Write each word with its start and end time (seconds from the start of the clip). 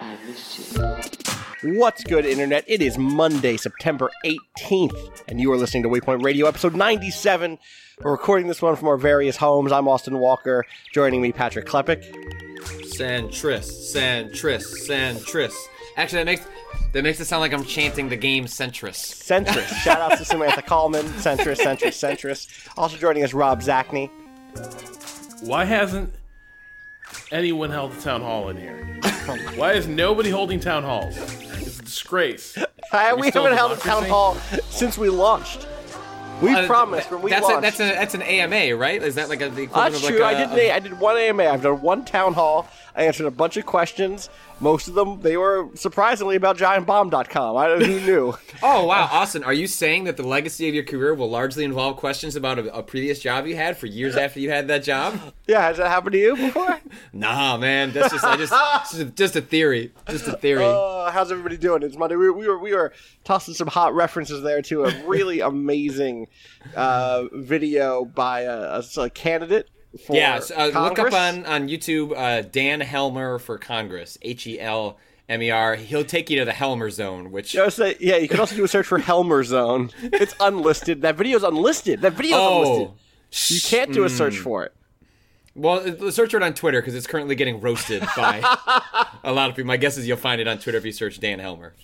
あ 0.00 0.16
What's 1.62 2.02
good, 2.04 2.24
Internet? 2.24 2.64
It 2.66 2.80
is 2.80 2.96
Monday, 2.96 3.58
September 3.58 4.10
18th, 4.24 5.22
and 5.28 5.38
you 5.38 5.52
are 5.52 5.58
listening 5.58 5.82
to 5.82 5.90
Waypoint 5.90 6.24
Radio, 6.24 6.46
episode 6.46 6.74
97. 6.74 7.58
We're 8.00 8.12
recording 8.12 8.48
this 8.48 8.62
one 8.62 8.76
from 8.76 8.88
our 8.88 8.96
various 8.96 9.36
homes. 9.36 9.70
I'm 9.70 9.86
Austin 9.86 10.18
Walker. 10.18 10.64
Joining 10.94 11.20
me, 11.20 11.32
Patrick 11.32 11.66
Klepek. 11.66 12.02
Centris, 12.84 13.92
centris, 13.94 14.88
centris. 14.88 15.52
Actually, 15.98 16.20
that 16.20 16.24
makes 16.24 16.46
that 16.94 17.04
makes 17.04 17.20
it 17.20 17.26
sound 17.26 17.42
like 17.42 17.52
I'm 17.52 17.64
chanting 17.64 18.08
the 18.08 18.16
game 18.16 18.46
Sentris. 18.46 18.96
Centris. 18.96 19.68
Shout 19.82 20.00
out 20.00 20.16
to 20.16 20.24
Samantha 20.24 20.62
Kalman. 20.62 21.04
Centris, 21.18 21.58
Centris, 21.58 21.98
Centris. 21.98 22.68
Also 22.78 22.96
joining 22.96 23.22
us, 23.22 23.34
Rob 23.34 23.60
Zacny. 23.60 24.08
Why 25.42 25.66
hasn't 25.66 26.14
anyone 27.30 27.68
held 27.68 27.92
a 27.92 28.00
town 28.00 28.22
hall 28.22 28.48
in 28.48 28.56
here? 28.56 29.00
Why 29.56 29.72
is 29.72 29.86
nobody 29.86 30.30
holding 30.30 30.60
town 30.60 30.82
halls? 30.82 31.16
It's 31.16 31.78
a 31.78 31.82
disgrace. 31.82 32.56
We 32.92 33.20
we 33.22 33.30
haven't 33.30 33.56
held 33.56 33.70
a 33.70 33.76
town 33.76 34.04
hall 34.06 34.34
since 34.70 34.98
we 34.98 35.10
launched. 35.10 35.64
We 36.42 36.52
Uh, 36.54 36.66
promised 36.66 37.08
when 37.12 37.22
we 37.22 37.30
that's 37.30 37.44
launched. 37.44 37.58
A, 37.58 37.60
that's 37.60 37.80
a, 37.80 37.84
that's 37.84 38.14
an 38.14 38.22
AMA, 38.22 38.74
right? 38.76 39.00
Is 39.00 39.14
that 39.14 39.28
like 39.28 39.40
a 39.42 39.48
the 39.48 39.62
equivalent 39.62 39.92
That's 39.92 39.96
of 39.98 40.10
like 40.10 40.14
true. 40.14 40.24
a, 40.24 40.26
I 40.26 40.34
did. 40.56 40.58
a- 40.58 40.72
I 40.74 40.78
did 40.80 40.98
one 40.98 41.16
AMA. 41.16 41.44
I've 41.44 41.62
done 41.62 41.80
one 41.82 42.04
town 42.04 42.34
hall. 42.34 42.66
I 43.00 43.04
answered 43.04 43.24
a 43.24 43.30
bunch 43.30 43.56
of 43.56 43.64
questions. 43.64 44.28
Most 44.60 44.86
of 44.86 44.92
them, 44.92 45.22
they 45.22 45.38
were 45.38 45.70
surprisingly 45.74 46.36
about 46.36 46.58
giantbomb.com. 46.58 47.56
I 47.56 47.66
don't 47.66 47.78
know 47.78 47.86
who 47.86 48.00
knew. 48.06 48.34
Oh 48.62 48.84
wow, 48.84 49.08
Austin, 49.10 49.42
are 49.42 49.54
you 49.54 49.66
saying 49.66 50.04
that 50.04 50.18
the 50.18 50.22
legacy 50.22 50.68
of 50.68 50.74
your 50.74 50.84
career 50.84 51.14
will 51.14 51.30
largely 51.30 51.64
involve 51.64 51.96
questions 51.96 52.36
about 52.36 52.58
a, 52.58 52.76
a 52.76 52.82
previous 52.82 53.18
job 53.18 53.46
you 53.46 53.56
had 53.56 53.78
for 53.78 53.86
years 53.86 54.16
after 54.16 54.38
you 54.38 54.50
had 54.50 54.68
that 54.68 54.84
job? 54.84 55.18
yeah, 55.46 55.62
has 55.62 55.78
that 55.78 55.88
happened 55.88 56.12
to 56.12 56.18
you 56.18 56.36
before? 56.36 56.78
Nah, 57.12 57.56
man, 57.56 57.92
that's 57.92 58.12
just 58.12 58.24
I 58.24 58.36
just 58.36 58.52
just, 59.16 59.36
a, 59.36 59.40
theory, 59.40 59.92
just 60.08 60.26
a 60.26 60.36
theory. 60.36 60.64
Uh, 60.64 61.10
how's 61.10 61.32
everybody 61.32 61.56
doing? 61.56 61.82
It's 61.82 61.96
Monday. 61.96 62.16
We 62.16 62.26
were, 62.26 62.32
we 62.32 62.48
were 62.48 62.58
we 62.58 62.74
were 62.74 62.92
tossing 63.24 63.54
some 63.54 63.68
hot 63.68 63.94
references 63.94 64.42
there 64.42 64.60
to 64.62 64.84
a 64.84 65.06
really 65.06 65.40
amazing 65.40 66.28
uh, 66.76 67.24
video 67.32 68.04
by 68.04 68.42
a, 68.42 68.80
a, 68.96 69.00
a 69.00 69.10
candidate. 69.10 69.68
Yeah, 70.08 70.38
so, 70.40 70.54
uh, 70.56 70.66
look 70.88 70.98
up 70.98 71.12
on 71.12 71.44
on 71.46 71.68
YouTube 71.68 72.16
uh, 72.16 72.42
Dan 72.42 72.80
Helmer 72.80 73.38
for 73.38 73.58
Congress, 73.58 74.16
H 74.22 74.46
E 74.46 74.60
L 74.60 74.98
M 75.28 75.42
E 75.42 75.50
R. 75.50 75.74
He'll 75.74 76.04
take 76.04 76.30
you 76.30 76.38
to 76.38 76.44
the 76.44 76.52
Helmer 76.52 76.90
zone, 76.90 77.32
which 77.32 77.56
I 77.56 77.64
was 77.64 77.74
say, 77.74 77.96
yeah, 77.98 78.16
you 78.16 78.28
can 78.28 78.38
also 78.40 78.54
do 78.54 78.64
a 78.64 78.68
search 78.68 78.86
for 78.86 78.98
Helmer 78.98 79.42
Zone. 79.42 79.90
It's 80.02 80.34
unlisted. 80.40 81.02
That 81.02 81.16
video's 81.16 81.42
unlisted. 81.42 82.02
That 82.02 82.12
video's 82.12 82.40
unlisted. 82.68 82.88
oh, 82.88 82.94
You 83.54 83.60
can't 83.62 83.92
do 83.92 84.04
a 84.04 84.08
search 84.08 84.36
Hmm. 84.36 84.42
for 84.42 84.64
it. 84.64 84.72
well, 85.56 85.80
uh, 86.06 86.10
search 86.12 86.34
it 86.34 86.42
on 86.42 86.54
Twitter 86.54 86.80
because 86.80 86.94
it's 86.94 87.06
currently 87.08 87.34
getting 87.34 87.60
roasted 87.60 88.02
by 88.16 88.38
a 89.24 89.32
lot 89.32 89.50
of 89.50 89.56
people. 89.56 89.66
My 89.66 89.76
guess 89.76 89.96
is 89.98 90.06
you'll 90.06 90.16
find 90.18 90.40
it 90.40 90.46
on 90.46 90.58
Twitter 90.58 90.78
if 90.78 90.84
you 90.84 90.92
search 90.92 91.18
Dan 91.18 91.40
Helmer. 91.40 91.74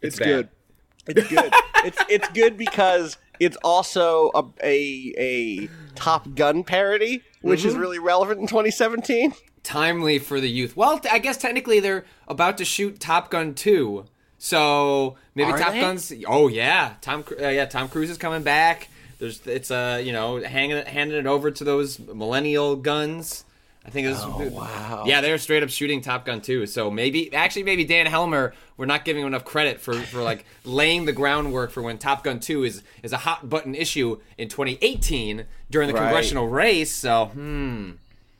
It's, 0.00 0.18
bad. 0.18 0.26
good. 0.26 1.16
It's 1.16 1.28
good. 1.28 1.52
it's 1.84 1.98
it's 2.08 2.28
good 2.30 2.56
because 2.56 3.16
it's 3.44 3.56
also 3.62 4.30
a 4.34 4.44
a, 4.62 5.14
a 5.18 5.68
Top 5.94 6.34
Gun 6.34 6.64
parody, 6.64 7.22
which 7.42 7.60
Mm-hmm. 7.60 7.68
is 7.68 7.74
really 7.76 7.98
relevant 7.98 8.40
in 8.40 8.46
2017. 8.46 9.32
timely 9.62 10.18
for 10.18 10.40
the 10.40 10.48
youth. 10.50 10.76
Well, 10.76 11.00
I 11.10 11.18
guess 11.18 11.36
technically 11.36 11.78
they're 11.80 12.04
about 12.28 12.58
to 12.58 12.64
shoot 12.64 12.98
Top 12.98 13.30
Gun 13.30 13.54
2. 13.54 14.04
So 14.38 15.16
maybe 15.36 15.52
Are 15.52 15.58
Top 15.58 15.72
they? 15.72 15.80
Gun's 15.80 16.12
Oh 16.26 16.48
yeah, 16.48 16.94
Tom 17.00 17.24
uh, 17.40 17.46
yeah, 17.48 17.64
Tom 17.66 17.88
Cruise 17.88 18.10
is 18.10 18.18
coming 18.18 18.42
back. 18.42 18.88
There's 19.20 19.46
it's 19.46 19.70
uh, 19.70 20.00
you 20.02 20.12
know, 20.12 20.42
hanging 20.42 20.84
handing 20.84 21.16
it 21.18 21.26
over 21.26 21.50
to 21.52 21.62
those 21.64 21.98
millennial 22.00 22.74
guns. 22.74 23.44
I 23.84 23.90
think 23.90 24.06
it's 24.06 24.20
Oh, 24.22 24.48
wow. 24.52 25.02
Yeah, 25.06 25.20
they're 25.20 25.38
straight 25.38 25.62
up 25.62 25.68
shooting 25.68 26.00
Top 26.00 26.24
Gun 26.24 26.40
too. 26.40 26.66
So 26.66 26.90
maybe 26.90 27.34
actually 27.34 27.64
maybe 27.64 27.84
Dan 27.84 28.06
Helmer, 28.06 28.54
we're 28.76 28.86
not 28.86 29.04
giving 29.04 29.22
him 29.22 29.28
enough 29.28 29.44
credit 29.44 29.80
for 29.80 29.94
for 29.94 30.22
like 30.22 30.44
laying 30.64 31.04
the 31.04 31.12
groundwork 31.12 31.70
for 31.72 31.82
when 31.82 31.98
Top 31.98 32.22
Gun 32.22 32.38
2 32.40 32.64
is 32.64 32.82
is 33.02 33.12
a 33.12 33.16
hot 33.18 33.48
button 33.48 33.74
issue 33.74 34.20
in 34.38 34.48
2018 34.48 35.44
during 35.70 35.88
the 35.88 35.94
Right. 35.94 36.02
congressional 36.02 36.46
race. 36.48 36.94
So, 36.94 37.26
hmm. 37.26 37.90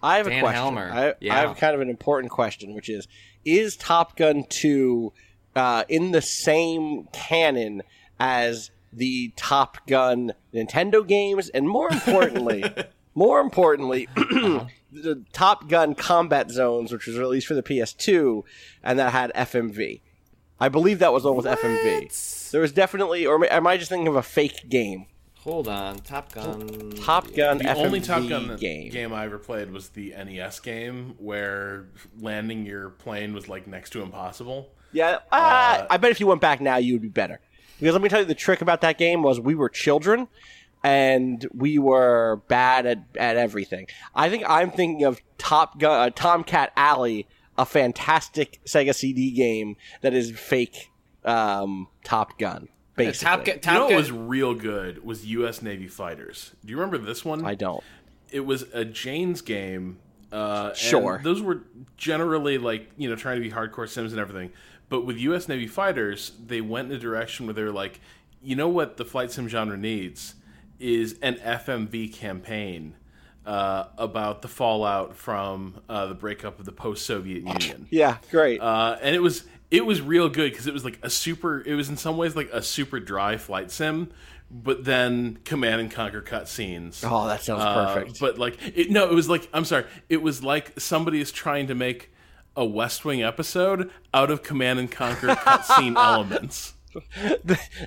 I 0.03 0.17
have 0.19 0.27
a 0.27 0.31
question. 0.41 0.53
Helmer. 0.53 0.91
I, 0.93 1.15
Yeah. 1.21 1.35
I 1.37 1.39
have 1.41 1.57
kind 1.57 1.75
of 1.75 1.81
an 1.81 1.89
important 1.89 2.31
question, 2.33 2.75
which 2.75 2.89
is: 2.89 3.07
Is 3.45 3.77
Top 3.77 4.17
Gun 4.17 4.45
2 4.49 5.13
uh, 5.57 5.85
in 5.89 6.11
the 6.13 6.23
same 6.23 7.09
canon 7.13 7.83
as 8.21 8.71
the 8.93 9.33
Top 9.37 9.87
Gun 9.87 10.33
Nintendo 10.55 11.07
games, 11.07 11.49
and 11.51 11.69
more 11.69 11.89
importantly, 11.91 12.65
more 13.15 13.41
importantly, 13.41 14.09
the 14.93 15.25
Top 15.33 15.69
Gun 15.69 15.95
Combat 15.95 16.51
Zones, 16.51 16.93
which 16.93 17.07
was 17.07 17.19
released 17.19 17.47
for 17.47 17.55
the 17.55 17.63
PS2, 17.63 18.43
and 18.83 18.99
that 18.99 19.13
had 19.13 19.33
FMV. 19.35 20.01
I 20.61 20.69
believe 20.69 21.01
that 21.01 21.13
was 21.13 21.25
the 21.25 21.33
one 21.33 21.45
with 21.45 21.59
FMV. 21.59 22.51
There 22.51 22.61
was 22.61 22.73
definitely, 22.73 23.27
or 23.27 23.45
am 23.53 23.67
I 23.67 23.77
just 23.77 23.89
thinking 23.89 24.07
of 24.09 24.17
a 24.17 24.23
fake 24.23 24.69
game? 24.69 25.07
Hold 25.41 25.67
on, 25.67 25.99
Top 25.99 26.33
Gun. 26.33 26.93
Top 27.03 27.35
Gun 27.35 27.59
The 27.59 27.65
FMV 27.65 27.77
only 27.77 28.01
Top 28.01 28.29
Gun 28.29 28.57
game. 28.57 28.91
game. 28.91 29.13
I 29.13 29.25
ever 29.25 29.39
played 29.39 29.73
was 29.73 29.89
the 29.89 30.11
NES 30.11 30.61
game 30.61 31.15
where 31.19 31.87
landing 32.21 32.65
your 32.65 32.91
plane 32.91 33.35
was 33.35 33.49
like 33.49 33.67
next 33.67 33.91
to 33.91 34.03
impossible. 34.03 34.69
Yeah, 34.93 35.19
uh, 35.33 35.87
I 35.91 35.97
bet 35.97 36.13
if 36.13 36.21
you 36.21 36.29
went 36.29 36.41
back 36.43 36.61
now, 36.61 36.77
you 36.77 36.93
would 36.93 37.03
be 37.03 37.09
better. 37.09 37.41
Because 37.81 37.95
let 37.95 38.03
me 38.03 38.09
tell 38.09 38.21
you, 38.21 38.27
the 38.27 38.35
trick 38.37 38.61
about 38.61 38.83
that 38.83 38.99
game 38.99 39.23
was 39.25 39.41
we 39.41 39.57
were 39.57 39.69
children, 39.69 40.29
and 40.83 41.47
we 41.55 41.79
were 41.79 42.43
bad 42.49 42.87
at, 42.87 42.99
at 43.17 43.37
everything. 43.37 43.87
I 44.15 44.29
think 44.31 44.45
I'm 44.49 44.71
thinking 44.71 45.05
of 45.05 45.21
Top 45.39 45.79
Gun, 45.79 46.09
uh, 46.09 46.11
Tomcat 46.11 46.73
Alley, 46.77 47.27
a 47.57 47.65
fantastic 47.67 48.61
Sega 48.67 48.95
CD 48.95 49.31
game 49.31 49.77
that 50.01 50.15
is 50.15 50.31
fake 50.33 50.91
um, 51.25 51.89
Top 52.05 52.39
Gun. 52.39 52.69
Basically, 52.97 53.25
Top 53.25 53.45
Gun. 53.45 53.55
You 53.65 53.71
know 53.73 53.79
Gun. 53.89 53.95
what 53.95 53.97
was 53.97 54.13
real 54.13 54.55
good 54.55 55.05
was 55.05 55.25
U.S. 55.27 55.63
Navy 55.63 55.89
fighters. 55.89 56.53
Do 56.65 56.71
you 56.71 56.77
remember 56.77 56.99
this 56.99 57.25
one? 57.25 57.45
I 57.45 57.55
don't. 57.55 57.83
it 58.31 58.41
was 58.41 58.63
a 58.73 58.85
Jane's 58.85 59.41
game. 59.41 59.99
Uh, 60.33 60.69
and 60.69 60.77
Sure. 60.77 61.21
those 61.23 61.43
were 61.43 61.61
generally 61.99 62.57
like 62.59 62.91
you 62.97 63.09
know 63.09 63.17
trying 63.17 63.37
to 63.37 63.43
be 63.43 63.51
hardcore 63.55 63.89
sims 63.89 64.13
and 64.13 64.21
everything. 64.21 64.51
But 64.89 65.07
with 65.07 65.17
U.S. 65.19 65.49
Navy 65.49 65.67
fighters, 65.67 66.33
they 66.45 66.61
went 66.61 66.91
in 66.91 66.97
a 66.97 67.01
direction 67.01 67.47
where 67.47 67.55
they 67.55 67.63
were 67.63 67.71
like, 67.73 68.01
you 68.43 68.57
know 68.57 68.69
what 68.69 68.97
the 68.99 69.05
flight 69.07 69.31
sim 69.33 69.49
genre 69.49 69.77
needs 69.77 70.35
is 70.83 71.19
an 71.23 71.37
FMV 71.37 72.13
campaign 72.13 72.95
uh, 73.47 73.85
about 73.99 74.43
the 74.43 74.49
fallout 74.49 75.17
from 75.17 75.81
uh, 75.89 76.07
the 76.07 76.15
breakup 76.15 76.59
of 76.59 76.65
the 76.67 76.73
post-Soviet 76.73 77.43
Union. 77.47 77.87
Yeah, 77.91 78.19
great. 78.31 78.61
Uh, 78.61 78.97
and 79.01 79.15
it 79.15 79.21
was 79.21 79.45
it 79.71 79.87
was 79.87 80.03
real 80.03 80.29
good 80.29 80.51
because 80.53 80.67
it 80.67 80.75
was 80.75 80.85
like 80.85 80.99
a 81.03 81.09
super. 81.11 81.63
It 81.63 81.75
was 81.75 81.89
in 81.89 81.97
some 81.97 82.17
ways 82.17 82.37
like 82.37 82.51
a 82.53 82.63
super 82.63 83.01
dry 83.01 83.37
flight 83.39 83.71
sim, 83.71 84.11
but 84.51 84.85
then 84.85 85.39
command 85.45 85.81
and 85.81 85.91
conquer 85.91 86.21
cutscenes. 86.21 87.03
oh, 87.09 87.27
that 87.27 87.43
sounds 87.43 87.63
Uh, 87.63 87.95
perfect. 87.95 88.21
but 88.21 88.37
like, 88.39 88.59
it, 88.77 88.91
no, 88.91 89.09
it 89.11 89.15
was 89.15 89.29
like 89.31 89.49
I'm 89.55 89.65
sorry. 89.65 89.87
It 90.11 90.21
was 90.23 90.43
like 90.45 90.79
somebody 90.79 91.21
is 91.21 91.33
trying 91.33 91.69
to 91.69 91.75
make 91.75 92.11
a 92.55 92.67
West 92.67 93.05
Wing 93.07 93.23
episode 93.23 93.91
out 94.13 94.31
of 94.31 94.43
Command 94.43 94.79
and 94.79 94.91
Conquer 94.93 95.29
cutscene 95.35 95.97
elements. 95.97 96.75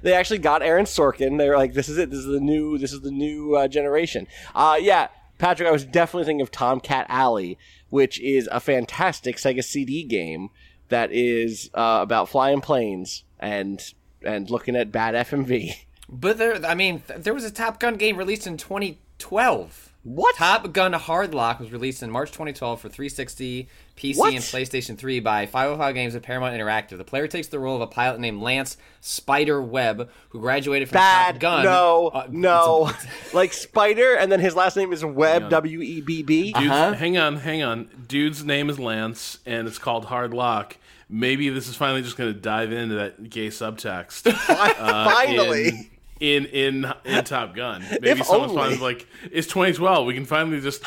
They 0.02 0.14
actually 0.14 0.40
got 0.40 0.62
Aaron 0.62 0.86
Sorkin. 0.86 1.38
They 1.38 1.50
were 1.50 1.58
like, 1.58 1.74
"This 1.74 1.90
is 1.90 1.98
it. 1.98 2.10
This 2.10 2.20
is 2.20 2.26
the 2.26 2.40
new. 2.40 2.78
This 2.78 2.94
is 2.94 3.02
the 3.02 3.12
new 3.12 3.56
uh, 3.56 3.68
generation." 3.68 4.28
Uh, 4.54 4.78
yeah, 4.80 5.08
Patrick. 5.38 5.68
I 5.68 5.72
was 5.72 5.86
definitely 5.86 6.26
thinking 6.26 6.42
of 6.42 6.52
Tomcat 6.52 7.06
Alley, 7.10 7.58
which 7.90 8.20
is 8.20 8.50
a 8.52 8.60
fantastic 8.60 9.38
Sega 9.38 9.64
CD 9.64 10.04
game 10.04 10.50
that 10.90 11.12
is 11.12 11.70
uh, 11.74 12.00
about 12.02 12.30
flying 12.30 12.62
planes 12.62 13.24
and 13.40 13.82
and 14.24 14.50
looking 14.50 14.76
at 14.76 14.92
bad 14.92 15.14
FMV. 15.28 15.76
But 16.08 16.38
there, 16.38 16.64
I 16.66 16.76
mean, 16.76 17.02
th- 17.02 17.22
there 17.22 17.34
was 17.34 17.44
a 17.44 17.52
Top 17.52 17.80
Gun 17.80 17.96
game 17.96 18.18
released 18.18 18.46
in 18.46 18.58
2012. 18.58 19.94
What? 20.04 20.36
Top 20.36 20.72
Gun 20.72 20.94
Hardlock 20.94 21.60
was 21.60 21.72
released 21.72 22.04
in 22.04 22.12
March 22.12 22.32
2012 22.32 22.80
for 22.80 22.90
360, 22.90 23.68
PC, 23.96 24.18
What? 24.18 24.34
and 24.34 24.44
PlayStation 24.44 24.98
3 24.98 25.22
by 25.22 25.46
505 25.46 25.96
Games 25.96 26.16
and 26.16 26.24
Paramount 26.24 26.54
Interactive. 26.54 26.98
The 26.98 27.06
player 27.06 27.28
takes 27.28 27.48
the 27.48 27.60
role 27.60 27.76
of 27.76 27.82
a 27.82 27.88
pilot 27.88 28.20
named 28.20 28.42
Lance 28.42 28.76
Spider 29.00 29.62
Webb, 29.62 30.10
who 30.30 30.40
graduated 30.42 30.90
from 30.90 30.96
Top 30.98 31.02
Bad. 31.34 31.40
Gun. 31.40 31.64
No, 31.64 32.08
Uh, 32.14 32.28
no. 32.30 32.92
like 33.34 33.54
Spider, 33.54 34.16
and 34.16 34.30
then 34.32 34.40
his 34.42 34.54
last 34.56 34.76
name 34.76 34.92
is 34.92 35.06
Webb, 35.06 35.50
W 35.50 35.82
E 35.82 36.02
B 36.02 36.24
B. 36.24 36.52
Uh-huh. 36.54 36.94
Hang 36.94 37.18
on, 37.18 37.38
hang 37.38 37.64
on. 37.64 37.90
Dude's 38.08 38.44
name 38.44 38.70
is 38.70 38.80
Lance, 38.80 39.40
and 39.46 39.68
it's 39.68 39.78
called 39.78 40.06
Hard 40.06 40.34
Lock. 40.34 40.76
Maybe 41.08 41.50
this 41.50 41.68
is 41.68 41.76
finally 41.76 42.02
just 42.02 42.18
going 42.18 42.34
to 42.34 42.40
dive 42.40 42.72
into 42.72 42.96
that 42.96 43.30
gay 43.30 43.48
subtext. 43.48 44.26
uh, 44.50 45.10
Finally. 45.10 45.92
In, 46.20 46.46
in 46.46 46.86
in 46.86 46.94
in 47.04 47.24
Top 47.26 47.54
Gun, 47.56 47.84
maybe 47.92 48.10
If 48.22 48.26
someone's 48.26 48.52
only. 48.52 48.64
finally 48.64 48.80
like, 48.80 49.08
"It's 49.32 49.48
2012. 49.48 50.08
We 50.08 50.14
can 50.14 50.26
finally 50.26 50.62
just 50.62 50.82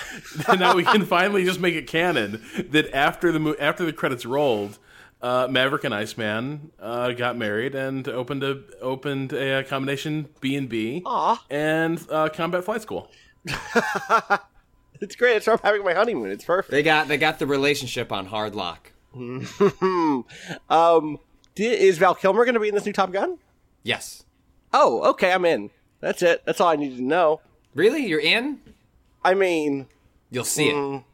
now 0.59 0.75
we 0.75 0.85
can 0.85 1.05
finally 1.05 1.45
just 1.45 1.61
make 1.61 1.75
it 1.75 1.87
canon 1.87 2.43
that 2.71 2.93
after 2.95 3.31
the 3.31 3.39
mo- 3.39 3.57
after 3.61 3.85
the 3.85 3.93
credits 3.93 4.25
rolled, 4.25 4.79
uh, 5.21 5.47
Maverick 5.51 5.85
and 5.85 5.95
Iceman 5.95 6.71
uh, 6.81 7.13
got 7.13 7.37
married 7.37 7.75
and 7.75 8.09
opened 8.09 8.43
a 8.43 8.63
opened 8.81 9.35
a, 9.35 9.65
combination 9.65 10.29
B 10.41 10.57
and 10.57 10.67
B 10.69 11.03
and 11.51 12.03
uh, 12.11 12.31
combat 12.31 12.65
flight 12.65 12.81
school. 12.83 13.11
It's 15.01 15.15
great. 15.15 15.37
It's 15.37 15.45
from 15.45 15.61
having 15.63 15.85
my 15.85 15.95
honeymoon. 15.95 16.33
It's 16.33 16.45
perfect. 16.45 16.73
They 16.73 16.83
got 16.83 17.07
they 17.07 17.19
got 17.19 17.39
the 17.39 17.47
relationship 17.47 18.11
on 18.11 18.27
Hard 18.27 18.57
Lock. 18.57 18.91
Um, 19.15 19.47
is 21.57 21.99
Val 21.99 22.17
Kilmer 22.17 22.45
going 22.45 22.55
to 22.55 22.61
be 22.61 22.67
in 22.69 22.75
this 22.75 22.85
new 22.85 22.93
Top 22.93 23.13
Gun? 23.13 23.39
Yes. 23.85 24.25
Oh, 24.73 25.03
okay. 25.11 25.33
I'm 25.33 25.45
in. 25.45 25.71
That's 26.01 26.23
it. 26.23 26.43
That's 26.45 26.61
all 26.61 26.69
I 26.69 26.77
needed 26.77 26.99
to 26.99 27.03
know. 27.05 27.41
Really? 27.75 28.07
You're 28.07 28.21
in? 28.21 28.61
I 29.25 29.35
mean, 29.35 29.87
You'll 30.31 30.45
see 30.45 30.69
Mm. 30.71 30.99
it. 30.99 31.05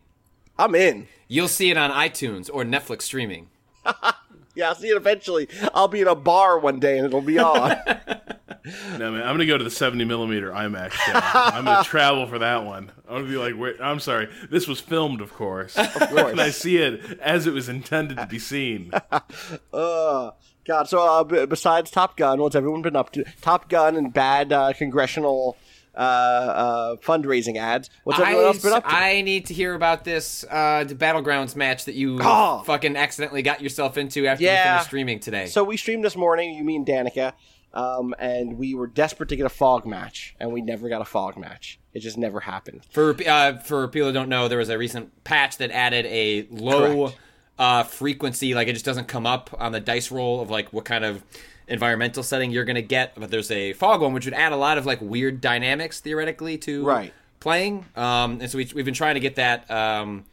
I'm 0.58 0.74
in. 0.74 1.06
You'll 1.28 1.48
see 1.48 1.70
it 1.70 1.76
on 1.76 1.90
iTunes 1.90 2.50
or 2.52 2.64
Netflix 2.64 3.02
streaming. 3.02 3.48
Yeah, 4.56 4.68
I'll 4.68 4.76
see 4.76 4.86
it 4.86 4.96
eventually. 4.96 5.48
I'll 5.74 5.88
be 5.88 6.00
in 6.00 6.06
a 6.06 6.14
bar 6.14 6.60
one 6.60 6.78
day 6.78 6.96
and 6.98 7.04
it'll 7.06 7.20
be 7.20 7.40
on. 7.40 7.76
No 8.98 9.10
man, 9.12 9.20
I'm 9.22 9.34
gonna 9.34 9.44
go 9.46 9.58
to 9.58 9.64
the 9.64 9.68
70 9.70 10.04
millimeter 10.06 10.50
IMAX. 10.50 10.92
Show. 10.92 11.12
I'm 11.14 11.64
gonna 11.66 11.84
travel 11.84 12.26
for 12.26 12.38
that 12.38 12.64
one. 12.64 12.90
I'm 13.08 13.16
gonna 13.22 13.28
be 13.28 13.36
like, 13.36 13.58
wait, 13.58 13.76
I'm 13.80 14.00
sorry, 14.00 14.28
this 14.50 14.66
was 14.66 14.80
filmed, 14.80 15.20
of 15.20 15.34
course. 15.34 15.76
Of 15.76 15.92
course. 15.92 16.30
Can 16.30 16.38
I 16.40 16.48
see 16.50 16.78
it 16.78 17.18
as 17.20 17.46
it 17.48 17.52
was 17.52 17.68
intended 17.68 18.16
to 18.16 18.26
be 18.26 18.38
seen? 18.38 18.90
God. 20.66 20.88
So, 20.88 21.00
uh, 21.00 21.24
b- 21.24 21.46
besides 21.46 21.90
Top 21.90 22.16
Gun, 22.16 22.40
what's 22.40 22.54
everyone 22.56 22.82
been 22.82 22.96
up 22.96 23.10
to? 23.12 23.24
Top 23.40 23.68
Gun 23.68 23.96
and 23.96 24.12
bad 24.12 24.52
uh, 24.52 24.72
congressional 24.72 25.56
uh, 25.94 25.98
uh, 25.98 26.96
fundraising 26.96 27.56
ads. 27.56 27.90
What's 28.04 28.18
everyone 28.18 28.44
I, 28.44 28.46
else 28.48 28.58
been 28.62 28.72
up 28.72 28.84
to? 28.84 28.94
I 28.94 29.20
need 29.22 29.46
to 29.46 29.54
hear 29.54 29.74
about 29.74 30.04
this 30.04 30.44
uh, 30.50 30.84
the 30.84 30.94
battlegrounds 30.94 31.54
match 31.54 31.84
that 31.84 31.94
you 31.94 32.18
Oh. 32.20 32.62
fucking 32.66 32.96
accidentally 32.96 33.42
got 33.42 33.60
yourself 33.60 33.96
into 33.96 34.26
after 34.26 34.44
Yeah. 34.44 34.64
you 34.64 34.70
finished 34.70 34.86
streaming 34.86 35.20
today. 35.20 35.46
So 35.46 35.62
we 35.64 35.76
streamed 35.76 36.04
this 36.04 36.16
morning. 36.16 36.54
You 36.54 36.64
mean 36.64 36.84
Danica? 36.84 37.32
Um, 37.72 38.14
and 38.20 38.56
we 38.56 38.74
were 38.76 38.86
desperate 38.86 39.28
to 39.30 39.36
get 39.36 39.46
a 39.46 39.50
fog 39.50 39.84
match, 39.84 40.36
and 40.38 40.52
we 40.52 40.60
never 40.62 40.88
got 40.88 41.02
a 41.02 41.04
fog 41.04 41.36
match. 41.36 41.80
It 41.92 42.00
just 42.00 42.16
never 42.16 42.38
happened. 42.38 42.82
For 42.92 43.16
uh, 43.26 43.58
for 43.58 43.88
people 43.88 44.08
who 44.08 44.14
don't 44.14 44.28
know, 44.28 44.46
there 44.46 44.58
was 44.58 44.68
a 44.68 44.78
recent 44.78 45.24
patch 45.24 45.56
that 45.58 45.72
added 45.72 46.06
a 46.06 46.46
low 46.50 47.06
Correct. 47.08 47.18
Uh, 47.58 47.82
frequency, 47.84 48.54
like 48.54 48.68
it 48.68 48.72
just 48.72 48.84
doesn't 48.84 49.06
come 49.08 49.26
up 49.26 49.54
on 49.58 49.72
the 49.72 49.80
dice 49.80 50.10
roll 50.10 50.40
of 50.40 50.50
like 50.50 50.72
what 50.72 50.84
kind 50.84 51.04
of 51.04 51.22
environmental 51.68 52.22
setting 52.22 52.50
you're 52.50 52.64
gonna 52.64 52.82
get. 52.82 53.14
But 53.14 53.30
there's 53.30 53.50
a 53.50 53.72
fog 53.74 54.00
one, 54.00 54.12
which 54.12 54.24
would 54.24 54.34
add 54.34 54.52
a 54.52 54.56
lot 54.56 54.78
of 54.78 54.86
like 54.86 55.00
weird 55.00 55.40
dynamics 55.40 56.00
theoretically 56.00 56.58
to 56.58 56.84
Right. 56.84 57.12
playing. 57.40 57.86
Um, 57.96 58.40
and 58.40 58.50
so 58.50 58.58
we, 58.58 58.68
we've 58.74 58.84
been 58.84 58.94
trying 58.94 59.14
to 59.14 59.20
get 59.20 59.36
that 59.36 59.70
um, 59.70 60.24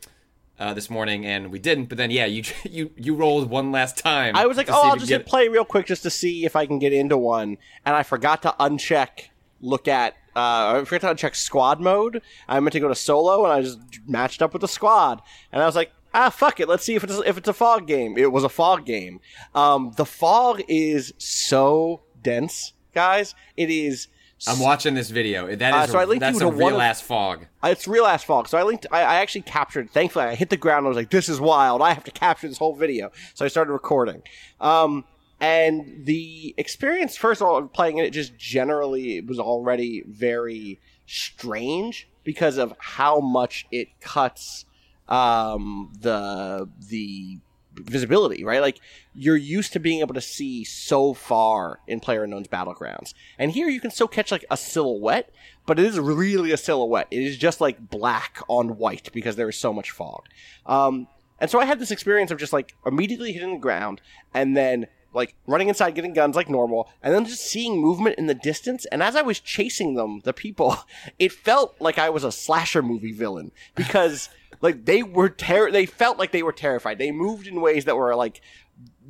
uh, 0.59 0.73
this 0.73 0.89
morning, 0.89 1.25
and 1.25 1.51
we 1.51 1.59
didn't. 1.59 1.85
But 1.85 1.97
then 1.97 2.11
yeah, 2.11 2.25
you 2.25 2.43
you 2.63 2.91
you 2.97 3.15
rolled 3.15 3.49
one 3.49 3.71
last 3.71 3.97
time. 3.97 4.35
I 4.35 4.45
was 4.47 4.57
like, 4.57 4.69
oh, 4.69 4.89
I'll 4.89 4.95
just 4.97 5.09
hit 5.09 5.25
play 5.25 5.47
real 5.47 5.65
quick 5.65 5.85
just 5.85 6.03
to 6.03 6.09
see 6.09 6.45
if 6.45 6.55
I 6.55 6.65
can 6.65 6.79
get 6.79 6.91
into 6.93 7.17
one, 7.17 7.57
and 7.85 7.95
I 7.95 8.03
forgot 8.03 8.41
to 8.43 8.55
uncheck 8.59 9.29
look 9.61 9.87
at. 9.87 10.15
Uh, 10.33 10.79
I 10.81 10.85
forgot 10.85 11.17
to 11.17 11.27
uncheck 11.27 11.35
squad 11.35 11.81
mode. 11.81 12.21
I 12.47 12.59
meant 12.61 12.71
to 12.73 12.79
go 12.79 12.87
to 12.87 12.95
solo, 12.95 13.43
and 13.43 13.53
I 13.53 13.61
just 13.61 13.79
matched 14.07 14.41
up 14.41 14.53
with 14.53 14.61
the 14.61 14.67
squad, 14.67 15.21
and 15.51 15.61
I 15.61 15.65
was 15.65 15.75
like, 15.75 15.91
ah, 16.13 16.29
fuck 16.29 16.59
it, 16.59 16.67
let's 16.67 16.83
see 16.83 16.95
if 16.95 17.03
it's 17.03 17.19
if 17.25 17.37
it's 17.37 17.47
a 17.47 17.53
fog 17.53 17.87
game. 17.87 18.17
It 18.17 18.31
was 18.31 18.43
a 18.43 18.49
fog 18.49 18.85
game. 18.85 19.19
Um, 19.55 19.93
the 19.97 20.05
fog 20.05 20.61
is 20.67 21.13
so 21.17 22.01
dense, 22.21 22.73
guys. 22.93 23.35
It 23.57 23.69
is. 23.69 24.07
I'm 24.47 24.59
watching 24.59 24.95
this 24.95 25.11
video. 25.11 25.55
That 25.55 25.69
is 25.83 25.89
Uh, 25.89 25.91
so 25.93 25.99
I 25.99 26.03
a, 26.03 26.05
linked 26.07 26.21
that's 26.21 26.39
you 26.39 26.47
a 26.47 26.51
to 26.51 26.57
one 26.57 26.71
real 26.73 26.75
of- 26.77 26.81
ass 26.81 26.99
fog. 26.99 27.45
Uh, 27.63 27.67
It's 27.67 27.87
real 27.87 28.05
ass 28.05 28.23
fog. 28.23 28.47
So 28.47 28.57
I 28.57 28.63
linked. 28.63 28.87
I, 28.91 29.01
I 29.01 29.15
actually 29.17 29.41
captured. 29.43 29.91
Thankfully, 29.91 30.25
I 30.25 30.33
hit 30.35 30.49
the 30.49 30.57
ground. 30.57 30.79
and 30.79 30.87
I 30.87 30.89
was 30.89 30.97
like, 30.97 31.11
"This 31.11 31.29
is 31.29 31.39
wild. 31.39 31.81
I 31.83 31.93
have 31.93 32.03
to 32.05 32.11
capture 32.11 32.47
this 32.47 32.57
whole 32.57 32.73
video." 32.75 33.11
So 33.35 33.45
I 33.45 33.49
started 33.49 33.71
recording. 33.71 34.23
Um, 34.59 35.05
and 35.39 36.05
the 36.05 36.53
experience, 36.57 37.17
first 37.17 37.41
of 37.41 37.47
all, 37.47 37.57
of 37.57 37.71
playing 37.73 37.97
it, 37.99 38.11
just 38.11 38.35
generally 38.37 39.21
was 39.21 39.39
already 39.39 40.03
very 40.07 40.79
strange 41.07 42.07
because 42.23 42.57
of 42.57 42.73
how 42.79 43.19
much 43.19 43.65
it 43.71 43.87
cuts 43.99 44.65
um, 45.11 45.91
the 45.99 46.67
the 46.89 47.37
visibility, 47.75 48.43
right? 48.43 48.61
Like 48.61 48.79
you're 49.13 49.37
used 49.37 49.73
to 49.73 49.79
being 49.79 49.99
able 49.99 50.13
to 50.13 50.21
see 50.21 50.63
so 50.63 51.13
far 51.13 51.79
in 51.85 51.99
Player 51.99 52.23
Unknown's 52.23 52.47
Battlegrounds, 52.47 53.13
and 53.37 53.51
here 53.51 53.69
you 53.69 53.79
can 53.79 53.91
still 53.91 54.07
catch 54.07 54.31
like 54.31 54.45
a 54.49 54.57
silhouette, 54.57 55.29
but 55.67 55.77
it 55.77 55.85
is 55.85 55.99
really 55.99 56.51
a 56.51 56.57
silhouette. 56.57 57.07
It 57.11 57.21
is 57.21 57.37
just 57.37 57.61
like 57.61 57.89
black 57.89 58.39
on 58.47 58.77
white 58.77 59.11
because 59.13 59.35
there 59.35 59.49
is 59.49 59.57
so 59.57 59.73
much 59.73 59.91
fog. 59.91 60.25
Um, 60.65 61.07
and 61.39 61.49
so 61.49 61.59
I 61.59 61.65
had 61.65 61.79
this 61.79 61.91
experience 61.91 62.31
of 62.31 62.37
just 62.37 62.53
like 62.53 62.75
immediately 62.85 63.33
hitting 63.33 63.53
the 63.53 63.59
ground 63.59 64.01
and 64.33 64.55
then 64.55 64.87
like 65.13 65.35
running 65.45 65.67
inside, 65.67 65.95
getting 65.95 66.13
guns 66.13 66.35
like 66.37 66.49
normal, 66.49 66.89
and 67.03 67.13
then 67.13 67.25
just 67.25 67.45
seeing 67.45 67.81
movement 67.81 68.17
in 68.17 68.27
the 68.27 68.33
distance. 68.33 68.85
And 68.85 69.03
as 69.03 69.15
I 69.15 69.21
was 69.21 69.41
chasing 69.41 69.95
them, 69.95 70.21
the 70.23 70.31
people, 70.31 70.77
it 71.19 71.33
felt 71.33 71.75
like 71.81 71.97
I 71.97 72.09
was 72.09 72.23
a 72.23 72.31
slasher 72.31 72.81
movie 72.81 73.11
villain 73.11 73.51
because 73.75 74.29
like 74.61 74.85
they 74.85 75.03
were 75.03 75.29
ter- 75.29 75.71
they 75.71 75.85
felt 75.85 76.17
like 76.17 76.31
they 76.31 76.43
were 76.43 76.51
terrified. 76.53 76.97
They 76.97 77.11
moved 77.11 77.47
in 77.47 77.61
ways 77.61 77.85
that 77.85 77.97
were 77.97 78.15
like 78.15 78.41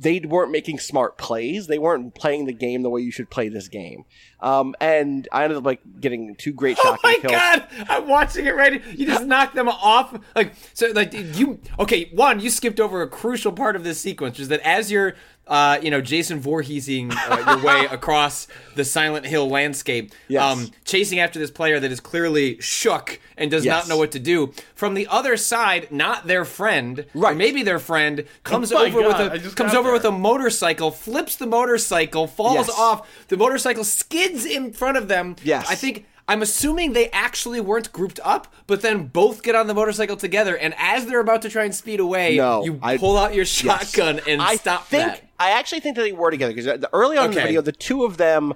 they 0.02 0.20
weren't 0.20 0.50
making 0.50 0.78
smart 0.78 1.16
plays. 1.18 1.66
They 1.66 1.78
weren't 1.78 2.14
playing 2.14 2.46
the 2.46 2.52
game 2.52 2.82
the 2.82 2.90
way 2.90 3.00
you 3.00 3.10
should 3.10 3.30
play 3.30 3.48
this 3.48 3.68
game. 3.68 4.04
Um, 4.40 4.74
and 4.80 5.28
I 5.32 5.44
ended 5.44 5.58
up 5.58 5.64
like 5.64 5.80
getting 6.00 6.34
two 6.34 6.52
great 6.52 6.76
shots. 6.76 7.00
Oh 7.04 7.10
shotgun 7.12 7.32
my 7.32 7.38
kills. 7.38 7.78
god! 7.78 7.88
I'm 7.88 8.08
watching 8.08 8.46
it 8.46 8.54
right. 8.56 8.84
You 8.96 9.06
just 9.06 9.24
knocked 9.26 9.54
them 9.54 9.68
off. 9.68 10.18
Like 10.34 10.54
so, 10.74 10.88
like 10.92 11.12
you. 11.12 11.60
Okay, 11.78 12.10
one, 12.12 12.40
you 12.40 12.50
skipped 12.50 12.80
over 12.80 13.02
a 13.02 13.08
crucial 13.08 13.52
part 13.52 13.76
of 13.76 13.84
this 13.84 14.00
sequence, 14.00 14.32
which 14.34 14.40
is 14.42 14.48
that 14.48 14.60
as 14.60 14.90
you're, 14.90 15.14
uh, 15.46 15.78
you 15.80 15.90
know, 15.92 16.00
Jason 16.00 16.40
Voorheesing 16.40 17.12
uh, 17.12 17.54
your 17.54 17.64
way 17.64 17.84
across 17.90 18.48
the 18.74 18.84
Silent 18.84 19.26
Hill 19.26 19.48
landscape, 19.48 20.12
um, 20.38 20.70
chasing 20.84 21.20
after 21.20 21.38
this 21.38 21.50
player 21.52 21.78
that 21.78 21.92
is 21.92 22.00
clearly 22.00 22.60
shook 22.60 23.20
and 23.36 23.50
does 23.50 23.64
Yes. 23.64 23.84
not 23.84 23.88
know 23.88 23.96
what 23.98 24.10
to 24.12 24.18
do. 24.18 24.52
From 24.74 24.94
the 24.94 25.06
other 25.08 25.36
side, 25.36 25.86
not 25.92 26.26
their 26.26 26.44
friend, 26.44 27.00
or 27.14 27.20
Right. 27.20 27.36
maybe 27.36 27.62
their 27.62 27.78
friend 27.78 28.24
comes 28.42 28.72
Oh 28.72 28.76
my 28.76 28.86
over 28.88 29.02
God, 29.02 29.20
I 29.20 29.34
with 29.34 29.46
a 29.52 29.54
comes 29.54 29.72
got 29.72 29.76
over 29.92 29.98
with 29.98 30.04
a 30.06 30.18
motorcycle, 30.18 30.90
flips 30.90 31.36
the 31.36 31.46
motorcycle, 31.46 32.26
falls 32.26 32.68
Yes. 32.68 32.78
off. 32.78 33.08
The 33.28 33.36
motorcycle 33.36 33.84
skids 33.84 34.44
in 34.44 34.72
front 34.72 34.96
of 34.96 35.08
them. 35.08 35.36
Yes. 35.44 35.66
I 35.68 35.74
think 35.74 36.06
I'm 36.28 36.40
assuming 36.40 36.92
they 36.92 37.10
actually 37.10 37.60
weren't 37.60 37.92
grouped 37.92 38.20
up, 38.24 38.46
but 38.66 38.80
then 38.80 39.06
both 39.08 39.42
get 39.42 39.54
on 39.54 39.66
the 39.66 39.74
motorcycle 39.74 40.16
together, 40.16 40.56
and 40.56 40.72
as 40.78 41.06
they're 41.06 41.20
about 41.20 41.42
to 41.42 41.50
try 41.50 41.64
and 41.64 41.74
speed 41.74 42.00
away, 42.00 42.36
No, 42.36 42.64
you 42.64 42.78
I- 42.82 42.96
pull 42.96 43.18
out 43.18 43.34
your 43.34 43.44
Yes. 43.44 43.48
shotgun 43.92 44.20
and 44.26 44.40
I 44.40 44.56
stop 44.56 44.86
think, 44.86 45.04
that. 45.04 45.22
I 45.38 45.50
actually 45.50 45.80
think 45.80 45.96
that 45.96 46.02
they 46.02 46.12
were 46.12 46.30
together 46.30 46.52
because 46.54 46.66
uh, 46.68 46.78
early 46.92 47.18
on 47.18 47.26
in 47.30 47.34
the 47.34 47.40
video, 47.42 47.60
the 47.60 47.72
two 47.72 48.04
of 48.04 48.16
them 48.16 48.54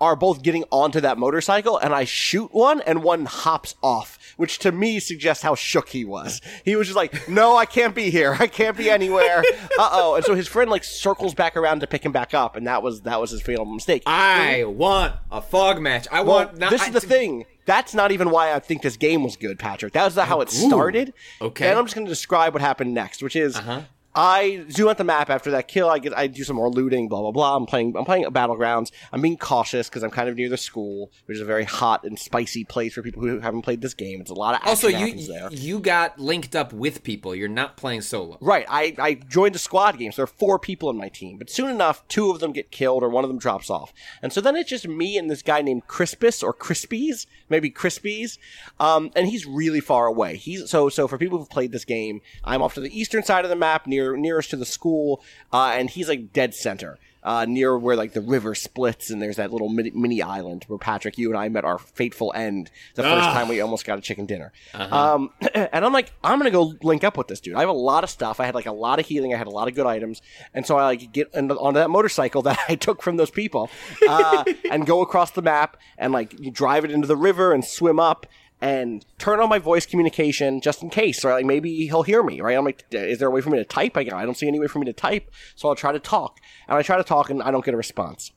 are 0.00 0.14
both 0.14 0.42
getting 0.42 0.62
onto 0.70 1.00
that 1.00 1.18
motorcycle, 1.18 1.76
and 1.78 1.92
I 1.94 2.04
shoot 2.04 2.52
one, 2.54 2.80
and 2.82 3.02
one 3.02 3.24
hops 3.26 3.74
off, 3.82 4.18
which 4.40 4.58
to 4.60 4.72
me 4.72 4.98
suggests 4.98 5.42
how 5.44 5.54
shook 5.54 5.90
he 5.90 6.04
was. 6.04 6.40
He 6.64 6.74
was 6.74 6.86
just 6.88 6.96
like, 6.96 7.28
"No, 7.28 7.56
I 7.56 7.66
can't 7.66 7.94
be 7.94 8.10
here. 8.10 8.36
I 8.40 8.46
can't 8.46 8.76
be 8.76 8.90
anywhere." 8.90 9.44
uh 9.78 9.88
oh! 9.92 10.14
And 10.16 10.24
so 10.24 10.34
his 10.34 10.48
friend 10.48 10.70
like 10.70 10.82
circles 10.82 11.34
back 11.34 11.56
around 11.56 11.80
to 11.80 11.86
pick 11.86 12.04
him 12.04 12.12
back 12.12 12.34
up, 12.34 12.56
and 12.56 12.66
that 12.66 12.82
was 12.82 13.02
that 13.02 13.20
was 13.20 13.30
his 13.30 13.42
fatal 13.42 13.64
mistake. 13.66 14.02
I 14.06 14.64
want 14.64 15.14
a 15.30 15.40
fog 15.40 15.80
match. 15.80 16.08
I 16.10 16.22
Well, 16.22 16.36
want. 16.46 16.58
Not, 16.58 16.70
this 16.70 16.82
is 16.86 16.92
the 16.92 17.00
thing. 17.00 17.44
That's 17.66 17.94
not 17.94 18.10
even 18.10 18.30
why 18.30 18.52
I 18.52 18.58
think 18.58 18.82
this 18.82 18.96
game 18.96 19.22
was 19.22 19.36
good, 19.36 19.58
Patrick. 19.58 19.92
That 19.92 20.04
was 20.04 20.16
not 20.16 20.26
how 20.26 20.40
it 20.40 20.50
started. 20.50 21.12
Okay. 21.40 21.68
And 21.68 21.78
I'm 21.78 21.84
just 21.84 21.94
going 21.94 22.06
to 22.06 22.10
describe 22.10 22.52
what 22.52 22.62
happened 22.62 22.94
next, 22.94 23.22
which 23.22 23.36
is 23.36 23.54
Uh-huh. 23.56 23.82
I 24.14 24.64
zoom 24.70 24.88
out 24.88 24.98
the 24.98 25.04
map 25.04 25.30
after 25.30 25.50
that 25.52 25.68
kill. 25.68 25.88
I 25.88 25.98
get, 25.98 26.16
I 26.16 26.26
do 26.26 26.42
some 26.42 26.56
more 26.56 26.70
looting, 26.70 27.08
blah 27.08 27.20
blah 27.20 27.30
blah. 27.30 27.56
I'm 27.56 27.66
playing, 27.66 27.96
I'm 27.96 28.04
playing 28.04 28.24
battlegrounds. 28.24 28.90
I'm 29.12 29.22
being 29.22 29.36
cautious 29.36 29.88
because 29.88 30.02
I'm 30.02 30.10
kind 30.10 30.28
of 30.28 30.36
near 30.36 30.48
the 30.48 30.56
school, 30.56 31.12
which 31.26 31.36
is 31.36 31.40
a 31.40 31.44
very 31.44 31.64
hot 31.64 32.04
and 32.04 32.18
spicy 32.18 32.64
place 32.64 32.94
for 32.94 33.02
people 33.02 33.22
who 33.22 33.38
haven't 33.38 33.62
played 33.62 33.80
this 33.80 33.94
game. 33.94 34.20
It's 34.20 34.30
a 34.30 34.34
lot 34.34 34.60
of 34.60 34.66
Also, 34.66 34.88
you 34.88 35.14
you 35.50 35.78
got 35.78 36.18
linked 36.18 36.56
up 36.56 36.72
with 36.72 37.02
people. 37.04 37.34
You're 37.34 37.48
not 37.48 37.76
playing 37.76 38.00
solo. 38.02 38.38
Right, 38.40 38.66
I, 38.68 38.94
I 38.98 39.14
joined 39.14 39.54
a 39.54 39.58
squad 39.58 39.98
game, 39.98 40.10
so 40.12 40.16
there 40.16 40.24
are 40.24 40.26
four 40.38 40.58
people 40.58 40.90
in 40.90 40.96
my 40.96 41.08
team. 41.08 41.38
But 41.38 41.50
soon 41.50 41.70
enough, 41.70 42.06
two 42.08 42.30
of 42.30 42.40
them 42.40 42.52
get 42.52 42.70
killed 42.70 43.02
or 43.02 43.08
one 43.08 43.24
of 43.24 43.30
them 43.30 43.38
drops 43.38 43.70
off. 43.70 43.92
And 44.22 44.32
so 44.32 44.40
then 44.40 44.56
it's 44.56 44.70
just 44.70 44.88
me 44.88 45.18
and 45.18 45.30
this 45.30 45.42
guy 45.42 45.62
named 45.62 45.86
Crispus 45.86 46.42
or 46.42 46.52
Crispies, 46.52 47.26
maybe 47.48 47.70
Crispies. 47.70 48.38
Um, 48.80 49.10
and 49.14 49.28
he's 49.28 49.46
really 49.46 49.80
far 49.80 50.06
away. 50.06 50.36
He's 50.36 50.68
so 50.68 50.88
so 50.88 51.06
for 51.06 51.18
people 51.18 51.38
who've 51.38 51.50
played 51.50 51.72
this 51.72 51.84
game, 51.84 52.20
I'm 52.44 52.62
off 52.62 52.74
to 52.74 52.80
the 52.80 52.98
eastern 52.98 53.22
side 53.22 53.44
of 53.44 53.50
the 53.50 53.56
map, 53.56 53.86
near 53.86 53.99
nearest 54.16 54.50
to 54.50 54.56
the 54.56 54.66
school, 54.66 55.22
uh, 55.52 55.72
and 55.74 55.90
he's 55.90 56.08
like 56.08 56.32
dead 56.32 56.54
center. 56.54 56.98
Uh, 57.22 57.44
near 57.46 57.76
where 57.78 57.96
like 57.96 58.14
the 58.14 58.20
river 58.22 58.54
splits 58.54 59.10
and 59.10 59.20
there's 59.20 59.36
that 59.36 59.52
little 59.52 59.68
mini, 59.68 59.90
mini 59.90 60.22
island 60.22 60.64
where 60.68 60.78
Patrick, 60.78 61.18
you 61.18 61.28
and 61.28 61.36
I 61.38 61.50
met 61.50 61.66
our 61.66 61.78
fateful 61.78 62.32
end 62.34 62.70
the 62.94 63.02
first 63.02 63.28
time 63.34 63.46
we 63.46 63.60
almost 63.60 63.84
got 63.84 63.98
a 63.98 64.00
chicken 64.00 64.24
dinner. 64.24 64.52
Um, 64.72 65.28
and 65.54 65.84
I'm 65.84 65.92
like, 65.92 66.12
I'm 66.24 66.38
gonna 66.38 66.50
go 66.50 66.72
link 66.82 67.04
up 67.04 67.18
with 67.18 67.28
this 67.28 67.38
dude. 67.40 67.56
I 67.56 67.60
have 67.60 67.68
a 67.68 67.72
lot 67.72 68.04
of 68.04 68.08
stuff. 68.08 68.40
I 68.40 68.46
had 68.46 68.54
like 68.54 68.64
a 68.64 68.72
lot 68.72 69.00
of 69.00 69.04
healing. 69.04 69.34
I 69.34 69.36
had 69.36 69.48
a 69.48 69.50
lot 69.50 69.68
of 69.68 69.74
good 69.74 69.84
items, 69.84 70.22
and 70.54 70.66
so 70.66 70.78
I 70.78 70.84
like 70.84 71.12
get 71.12 71.28
on- 71.36 71.50
onto 71.50 71.78
that 71.78 71.90
motorcycle 71.90 72.40
that 72.48 72.58
I 72.70 72.74
took 72.74 73.02
from 73.02 73.18
those 73.18 73.30
people, 73.30 73.68
uh, 74.08 74.42
and 74.70 74.86
go 74.86 75.02
across 75.02 75.30
the 75.32 75.42
map 75.42 75.76
and 75.98 76.14
like 76.14 76.34
drive 76.54 76.86
it 76.86 76.90
into 76.90 77.06
the 77.06 77.18
river 77.18 77.52
and 77.52 77.62
swim 77.62 78.00
up. 78.00 78.26
And 78.62 79.06
turn 79.18 79.40
on 79.40 79.48
my 79.48 79.58
voice 79.58 79.86
communication 79.86 80.60
just 80.60 80.82
in 80.82 80.90
case, 80.90 81.24
or 81.24 81.32
like 81.32 81.46
maybe 81.46 81.86
he'll 81.86 82.02
hear 82.02 82.22
me, 82.22 82.40
right? 82.42 82.58
I'm 82.58 82.64
like, 82.64 82.84
is 82.90 83.18
there 83.18 83.28
a 83.28 83.30
way 83.30 83.40
for 83.40 83.48
me 83.48 83.56
to 83.56 83.64
type? 83.64 83.96
I 83.96 84.04
don't 84.04 84.36
see 84.36 84.48
any 84.48 84.60
way 84.60 84.66
for 84.66 84.78
me 84.78 84.84
to 84.86 84.92
type, 84.92 85.30
so 85.54 85.68
I'll 85.68 85.74
try 85.74 85.92
to 85.92 85.98
talk. 85.98 86.40
And 86.68 86.76
I 86.76 86.82
try 86.82 86.98
to 86.98 87.04
talk, 87.04 87.30
and 87.30 87.42
I 87.42 87.50
don't 87.50 87.64
get 87.64 87.72
a 87.72 87.78
response 87.78 88.32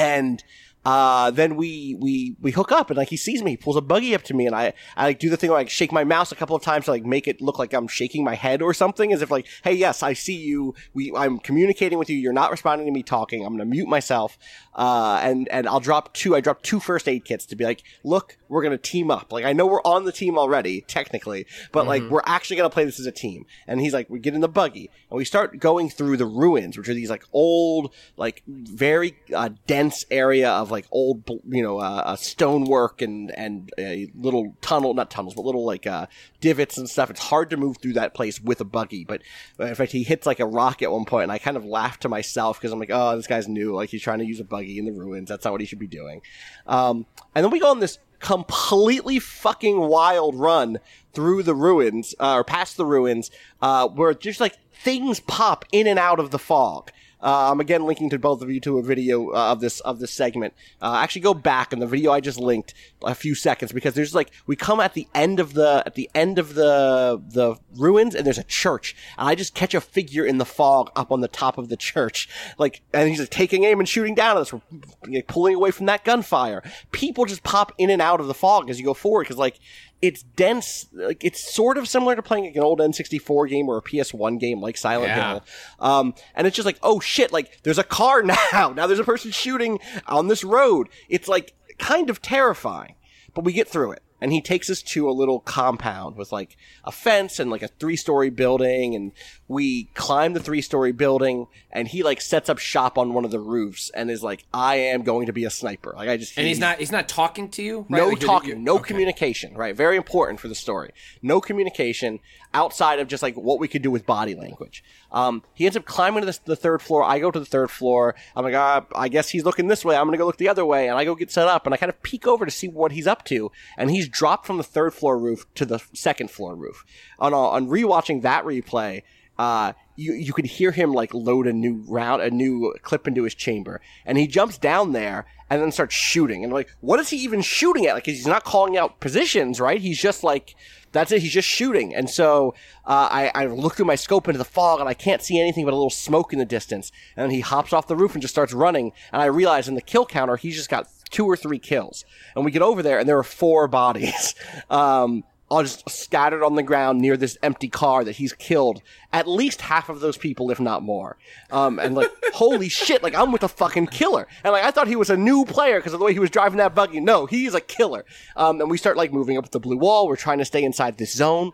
and 0.00 0.42
uh, 0.82 1.30
then 1.30 1.56
we 1.56 1.94
we 2.00 2.36
we 2.40 2.52
hook 2.52 2.72
up 2.72 2.88
and 2.88 2.96
like 2.96 3.10
he 3.10 3.16
sees 3.16 3.42
me, 3.42 3.50
he 3.50 3.56
pulls 3.58 3.76
a 3.76 3.82
buggy 3.82 4.14
up 4.14 4.22
to 4.22 4.32
me, 4.32 4.46
and 4.46 4.56
I 4.56 4.72
I 4.96 5.04
like 5.08 5.18
do 5.18 5.28
the 5.28 5.36
thing 5.36 5.50
where 5.50 5.58
I 5.58 5.60
like, 5.60 5.68
shake 5.68 5.92
my 5.92 6.04
mouse 6.04 6.32
a 6.32 6.34
couple 6.34 6.56
of 6.56 6.62
times 6.62 6.86
to 6.86 6.92
like 6.92 7.04
make 7.04 7.28
it 7.28 7.42
look 7.42 7.58
like 7.58 7.74
I'm 7.74 7.86
shaking 7.86 8.24
my 8.24 8.34
head 8.34 8.62
or 8.62 8.72
something, 8.72 9.12
as 9.12 9.20
if 9.20 9.30
like, 9.30 9.46
hey, 9.62 9.74
yes, 9.74 10.02
I 10.02 10.14
see 10.14 10.36
you. 10.36 10.74
We 10.94 11.12
I'm 11.14 11.38
communicating 11.38 11.98
with 11.98 12.08
you. 12.08 12.16
You're 12.16 12.32
not 12.32 12.50
responding 12.50 12.86
to 12.86 12.92
me 12.92 13.02
talking. 13.02 13.44
I'm 13.44 13.52
gonna 13.52 13.66
mute 13.66 13.88
myself, 13.88 14.38
uh, 14.74 15.18
and 15.22 15.48
and 15.48 15.68
I'll 15.68 15.80
drop 15.80 16.14
two. 16.14 16.36
I 16.36 16.40
dropped 16.40 16.62
two 16.64 16.78
first 16.78 17.08
aid 17.08 17.24
kits 17.24 17.44
to 17.46 17.56
be 17.56 17.64
like, 17.64 17.82
look, 18.04 18.36
we're 18.48 18.62
gonna 18.62 18.78
team 18.78 19.10
up. 19.10 19.32
Like 19.32 19.44
I 19.44 19.52
know 19.52 19.66
we're 19.66 19.82
on 19.82 20.04
the 20.04 20.12
team 20.12 20.38
already 20.38 20.82
technically, 20.82 21.46
but 21.72 21.86
like 21.86 22.02
we're 22.08 22.22
actually 22.24 22.56
gonna 22.56 22.70
play 22.70 22.84
this 22.84 23.00
as 23.00 23.06
a 23.06 23.12
team. 23.12 23.46
And 23.66 23.80
he's 23.80 23.92
like, 23.92 24.08
we 24.08 24.20
get 24.20 24.34
in 24.34 24.40
the 24.40 24.48
buggy 24.48 24.90
and 25.10 25.16
we 25.16 25.24
start 25.24 25.58
going 25.58 25.90
through 25.90 26.16
the 26.18 26.26
ruins, 26.26 26.78
which 26.78 26.88
are 26.88 26.94
these 26.94 27.10
like 27.10 27.24
old, 27.32 27.92
like 28.16 28.42
very 28.46 29.16
uh, 29.34 29.50
dense 29.66 30.04
area 30.10 30.50
of 30.50 30.70
like 30.70 30.86
old, 30.92 31.28
you 31.48 31.62
know, 31.62 31.80
uh, 31.80 32.02
uh, 32.06 32.16
stonework 32.16 33.02
and 33.02 33.32
and 33.32 33.72
uh, 33.76 34.08
little 34.14 34.56
tunnel, 34.60 34.94
not 34.94 35.10
tunnels, 35.10 35.34
but 35.34 35.44
little 35.44 35.64
like 35.64 35.86
uh, 35.86 36.06
divots 36.40 36.78
and 36.78 36.88
stuff. 36.88 37.10
It's 37.10 37.20
hard 37.20 37.50
to 37.50 37.56
move 37.56 37.78
through 37.78 37.94
that 37.94 38.14
place 38.14 38.40
with 38.40 38.60
a 38.60 38.64
buggy. 38.64 39.04
But 39.04 39.22
uh, 39.58 39.64
in 39.64 39.74
fact, 39.74 39.90
he 39.90 40.04
hits 40.04 40.26
like 40.26 40.38
a 40.38 40.46
rock 40.46 40.80
at 40.80 40.92
one 40.92 41.06
point, 41.06 41.24
and 41.24 41.32
I 41.32 41.38
kind 41.38 41.56
of 41.56 41.64
laugh 41.64 41.98
to 42.00 42.08
myself 42.08 42.58
because 42.60 42.72
I'm 42.72 42.78
like, 42.78 42.90
oh, 42.92 43.16
this 43.16 43.26
guy's 43.26 43.48
new. 43.48 43.74
Like 43.74 43.90
he's 43.90 44.02
trying 44.02 44.20
to 44.20 44.26
use 44.26 44.38
a 44.38 44.44
buggy 44.44 44.59
in 44.62 44.84
the 44.84 44.92
ruins. 44.92 45.28
That's 45.28 45.44
not 45.44 45.52
what 45.52 45.60
he 45.60 45.66
should 45.66 45.78
be 45.78 45.86
doing. 45.86 46.22
Um, 46.66 47.06
and 47.34 47.44
then 47.44 47.50
we 47.50 47.60
go 47.60 47.70
on 47.70 47.80
this 47.80 47.98
completely 48.20 49.18
fucking 49.18 49.78
wild 49.78 50.34
run 50.34 50.78
through 51.12 51.42
the 51.42 51.54
ruins 51.54 52.14
uh, 52.20 52.34
or 52.34 52.44
past 52.44 52.76
the 52.76 52.86
ruins 52.86 53.30
uh, 53.62 53.88
where 53.88 54.14
just 54.14 54.40
like 54.40 54.56
things 54.72 55.20
pop 55.20 55.64
in 55.72 55.86
and 55.86 55.98
out 55.98 56.20
of 56.20 56.30
the 56.30 56.38
fog 56.38 56.90
uh, 57.22 57.50
I'm 57.50 57.60
again 57.60 57.84
linking 57.84 58.10
to 58.10 58.18
both 58.18 58.42
of 58.42 58.50
you 58.50 58.60
to 58.60 58.78
a 58.78 58.82
video 58.82 59.30
uh, 59.30 59.52
of 59.52 59.60
this 59.60 59.80
of 59.80 59.98
this 59.98 60.10
segment. 60.10 60.54
Uh, 60.80 61.00
actually, 61.02 61.22
go 61.22 61.34
back 61.34 61.72
in 61.72 61.78
the 61.78 61.86
video 61.86 62.12
I 62.12 62.20
just 62.20 62.38
linked 62.38 62.74
a 63.02 63.14
few 63.14 63.34
seconds 63.34 63.72
because 63.72 63.94
there's 63.94 64.14
like 64.14 64.30
we 64.46 64.56
come 64.56 64.80
at 64.80 64.94
the 64.94 65.06
end 65.14 65.40
of 65.40 65.54
the 65.54 65.82
at 65.86 65.94
the 65.94 66.08
end 66.14 66.38
of 66.38 66.54
the 66.54 67.20
the 67.28 67.56
ruins 67.76 68.14
and 68.14 68.26
there's 68.26 68.38
a 68.38 68.44
church 68.44 68.96
and 69.18 69.28
I 69.28 69.34
just 69.34 69.54
catch 69.54 69.74
a 69.74 69.80
figure 69.80 70.24
in 70.24 70.38
the 70.38 70.44
fog 70.44 70.90
up 70.96 71.10
on 71.12 71.20
the 71.20 71.28
top 71.28 71.58
of 71.58 71.68
the 71.68 71.76
church 71.76 72.28
like 72.58 72.82
and 72.92 73.08
he's 73.08 73.20
like 73.20 73.30
taking 73.30 73.64
aim 73.64 73.78
and 73.80 73.88
shooting 73.88 74.14
down 74.14 74.36
at 74.36 74.40
us. 74.42 74.52
We're 74.52 74.60
like, 75.06 75.26
pulling 75.26 75.54
away 75.54 75.70
from 75.70 75.86
that 75.86 76.04
gunfire. 76.04 76.62
People 76.92 77.24
just 77.24 77.42
pop 77.42 77.72
in 77.78 77.90
and 77.90 78.00
out 78.02 78.20
of 78.20 78.26
the 78.26 78.34
fog 78.34 78.70
as 78.70 78.78
you 78.78 78.84
go 78.84 78.94
forward 78.94 79.24
because 79.24 79.36
like 79.38 79.58
it's 80.02 80.22
dense. 80.22 80.86
Like 80.94 81.22
it's 81.24 81.52
sort 81.54 81.76
of 81.76 81.86
similar 81.86 82.16
to 82.16 82.22
playing 82.22 82.44
like 82.44 82.56
an 82.56 82.62
old 82.62 82.78
N64 82.78 83.50
game 83.50 83.68
or 83.68 83.76
a 83.76 83.82
PS1 83.82 84.40
game 84.40 84.60
like 84.60 84.76
Silent 84.78 85.08
Yeah. 85.08 85.30
Hill. 85.32 85.42
Um, 85.78 86.14
and 86.34 86.46
it's 86.46 86.56
just 86.56 86.64
like, 86.64 86.78
oh 86.82 87.00
shit, 87.10 87.32
like 87.32 87.62
there's 87.64 87.78
a 87.78 87.84
car 87.84 88.22
now. 88.52 88.72
Now 88.74 88.86
there's 88.86 88.98
a 89.00 89.04
person 89.04 89.30
shooting 89.32 89.80
on 90.06 90.28
this 90.28 90.44
road. 90.44 90.88
It's 91.08 91.28
like 91.28 91.54
kind 91.78 92.08
of 92.08 92.22
terrifying, 92.22 92.94
but 93.34 93.44
we 93.44 93.52
get 93.52 93.68
through 93.68 93.92
it. 93.92 94.02
And 94.20 94.32
he 94.32 94.40
takes 94.40 94.68
us 94.68 94.82
to 94.82 95.08
a 95.08 95.12
little 95.12 95.40
compound 95.40 96.16
with 96.16 96.32
like 96.32 96.56
a 96.84 96.92
fence 96.92 97.38
and 97.38 97.50
like 97.50 97.62
a 97.62 97.68
three 97.68 97.96
story 97.96 98.30
building. 98.30 98.94
And 98.94 99.12
we 99.48 99.84
climb 99.94 100.32
the 100.34 100.40
three 100.40 100.60
story 100.62 100.92
building 100.92 101.46
and 101.70 101.88
he 101.88 102.02
like 102.02 102.20
sets 102.20 102.48
up 102.48 102.58
shop 102.58 102.98
on 102.98 103.14
one 103.14 103.24
of 103.24 103.30
the 103.30 103.40
roofs 103.40 103.90
and 103.90 104.10
is 104.10 104.22
like, 104.22 104.44
I 104.52 104.76
am 104.76 105.02
going 105.02 105.26
to 105.26 105.32
be 105.32 105.44
a 105.44 105.50
sniper. 105.50 105.92
Like 105.96 106.08
I 106.08 106.16
just, 106.16 106.36
And 106.36 106.46
he's 106.46 106.58
not 106.58 106.78
he's 106.78 106.92
not 106.92 107.08
talking 107.08 107.48
to 107.50 107.62
you. 107.62 107.86
right? 107.88 107.98
no 107.98 108.08
Like, 108.08 108.20
talking, 108.20 108.64
no 108.64 108.76
okay. 108.76 108.88
communication, 108.88 109.54
right? 109.54 109.74
Very 109.74 109.96
important 109.96 110.40
for 110.40 110.48
the 110.48 110.54
story. 110.54 110.92
No 111.22 111.40
communication 111.40 112.20
outside 112.52 112.98
of 112.98 113.08
just 113.08 113.22
like 113.22 113.36
what 113.36 113.58
we 113.60 113.68
could 113.68 113.82
do 113.82 113.90
with 113.90 114.06
body 114.06 114.34
language. 114.34 114.82
Um, 115.12 115.42
he 115.54 115.66
ends 115.66 115.76
up 115.76 115.84
climbing 115.84 116.20
to 116.20 116.26
the, 116.26 116.38
the 116.44 116.56
third 116.56 116.82
floor. 116.82 117.02
I 117.02 117.18
go 117.18 117.30
to 117.30 117.38
the 117.38 117.44
third 117.46 117.70
floor. 117.70 118.14
I'm 118.36 118.44
like, 118.44 118.54
ah, 118.54 118.84
I 118.94 119.08
guess 119.08 119.28
he's 119.28 119.44
looking 119.44 119.68
this 119.68 119.84
way. 119.84 119.96
I'm 119.96 120.04
going 120.06 120.12
to 120.12 120.18
go 120.18 120.26
look 120.26 120.36
the 120.36 120.48
other 120.48 120.64
way. 120.64 120.88
And 120.88 120.96
I 120.98 121.04
go 121.04 121.14
get 121.14 121.30
set 121.30 121.48
up 121.48 121.66
and 121.66 121.74
I 121.74 121.76
kind 121.76 121.90
of 121.90 122.02
peek 122.02 122.26
over 122.26 122.44
to 122.44 122.50
see 122.50 122.68
what 122.68 122.92
he's 122.92 123.06
up 123.06 123.24
to. 123.26 123.50
And 123.76 123.90
he's 123.90 124.08
dropped 124.10 124.46
from 124.46 124.56
the 124.56 124.62
third 124.62 124.94
floor 124.94 125.18
roof 125.18 125.46
to 125.54 125.64
the 125.64 125.80
second 125.92 126.30
floor 126.30 126.54
roof. 126.54 126.84
On, 127.18 127.32
on 127.32 127.68
rewatching 127.68 128.22
that 128.22 128.44
replay, 128.44 129.02
uh, 129.38 129.72
you 129.96 130.12
you 130.12 130.32
could 130.32 130.44
hear 130.44 130.70
him 130.70 130.92
like 130.92 131.14
load 131.14 131.46
a 131.46 131.52
new 131.52 131.82
round, 131.88 132.20
a 132.20 132.30
new 132.30 132.74
clip 132.82 133.06
into 133.06 133.24
his 133.24 133.34
chamber, 133.34 133.80
and 134.04 134.18
he 134.18 134.26
jumps 134.26 134.58
down 134.58 134.92
there 134.92 135.26
and 135.48 135.60
then 135.60 135.72
starts 135.72 135.94
shooting. 135.94 136.44
And 136.44 136.52
like, 136.52 136.70
what 136.80 137.00
is 137.00 137.10
he 137.10 137.16
even 137.18 137.42
shooting 137.42 137.86
at? 137.86 137.94
Like, 137.94 138.06
he's 138.06 138.26
not 138.26 138.44
calling 138.44 138.76
out 138.76 139.00
positions, 139.00 139.60
right? 139.60 139.80
He's 139.80 140.00
just 140.00 140.22
like, 140.22 140.54
that's 140.92 141.10
it. 141.10 141.22
He's 141.22 141.32
just 141.32 141.48
shooting. 141.48 141.94
And 141.94 142.08
so 142.08 142.54
uh, 142.84 143.08
I 143.10 143.32
I 143.34 143.46
look 143.46 143.74
through 143.74 143.86
my 143.86 143.94
scope 143.94 144.28
into 144.28 144.38
the 144.38 144.44
fog, 144.44 144.80
and 144.80 144.88
I 144.88 144.94
can't 144.94 145.22
see 145.22 145.40
anything 145.40 145.64
but 145.64 145.72
a 145.72 145.76
little 145.76 145.90
smoke 145.90 146.32
in 146.32 146.38
the 146.38 146.44
distance. 146.44 146.92
And 147.16 147.32
he 147.32 147.40
hops 147.40 147.72
off 147.72 147.86
the 147.86 147.96
roof 147.96 148.12
and 148.12 148.22
just 148.22 148.34
starts 148.34 148.52
running. 148.52 148.92
And 149.12 149.22
I 149.22 149.26
realize 149.26 149.68
in 149.68 149.74
the 149.74 149.80
kill 149.80 150.06
counter, 150.06 150.36
he's 150.36 150.56
just 150.56 150.70
got 150.70 150.86
two 151.10 151.26
or 151.26 151.36
three 151.36 151.58
kills. 151.58 152.04
And 152.34 152.44
we 152.44 152.50
get 152.50 152.62
over 152.62 152.82
there, 152.82 152.98
and 152.98 153.08
there 153.08 153.18
are 153.18 153.24
four 153.24 153.68
bodies. 153.68 154.34
Um, 154.70 155.24
all 155.48 155.62
just 155.62 155.88
scattered 155.90 156.44
on 156.44 156.54
the 156.54 156.62
ground 156.62 157.00
near 157.00 157.16
this 157.16 157.36
empty 157.42 157.68
car 157.68 158.04
that 158.04 158.16
he's 158.16 158.32
killed 158.32 158.82
at 159.12 159.26
least 159.26 159.62
half 159.62 159.88
of 159.88 159.98
those 159.98 160.16
people, 160.16 160.48
if 160.50 160.60
not 160.60 160.82
more. 160.82 161.18
Um, 161.50 161.80
and 161.80 161.96
like, 161.96 162.10
holy 162.34 162.68
shit, 162.68 163.02
like 163.02 163.16
I'm 163.16 163.32
with 163.32 163.42
a 163.42 163.48
fucking 163.48 163.88
killer. 163.88 164.28
And 164.44 164.52
like, 164.52 164.62
I 164.62 164.70
thought 164.70 164.86
he 164.86 164.94
was 164.94 165.10
a 165.10 165.16
new 165.16 165.44
player 165.44 165.80
because 165.80 165.92
of 165.92 165.98
the 165.98 166.04
way 166.04 166.12
he 166.12 166.20
was 166.20 166.30
driving 166.30 166.58
that 166.58 166.74
buggy. 166.76 167.00
No, 167.00 167.26
he's 167.26 167.54
a 167.54 167.60
killer. 167.60 168.04
Um, 168.36 168.60
and 168.60 168.70
we 168.70 168.78
start 168.78 168.96
like 168.96 169.12
moving 169.12 169.36
up 169.36 169.50
the 169.50 169.58
blue 169.58 169.76
wall. 169.76 170.06
We're 170.06 170.14
trying 170.14 170.38
to 170.38 170.44
stay 170.44 170.62
inside 170.62 170.98
this 170.98 171.14
zone 171.14 171.52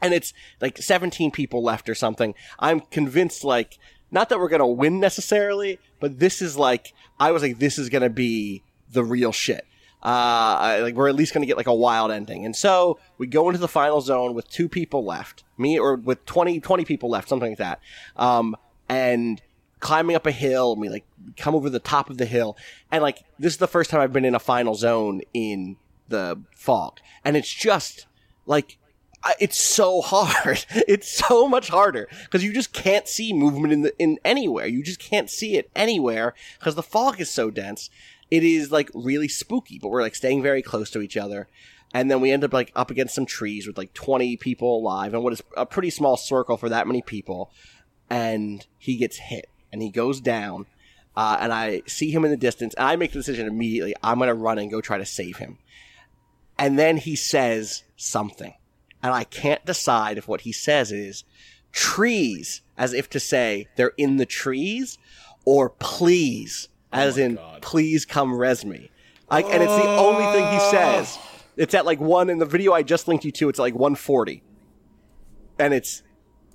and 0.00 0.14
it's 0.14 0.32
like 0.60 0.78
17 0.78 1.30
people 1.30 1.62
left 1.62 1.88
or 1.88 1.94
something. 1.94 2.34
I'm 2.58 2.80
convinced, 2.80 3.44
like, 3.44 3.78
not 4.10 4.28
that 4.28 4.38
we're 4.38 4.48
gonna 4.48 4.66
win 4.66 5.00
necessarily, 5.00 5.78
but 6.00 6.18
this 6.18 6.40
is 6.40 6.56
like, 6.56 6.92
I 7.18 7.32
was 7.32 7.42
like, 7.42 7.58
this 7.58 7.78
is 7.78 7.88
gonna 7.88 8.10
be 8.10 8.62
the 8.92 9.04
real 9.04 9.32
shit. 9.32 9.66
Uh, 10.02 10.78
like 10.82 10.94
we're 10.94 11.08
at 11.08 11.16
least 11.16 11.34
gonna 11.34 11.46
get 11.46 11.56
like 11.56 11.66
a 11.66 11.74
wild 11.74 12.10
ending. 12.10 12.44
And 12.44 12.54
so 12.54 12.98
we 13.18 13.26
go 13.26 13.48
into 13.48 13.58
the 13.58 13.68
final 13.68 14.00
zone 14.00 14.34
with 14.34 14.48
two 14.48 14.68
people 14.68 15.04
left, 15.04 15.44
me 15.56 15.78
or 15.78 15.96
with 15.96 16.24
20, 16.24 16.60
20 16.60 16.84
people 16.84 17.10
left, 17.10 17.28
something 17.28 17.50
like 17.50 17.58
that. 17.58 17.80
Um, 18.16 18.56
and 18.88 19.42
climbing 19.80 20.16
up 20.16 20.26
a 20.26 20.32
hill 20.32 20.72
and 20.72 20.80
we 20.80 20.88
like 20.88 21.04
come 21.36 21.54
over 21.54 21.70
the 21.70 21.78
top 21.78 22.10
of 22.10 22.18
the 22.18 22.26
hill. 22.26 22.56
And 22.90 23.02
like, 23.02 23.24
this 23.38 23.52
is 23.52 23.58
the 23.58 23.68
first 23.68 23.90
time 23.90 24.00
I've 24.00 24.12
been 24.12 24.24
in 24.24 24.34
a 24.34 24.40
final 24.40 24.74
zone 24.74 25.22
in 25.34 25.76
the 26.08 26.40
fog. 26.54 27.00
And 27.24 27.36
it's 27.36 27.52
just 27.52 28.06
like, 28.46 28.78
it's 29.40 29.58
so 29.58 30.00
hard. 30.04 30.64
It's 30.70 31.10
so 31.10 31.48
much 31.48 31.68
harder 31.68 32.08
because 32.24 32.44
you 32.44 32.52
just 32.52 32.72
can't 32.72 33.08
see 33.08 33.32
movement 33.32 33.72
in 33.72 33.82
the 33.82 33.98
in 33.98 34.18
anywhere. 34.24 34.66
You 34.66 34.82
just 34.82 35.00
can't 35.00 35.30
see 35.30 35.56
it 35.56 35.70
anywhere 35.74 36.34
because 36.58 36.74
the 36.74 36.82
fog 36.82 37.20
is 37.20 37.30
so 37.30 37.50
dense. 37.50 37.90
It 38.30 38.44
is 38.44 38.70
like 38.70 38.90
really 38.94 39.28
spooky, 39.28 39.78
but 39.78 39.88
we're 39.88 40.02
like 40.02 40.14
staying 40.14 40.42
very 40.42 40.62
close 40.62 40.90
to 40.90 41.00
each 41.00 41.16
other. 41.16 41.48
And 41.94 42.10
then 42.10 42.20
we 42.20 42.30
end 42.30 42.44
up 42.44 42.52
like 42.52 42.70
up 42.76 42.90
against 42.90 43.14
some 43.14 43.26
trees 43.26 43.66
with 43.66 43.78
like 43.78 43.94
20 43.94 44.36
people 44.36 44.78
alive 44.78 45.14
and 45.14 45.22
what 45.22 45.32
is 45.32 45.42
a 45.56 45.64
pretty 45.64 45.90
small 45.90 46.16
circle 46.16 46.56
for 46.56 46.68
that 46.68 46.86
many 46.86 47.00
people. 47.00 47.50
And 48.10 48.66
he 48.78 48.96
gets 48.96 49.16
hit 49.16 49.48
and 49.72 49.82
he 49.82 49.90
goes 49.90 50.20
down. 50.20 50.66
Uh, 51.16 51.38
and 51.40 51.52
I 51.52 51.82
see 51.86 52.10
him 52.10 52.24
in 52.24 52.30
the 52.30 52.36
distance 52.36 52.74
and 52.74 52.86
I 52.86 52.96
make 52.96 53.12
the 53.12 53.18
decision 53.18 53.46
immediately. 53.46 53.94
I'm 54.02 54.18
going 54.18 54.28
to 54.28 54.34
run 54.34 54.58
and 54.58 54.70
go 54.70 54.80
try 54.80 54.98
to 54.98 55.06
save 55.06 55.38
him. 55.38 55.58
And 56.58 56.78
then 56.78 56.98
he 56.98 57.16
says 57.16 57.84
something. 57.96 58.54
And 59.02 59.14
I 59.14 59.24
can't 59.24 59.64
decide 59.64 60.18
if 60.18 60.28
what 60.28 60.42
he 60.42 60.52
says 60.52 60.92
is, 60.92 61.24
trees 61.72 62.62
as 62.76 62.92
if 62.92 63.08
to 63.10 63.20
say 63.20 63.68
they're 63.76 63.92
in 63.96 64.16
the 64.16 64.26
trees, 64.26 64.98
or 65.44 65.70
please 65.70 66.68
as 66.92 67.16
my 67.16 67.22
in 67.24 67.34
God. 67.36 67.62
please 67.62 68.04
come 68.04 68.34
res 68.34 68.64
me. 68.64 68.90
Like, 69.30 69.46
and 69.46 69.62
it's 69.62 69.74
the 69.74 69.88
only 69.88 70.24
thing 70.32 70.50
he 70.52 70.60
says. 70.70 71.18
It's 71.56 71.74
at 71.74 71.84
like 71.84 72.00
one 72.00 72.30
in 72.30 72.38
the 72.38 72.46
video 72.46 72.72
I 72.72 72.82
just 72.82 73.08
linked 73.08 73.24
you 73.24 73.32
to. 73.32 73.48
It's 73.48 73.58
like 73.58 73.74
140, 73.74 74.42
and 75.58 75.74
it's 75.74 76.02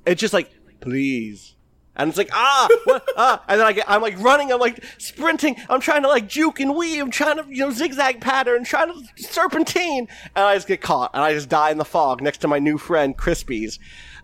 it's 0.05 0.21
just 0.21 0.33
like 0.33 0.49
please. 0.79 1.55
And 1.95 2.09
it's 2.09 2.17
like 2.17 2.29
ah, 2.31 2.67
what, 2.85 3.07
ah, 3.17 3.43
and 3.47 3.59
then 3.59 3.67
I 3.67 3.73
get, 3.73 3.87
I'm 3.87 4.01
like 4.01 4.17
running, 4.19 4.51
I'm 4.51 4.59
like 4.59 4.83
sprinting, 4.97 5.57
I'm 5.69 5.79
trying 5.79 6.01
to 6.03 6.07
like 6.07 6.27
juke 6.27 6.59
and 6.59 6.75
weave, 6.75 7.03
I'm 7.03 7.11
trying 7.11 7.37
to 7.37 7.45
you 7.47 7.59
know 7.59 7.69
zigzag 7.69 8.21
pattern, 8.21 8.63
trying 8.63 8.91
to 8.91 9.23
serpentine, 9.23 10.07
and 10.35 10.45
I 10.45 10.55
just 10.55 10.67
get 10.67 10.81
caught, 10.81 11.11
and 11.13 11.21
I 11.21 11.33
just 11.33 11.49
die 11.49 11.69
in 11.69 11.77
the 11.77 11.85
fog 11.85 12.21
next 12.21 12.39
to 12.39 12.47
my 12.47 12.57
new 12.57 12.79
friend 12.79 13.15
Crispies, 13.15 13.77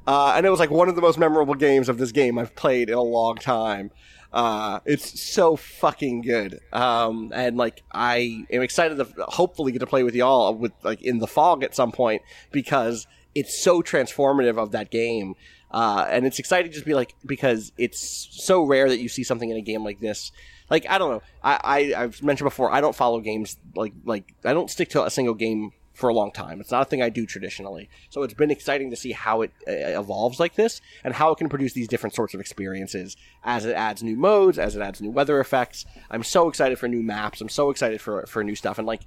uh, 0.08 0.34
and 0.36 0.46
it 0.46 0.50
was 0.50 0.60
like 0.60 0.72
one 0.72 0.90
of 0.90 0.96
the 0.96 1.02
most 1.02 1.20
memorable 1.20 1.54
games 1.54 1.90
of 1.90 2.00
this 2.00 2.12
game 2.12 2.40
I've 2.40 2.56
played 2.56 2.90
in 2.90 2.96
a 2.96 3.04
long 3.04 3.36
time. 3.36 3.92
Uh, 4.32 4.80
it's 4.86 5.20
so 5.20 5.56
fucking 5.56 6.22
good, 6.22 6.60
um, 6.72 7.32
and 7.34 7.58
like 7.58 7.82
I 7.92 8.46
am 8.52 8.62
excited 8.62 8.98
to 8.98 9.08
hopefully 9.24 9.72
get 9.72 9.80
to 9.80 9.88
play 9.88 10.04
with 10.04 10.14
y'all 10.14 10.54
with 10.54 10.72
like 10.84 11.02
in 11.02 11.18
the 11.18 11.26
fog 11.26 11.64
at 11.64 11.76
some 11.76 11.92
point 11.92 12.22
because 12.52 13.08
it's 13.34 13.58
so 13.58 13.82
transformative 13.82 14.58
of 14.58 14.72
that 14.72 14.92
game. 14.92 15.36
Uh, 15.72 16.06
and 16.10 16.26
it's 16.26 16.40
exciting 16.40 16.72
just 16.72 16.84
to 16.84 16.90
be 16.90 16.96
like 16.96 17.16
because 17.26 17.72
it's 17.78 18.28
so 18.32 18.64
rare 18.64 18.90
that 18.90 19.00
you 19.00 19.10
see 19.10 19.24
something 19.24 19.50
in 19.50 19.58
a 19.58 19.62
game 19.62 19.84
like 19.84 20.00
this. 20.00 20.32
Like 20.70 20.88
I 20.88 20.98
don't 21.00 21.12
know, 21.12 21.22
I, 21.44 21.60
I 21.64 22.04
I've 22.04 22.24
mentioned 22.24 22.46
before 22.46 22.72
I 22.72 22.82
don't 22.82 22.96
follow 22.96 23.22
games 23.22 23.58
like 23.76 23.94
like 24.06 24.34
I 24.44 24.54
don't 24.54 24.70
stick 24.70 24.90
to 24.90 25.06
a 25.06 25.10
single 25.10 25.34
game 25.36 25.72
for 26.00 26.10
a 26.10 26.14
long 26.14 26.32
time. 26.32 26.62
It's 26.62 26.72
not 26.72 26.84
a 26.84 26.86
thing 26.86 27.02
I 27.02 27.10
do 27.10 27.26
traditionally. 27.26 27.90
So 28.10 28.24
it's 28.24 28.34
been 28.34 28.52
exciting 28.52 28.90
to 28.90 28.96
see 28.96 29.12
how 29.12 29.42
it 29.42 29.52
uh, 29.68 30.00
evolves 30.00 30.40
like 30.40 30.56
this 30.56 30.80
and 31.04 31.14
how 31.14 31.32
it 31.32 31.38
can 31.38 31.50
produce 31.50 31.74
these 31.74 31.90
different 31.90 32.16
sorts 32.16 32.34
of 32.34 32.40
experiences 32.40 33.18
as 33.44 33.66
it 33.66 33.74
adds 33.74 34.02
new 34.02 34.16
modes, 34.16 34.58
as 34.58 34.76
it 34.76 34.82
adds 34.82 35.02
new 35.02 35.12
weather 35.12 35.40
effects. 35.40 35.86
I'm 36.10 36.24
so 36.24 36.48
excited 36.48 36.80
for 36.80 36.88
new 36.88 37.04
maps. 37.04 37.42
I'm 37.42 37.50
so 37.50 37.70
excited 37.70 38.00
for 38.00 38.26
for 38.28 38.44
new 38.44 38.56
stuff. 38.56 38.78
And 38.78 38.88
like 38.88 39.02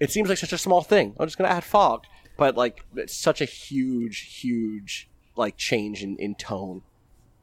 it 0.00 0.10
seems 0.10 0.28
like 0.28 0.38
such 0.38 0.52
a 0.52 0.58
small 0.58 0.82
thing. 0.82 1.14
I'm 1.20 1.26
just 1.26 1.36
gonna 1.36 1.50
add 1.50 1.64
fog, 1.64 2.04
but 2.36 2.56
like 2.56 2.84
it's 2.96 3.16
such 3.16 3.40
a 3.40 3.44
huge, 3.44 4.40
huge 4.40 5.08
like 5.36 5.56
change 5.56 6.02
in, 6.02 6.16
in 6.16 6.34
tone. 6.34 6.82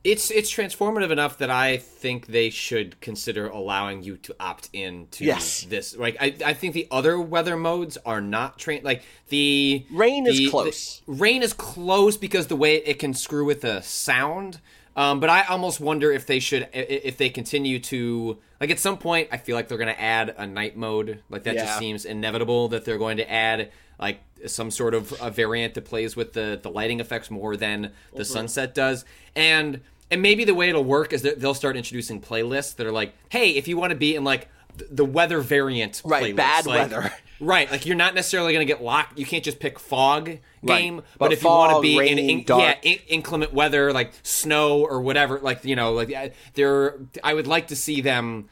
It's 0.05 0.29
it's 0.29 0.51
transformative 0.53 1.09
enough 1.09 1.39
that 1.39 1.49
I 1.49 1.77
think 1.77 2.27
they 2.27 2.51
should 2.51 3.01
consider 3.01 3.47
allowing 3.47 4.03
you 4.03 4.17
to 4.17 4.35
opt 4.39 4.69
in 4.71 5.07
to 5.11 5.25
Yes. 5.25 5.61
this. 5.67 5.97
Like 5.97 6.15
I, 6.21 6.35
I 6.45 6.53
think 6.53 6.73
the 6.75 6.87
other 6.91 7.19
weather 7.19 7.57
modes 7.57 7.97
are 8.05 8.21
not 8.21 8.59
train 8.59 8.81
like 8.83 9.01
the 9.29 9.83
Rain 9.91 10.27
is 10.27 10.47
close. 10.51 11.01
the- 11.07 11.13
rain 11.13 11.41
is 11.41 11.53
close 11.53 12.17
because 12.17 12.47
the 12.47 12.55
way 12.55 12.75
it 12.75 12.99
can 12.99 13.15
screw 13.15 13.45
with 13.45 13.61
the 13.61 13.81
sound. 13.81 14.61
Um, 14.95 15.19
but 15.19 15.29
I 15.29 15.41
almost 15.43 15.79
wonder 15.81 16.11
if 16.11 16.25
they 16.27 16.39
should 16.39 16.63
i- 16.73 16.77
i- 16.77 17.01
if 17.03 17.17
they 17.17 17.29
continue 17.29 17.79
to 17.79 18.37
like 18.61 18.69
at 18.69 18.79
some 18.79 18.97
point 18.99 19.29
I 19.31 19.37
feel 19.37 19.55
like 19.55 19.67
they're 19.69 19.77
going 19.79 19.93
to 19.93 19.99
add 20.01 20.35
a 20.37 20.45
night 20.45 20.77
mode. 20.77 21.23
Like 21.31 21.43
that 21.45 21.55
Yeah. 21.55 21.65
just 21.65 21.79
seems 21.79 22.05
inevitable 22.05 22.67
that 22.69 22.85
they're 22.85 22.99
going 22.99 23.17
to 23.17 23.29
add 23.29 23.71
like 23.99 24.19
some 24.45 24.69
sort 24.69 24.93
of 24.93 25.13
a 25.19 25.31
variant 25.31 25.73
that 25.73 25.85
plays 25.85 26.15
with 26.15 26.33
the 26.33 26.59
the 26.61 26.69
lighting 26.69 26.99
effects 26.99 27.31
more 27.31 27.57
than 27.57 27.91
the 28.13 28.23
sunset 28.23 28.75
does. 28.75 29.03
And 29.35 29.81
and 30.11 30.21
maybe 30.21 30.43
the 30.45 30.53
way 30.55 30.69
it'll 30.69 30.83
work 30.83 31.13
is 31.13 31.21
that 31.23 31.39
they'll 31.39 31.53
start 31.53 31.75
introducing 31.77 32.21
playlists 32.21 32.75
that 32.75 32.85
are 32.87 32.91
like, 32.91 33.13
hey, 33.29 33.51
if 33.51 33.67
you 33.67 33.77
want 33.77 33.91
to 33.91 33.95
be 33.97 34.15
in 34.15 34.23
like 34.23 34.47
the 34.91 35.05
weather 35.05 35.39
variant, 35.41 36.01
Right, 36.05 36.33
playlist, 36.33 36.35
bad 36.37 36.65
like- 36.65 36.91
weather. 36.91 37.11
Right, 37.41 37.69
like 37.69 37.85
you're 37.85 37.97
not 37.97 38.15
necessarily 38.15 38.53
going 38.53 38.65
to 38.65 38.73
get 38.73 38.81
locked. 38.81 39.19
You 39.19 39.25
can't 39.25 39.43
just 39.43 39.59
pick 39.59 39.77
fog 39.77 40.37
game, 40.65 40.95
but, 40.95 41.05
But 41.19 41.33
if 41.33 41.43
you 41.43 41.49
want 41.49 41.75
to 41.75 41.81
be 41.81 41.91
in, 41.95 41.99
rain, 41.99 42.17
in 42.29 42.43
dark. 42.45 42.61
yeah 42.61 42.91
in, 42.93 42.99
inclement 43.09 43.53
weather, 43.53 43.91
like 43.91 44.13
snow 44.23 44.79
or 44.85 45.01
whatever, 45.01 45.39
like 45.41 45.65
you 45.65 45.75
know, 45.75 45.91
like 45.91 46.13
I- 46.13 46.31
there, 46.53 46.95
I 47.25 47.33
would 47.33 47.45
like 47.45 47.67
to 47.67 47.75
see 47.75 47.99
them 47.99 48.47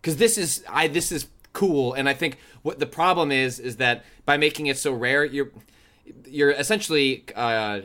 because 0.00 0.16
this 0.18 0.38
is 0.38 0.62
I 0.68 0.86
this 0.86 1.10
is 1.10 1.26
cool, 1.54 1.92
and 1.92 2.08
I 2.08 2.14
think 2.14 2.38
what 2.62 2.78
the 2.78 2.86
problem 2.86 3.32
is 3.32 3.58
is 3.58 3.78
that 3.78 4.04
by 4.26 4.36
making 4.36 4.66
it 4.66 4.78
so 4.78 4.92
rare, 4.92 5.24
you're 5.24 5.50
you're 6.24 6.52
essentially 6.52 7.24
uh, 7.34 7.80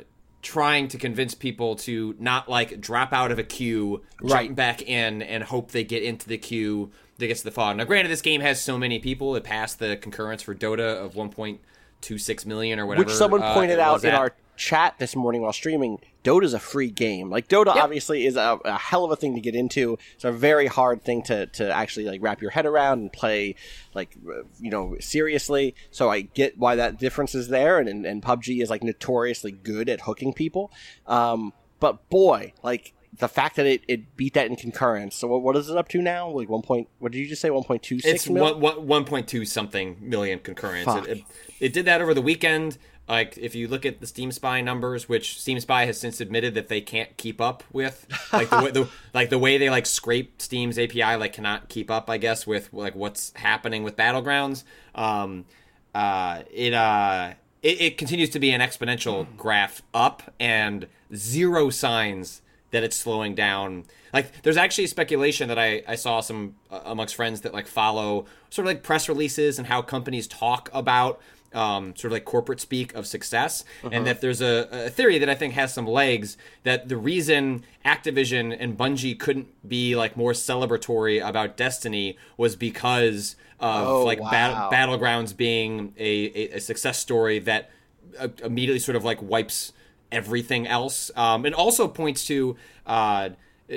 trying 0.46 0.88
to 0.90 0.98
convince 1.00 1.34
people 1.34 1.75
to 1.75 2.16
not 2.20 2.48
like 2.48 2.80
drop 2.80 3.12
out 3.12 3.32
of 3.32 3.40
a 3.40 3.44
queue, 3.44 4.04
Right. 4.22 4.46
jump 4.46 4.56
back 4.56 4.82
in, 4.84 5.22
and 5.24 5.44
hope 5.44 5.72
they 5.72 5.84
get 5.84 6.04
into 6.04 6.28
the 6.30 6.38
queue 6.38 6.92
that 7.18 7.28
gets 7.28 7.42
to 7.42 7.46
the 7.46 7.52
fog. 7.52 7.78
Now, 7.78 7.84
granted, 7.86 8.10
this 8.10 8.22
game 8.22 8.42
has 8.42 8.62
so 8.62 8.78
many 8.78 9.00
people; 9.00 9.36
it 9.36 9.44
passed 9.44 9.80
the 9.80 9.98
concurrence 9.98 10.42
for 10.44 10.54
Dota 10.54 11.04
of 11.04 11.16
1.26 11.16 12.46
million 12.46 12.80
or 12.80 12.86
whatever. 12.86 13.06
Which 13.08 13.16
someone 13.16 13.42
uh, 13.42 13.54
pointed 13.54 13.80
out 13.80 14.04
in 14.04 14.12
at. 14.12 14.16
our 14.20 14.34
chat 14.58 14.96
this 15.00 15.16
morning 15.16 15.42
while 15.42 15.54
streaming. 15.54 16.00
Dota's 16.24 16.56
a 16.56 16.60
free 16.60 16.89
game. 16.89 17.30
Like 17.30 17.48
Dota, 17.48 17.68
Yep. 17.76 17.84
obviously, 17.84 18.26
is 18.26 18.36
a, 18.36 18.58
a 18.65 18.78
hell 18.78 19.04
of 19.06 19.12
a 19.12 19.15
thing 19.15 19.36
to 19.36 19.41
get 19.41 19.54
into. 19.54 19.98
It's 20.15 20.24
a 20.24 20.32
very 20.32 20.65
hard 20.65 21.04
thing 21.04 21.22
to, 21.24 21.46
to 21.46 21.72
actually 21.72 22.06
like 22.06 22.20
wrap 22.24 22.41
your 22.41 22.50
head 22.52 22.65
around 22.65 23.00
and 23.00 23.13
play, 23.13 23.56
like 23.94 24.15
you 24.60 24.72
know, 24.72 24.96
seriously. 25.00 25.76
So 25.91 26.10
I 26.10 26.22
get 26.22 26.58
why 26.58 26.76
that 26.76 26.98
difference 26.98 27.36
is 27.36 27.50
there, 27.50 27.78
and 27.80 27.88
and, 27.88 28.06
and 28.06 28.24
PUBG 28.24 28.62
is 28.62 28.70
like 28.72 28.84
notoriously 28.84 29.52
good 29.52 29.88
at 29.88 30.02
hooking 30.02 30.34
people. 30.34 30.72
Um, 31.06 31.54
but 31.80 32.10
boy, 32.10 32.54
like 32.63 32.94
the 33.18 33.28
fact 33.30 33.56
that 33.56 33.65
it, 33.65 33.82
it 33.88 34.18
beat 34.18 34.34
that 34.34 34.48
in 34.48 34.56
concurrence. 34.56 35.15
So 35.15 35.28
what, 35.28 35.41
what 35.41 35.56
is 35.56 35.70
it 35.70 35.78
up 35.78 35.88
to 35.89 36.02
now? 36.02 36.28
Like 36.30 36.50
one 36.50 36.63
point. 36.63 36.89
What 37.00 37.12
did 37.12 37.20
you 37.20 37.28
just 37.28 37.41
say? 37.41 37.50
One 37.52 37.63
point 37.63 37.84
two 37.84 38.00
six 38.00 38.22
It's 38.26 38.30
million. 38.30 38.60
one, 38.60 38.88
one, 38.88 39.06
1.2 39.06 39.48
something 39.48 39.98
million 40.02 40.39
concurrence. 40.39 40.88
It, 41.08 41.18
it, 41.20 41.24
it 41.60 41.74
did 41.74 41.86
that 41.86 42.02
over 42.02 42.13
the 42.15 42.22
weekend. 42.22 42.78
Like, 43.08 43.38
if 43.38 43.54
you 43.54 43.68
look 43.68 43.86
at 43.86 44.02
the 44.02 44.08
Steam 44.08 44.32
Spy 44.32 44.62
numbers, 44.62 45.08
which 45.08 45.39
Steam 45.39 45.60
Spy 45.60 45.86
has 45.86 46.00
since 46.00 46.20
admitted 46.20 46.56
that 46.56 46.70
they 46.70 46.82
can't 46.82 47.15
keep 47.18 47.39
up 47.39 47.63
with, 47.72 48.08
like 48.34 48.50
the, 48.50 48.58
way, 48.58 48.72
the 48.72 48.89
like 49.13 49.30
the 49.30 49.38
way 49.38 49.58
they 49.58 49.70
like 49.70 49.86
scrape 49.86 50.41
Steam's 50.41 50.80
API, 50.80 51.15
like 51.15 51.34
cannot 51.34 51.70
keep 51.70 51.91
up, 51.91 52.10
I 52.10 52.18
guess, 52.18 52.48
with 52.48 52.74
like 52.74 52.96
what's 52.96 53.32
happening 53.36 53.84
with 53.84 53.96
Battlegrounds. 53.96 54.63
Um, 54.96 55.46
uh, 55.94 56.44
it 56.52 56.74
uh, 56.74 57.34
it, 57.62 57.82
it 57.82 57.98
continues 57.98 58.30
to 58.32 58.39
be 58.39 58.52
an 58.52 58.62
exponential 58.62 59.28
graph 59.38 59.84
up, 59.94 60.34
and 60.39 60.88
zero 61.13 61.70
signs 61.70 62.41
that 62.72 62.84
it's 62.84 62.96
slowing 62.96 63.36
down. 63.36 63.86
Like, 64.13 64.41
there's 64.44 64.58
actually 64.58 64.88
speculation 64.88 65.48
that 65.50 65.58
I, 65.60 65.84
I 65.88 65.96
saw 65.96 66.20
some 66.22 66.56
uh, 66.70 66.82
amongst 66.86 67.15
friends 67.15 67.41
that 67.41 67.54
like 67.54 67.68
follow 67.68 68.26
sort 68.50 68.68
of 68.68 68.74
like 68.74 68.84
press 68.84 69.08
releases 69.08 69.58
and 69.58 69.68
how 69.68 69.82
companies 69.82 70.28
talk 70.28 70.70
about 70.74 71.22
um, 71.56 71.96
sort 71.96 72.06
of 72.06 72.12
like 72.12 72.26
corporate 72.26 72.60
speak 72.60 72.94
of 72.94 73.08
success, 73.08 73.63
and 73.91 74.06
that 74.06 74.22
there's 74.22 74.41
a, 74.41 74.68
a 74.72 74.89
theory 74.89 75.18
that 75.20 75.30
I 75.30 75.36
think 75.36 75.54
has 75.54 75.74
some 75.74 75.88
legs 75.88 76.38
that 76.63 76.89
the 76.89 76.98
reason 76.98 77.63
Activision 77.86 78.56
and 78.60 78.78
Bungie 78.78 79.18
couldn't 79.18 79.48
be 79.68 79.96
like 79.96 80.15
more 80.18 80.34
celebratory 80.34 81.26
about 81.28 81.58
Destiny 81.58 82.18
was 82.38 82.56
because 82.56 83.36
of 83.60 83.88
Oh, 83.88 84.04
like 84.06 84.20
bat- 84.20 84.54
wow. 84.54 84.70
Battlegrounds 84.72 85.36
being 85.36 85.94
a, 85.98 86.26
a, 86.54 86.58
a 86.58 86.60
success 86.60 87.00
story 87.00 87.39
that 87.39 87.72
uh, 88.20 88.28
immediately 88.44 88.80
sort 88.80 88.96
of 88.98 89.04
like 89.06 89.22
wipes 89.22 89.72
everything 90.12 90.68
else, 90.68 91.10
um, 91.15 91.46
and 91.46 91.56
also 91.56 91.88
points 91.88 92.26
to 92.28 92.56
uh, 92.86 93.30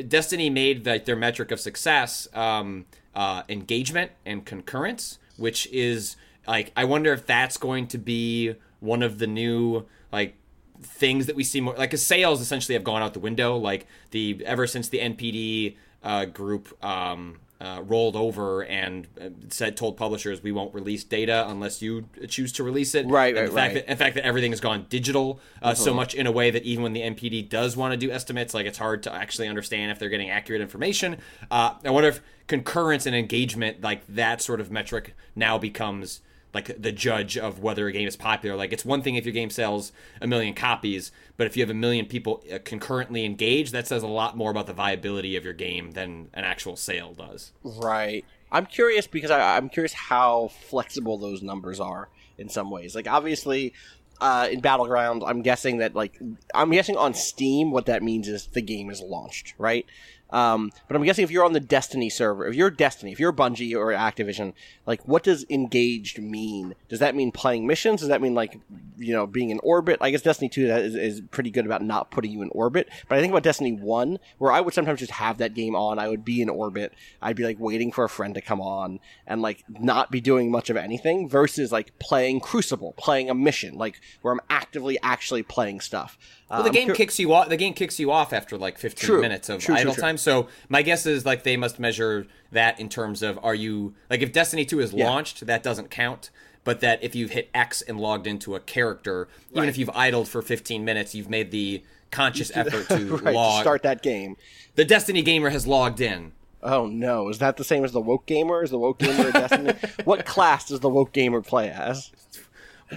Destiny 0.08 0.50
made 0.50 0.84
like 0.84 1.04
their 1.06 1.16
metric 1.16 1.50
of 1.50 1.60
success 1.60 2.28
um, 2.34 2.84
uh, 3.14 3.42
engagement 3.48 4.12
and 4.26 4.44
concurrence, 4.44 5.18
which 5.36 5.66
is 5.72 6.16
like 6.48 6.72
I 6.76 6.84
wonder 6.84 7.12
if 7.12 7.26
that's 7.26 7.56
going 7.56 7.86
to 7.88 7.98
be 7.98 8.54
one 8.80 9.02
of 9.02 9.18
the 9.18 9.26
new 9.26 9.86
like 10.10 10.34
things 10.80 11.26
that 11.26 11.36
we 11.36 11.44
see 11.44 11.60
more 11.60 11.74
like 11.74 11.96
sales 11.96 12.40
essentially 12.40 12.74
have 12.74 12.84
gone 12.84 13.02
out 13.02 13.12
the 13.12 13.20
window 13.20 13.56
like 13.56 13.86
the 14.12 14.42
ever 14.46 14.66
since 14.66 14.88
the 14.88 14.98
npd 14.98 15.76
uh, 16.02 16.24
group 16.24 16.82
um, 16.84 17.40
uh, 17.60 17.82
rolled 17.84 18.14
over 18.14 18.62
and 18.62 19.08
uh, 19.20 19.30
said 19.48 19.76
told 19.76 19.96
publishers 19.96 20.42
we 20.42 20.52
won't 20.52 20.72
release 20.72 21.02
data 21.02 21.44
unless 21.48 21.82
you 21.82 22.08
choose 22.28 22.52
to 22.52 22.62
release 22.62 22.94
it. 22.94 23.04
Right, 23.06 23.36
and 23.36 23.38
right, 23.38 23.46
the 23.46 23.52
fact 23.52 23.74
right. 23.74 23.86
that, 23.86 23.90
in 23.90 23.98
fact 23.98 24.14
that 24.14 24.24
everything 24.24 24.52
has 24.52 24.60
gone 24.60 24.86
digital 24.88 25.40
uh, 25.60 25.74
so 25.74 25.92
much 25.92 26.14
in 26.14 26.28
a 26.28 26.30
way 26.30 26.52
that 26.52 26.62
even 26.62 26.84
when 26.84 26.92
the 26.92 27.00
npd 27.00 27.48
does 27.48 27.76
want 27.76 27.92
to 27.92 27.96
do 27.96 28.12
estimates 28.12 28.54
like 28.54 28.66
it's 28.66 28.78
hard 28.78 29.02
to 29.02 29.12
actually 29.12 29.48
understand 29.48 29.90
if 29.90 29.98
they're 29.98 30.08
getting 30.08 30.30
accurate 30.30 30.62
information. 30.62 31.16
Uh, 31.50 31.74
i 31.84 31.90
wonder 31.90 32.08
if 32.08 32.20
concurrence 32.46 33.06
and 33.06 33.16
engagement 33.16 33.80
like 33.80 34.06
that 34.06 34.40
sort 34.40 34.60
of 34.60 34.70
metric 34.70 35.16
now 35.34 35.58
becomes 35.58 36.20
like 36.54 36.80
the 36.80 36.92
judge 36.92 37.36
of 37.36 37.60
whether 37.60 37.86
a 37.86 37.92
game 37.92 38.08
is 38.08 38.16
popular. 38.16 38.56
Like 38.56 38.72
it's 38.72 38.84
one 38.84 39.02
thing 39.02 39.16
if 39.16 39.24
your 39.24 39.34
game 39.34 39.50
sells 39.50 39.92
a 40.20 40.26
million 40.26 40.54
copies, 40.54 41.12
but 41.36 41.46
if 41.46 41.56
you 41.56 41.62
have 41.62 41.70
a 41.70 41.74
million 41.74 42.06
people 42.06 42.42
uh, 42.52 42.58
concurrently 42.64 43.24
engaged, 43.24 43.72
that 43.72 43.86
says 43.86 44.02
a 44.02 44.08
lot 44.08 44.36
more 44.36 44.50
about 44.50 44.66
the 44.66 44.72
viability 44.72 45.36
of 45.36 45.44
your 45.44 45.52
game 45.52 45.92
than 45.92 46.28
an 46.34 46.44
actual 46.44 46.76
sale 46.76 47.12
does. 47.12 47.52
Right. 47.62 48.24
I'm 48.50 48.66
curious 48.66 49.06
because 49.06 49.30
I, 49.30 49.56
I'm 49.56 49.68
curious 49.68 49.92
how 49.92 50.48
flexible 50.48 51.18
those 51.18 51.42
numbers 51.42 51.80
are 51.80 52.08
in 52.38 52.48
some 52.48 52.70
ways. 52.70 52.94
Like 52.94 53.06
obviously, 53.06 53.74
uh, 54.20 54.48
in 54.50 54.60
Battleground, 54.60 55.22
I'm 55.24 55.42
guessing 55.42 55.78
that 55.78 55.94
like 55.94 56.18
I'm 56.54 56.70
guessing 56.70 56.96
on 56.96 57.14
Steam, 57.14 57.70
what 57.70 57.86
that 57.86 58.02
means 58.02 58.28
is 58.28 58.46
the 58.46 58.62
game 58.62 58.90
is 58.90 59.00
launched, 59.00 59.54
right? 59.58 59.86
Um, 60.30 60.70
but 60.86 60.96
I'm 60.96 61.02
guessing 61.04 61.24
if 61.24 61.30
you're 61.30 61.44
on 61.44 61.52
the 61.54 61.60
Destiny 61.60 62.10
server, 62.10 62.46
if 62.46 62.54
you're 62.54 62.70
Destiny, 62.70 63.12
if 63.12 63.18
you're 63.20 63.32
Bungie 63.32 63.74
or 63.74 63.86
Activision, 63.92 64.52
like 64.86 65.06
what 65.08 65.22
does 65.22 65.46
engaged 65.48 66.20
mean? 66.20 66.74
Does 66.88 66.98
that 67.00 67.14
mean 67.14 67.32
playing 67.32 67.66
missions? 67.66 68.00
Does 68.00 68.08
that 68.10 68.20
mean 68.20 68.34
like 68.34 68.58
you 68.98 69.12
know 69.14 69.26
being 69.26 69.50
in 69.50 69.60
orbit. 69.62 69.98
I 70.00 70.10
guess 70.10 70.22
Destiny 70.22 70.48
two 70.48 70.66
is, 70.66 70.94
is 70.94 71.22
pretty 71.30 71.50
good 71.50 71.64
about 71.66 71.82
not 71.82 72.10
putting 72.10 72.30
you 72.32 72.42
in 72.42 72.50
orbit. 72.50 72.88
But 73.08 73.16
I 73.18 73.20
think 73.20 73.30
about 73.32 73.42
Destiny 73.42 73.72
one, 73.72 74.18
where 74.38 74.52
I 74.52 74.60
would 74.60 74.74
sometimes 74.74 74.98
just 75.00 75.12
have 75.12 75.38
that 75.38 75.54
game 75.54 75.74
on. 75.74 75.98
I 75.98 76.08
would 76.08 76.24
be 76.24 76.42
in 76.42 76.48
orbit. 76.48 76.92
I'd 77.22 77.36
be 77.36 77.44
like 77.44 77.58
waiting 77.58 77.90
for 77.92 78.04
a 78.04 78.08
friend 78.08 78.34
to 78.34 78.40
come 78.40 78.60
on 78.60 79.00
and 79.26 79.40
like 79.40 79.64
not 79.68 80.10
be 80.10 80.20
doing 80.20 80.50
much 80.50 80.68
of 80.68 80.76
anything. 80.76 81.28
Versus 81.28 81.72
like 81.72 81.98
playing 81.98 82.40
Crucible, 82.40 82.92
playing 82.98 83.30
a 83.30 83.34
mission, 83.34 83.76
like 83.78 84.00
where 84.22 84.34
I'm 84.34 84.40
actively 84.50 84.98
actually 85.02 85.42
playing 85.42 85.80
stuff. 85.80 86.18
Well, 86.50 86.62
the 86.62 86.68
Um, 86.70 86.74
game 86.74 86.88
cur- 86.88 86.94
kicks 86.94 87.18
you 87.18 87.32
off. 87.32 87.48
The 87.48 87.56
game 87.56 87.74
kicks 87.74 87.98
you 88.00 88.10
off 88.10 88.32
after 88.32 88.56
like 88.58 88.78
15 88.78 89.06
True. 89.06 89.20
minutes 89.20 89.48
of 89.48 89.60
True, 89.60 89.74
idle 89.74 89.92
true. 89.94 90.00
time. 90.02 90.17
So 90.18 90.48
my 90.68 90.82
guess 90.82 91.06
is 91.06 91.24
like 91.24 91.42
they 91.44 91.56
must 91.56 91.78
measure 91.78 92.26
that 92.52 92.78
in 92.80 92.88
terms 92.88 93.22
of 93.22 93.38
are 93.42 93.54
you 93.54 93.94
like 94.10 94.20
if 94.22 94.32
Destiny 94.32 94.64
2 94.64 94.80
is 94.80 94.92
Yeah. 94.92 95.06
launched, 95.08 95.46
that 95.46 95.62
doesn't 95.62 95.90
count. 95.90 96.30
But 96.64 96.80
that 96.80 97.02
if 97.02 97.14
you've 97.14 97.30
hit 97.30 97.48
X 97.54 97.80
and 97.80 97.98
logged 97.98 98.26
into 98.26 98.54
a 98.54 98.60
character, 98.60 99.26
even 99.52 99.60
Right. 99.62 99.68
if 99.70 99.78
you've 99.78 99.90
idled 99.94 100.28
for 100.28 100.42
15 100.42 100.84
minutes, 100.84 101.14
you've 101.14 101.30
made 101.30 101.50
the 101.50 101.82
conscious 102.10 102.50
effort 102.54 102.88
to 102.88 103.16
right, 103.16 103.24
to 103.24 103.30
log. 103.30 103.62
start 103.62 103.82
that 103.84 104.02
game. 104.02 104.36
The 104.74 104.84
Destiny 104.84 105.22
gamer 105.22 105.48
has 105.50 105.66
logged 105.66 106.00
in. 106.00 106.32
Oh 106.62 106.86
no, 106.86 107.28
is 107.28 107.38
that 107.38 107.56
the 107.56 107.64
same 107.64 107.84
as 107.84 107.92
the 107.92 108.00
woke 108.00 108.26
gamer? 108.26 108.62
Is 108.64 108.70
the 108.70 108.78
woke 108.78 108.98
gamer 108.98 109.28
a 109.28 109.32
Destiny? 109.32 109.72
what 110.04 110.26
class 110.26 110.68
does 110.68 110.80
the 110.80 110.88
woke 110.90 111.12
gamer 111.12 111.40
play 111.40 111.70
as? 111.70 112.10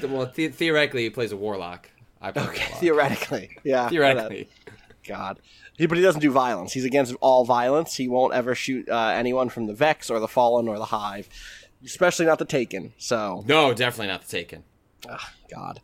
Well, 0.03 0.29
the- 0.34 0.47
theoretically, 0.49 1.03
he 1.03 1.10
plays 1.10 1.31
a 1.31 1.38
warlock. 1.38 1.89
I 2.21 2.31
play 2.31 2.43
a 2.43 2.45
warlock. 2.47 2.79
Theoretically, 2.79 3.49
yeah. 3.63 3.88
theoretically. 3.89 4.49
God. 5.07 5.39
He, 5.82 5.88
but 5.88 5.98
he 5.98 6.04
doesn't 6.04 6.22
do 6.22 6.30
violence. 6.30 6.74
He's 6.74 6.86
against 6.86 7.15
all 7.22 7.44
violence. 7.44 7.96
He 7.96 8.08
won't 8.08 8.36
ever 8.36 8.54
shoot 8.54 8.88
uh, 8.88 9.13
anyone 9.15 9.50
from 9.50 9.65
the 9.65 9.74
Vex 9.74 10.12
or 10.12 10.20
the 10.20 10.28
Fallen 10.28 10.67
or 10.67 10.78
the 10.78 10.86
Hive, 10.86 11.28
especially 11.84 12.28
not 12.28 12.38
the 12.38 12.46
Taken. 12.46 12.94
So, 13.00 13.44
No, 13.48 13.74
definitely 13.74 14.06
not 14.06 14.22
the 14.22 14.28
Taken. 14.28 14.63
God, 15.50 15.82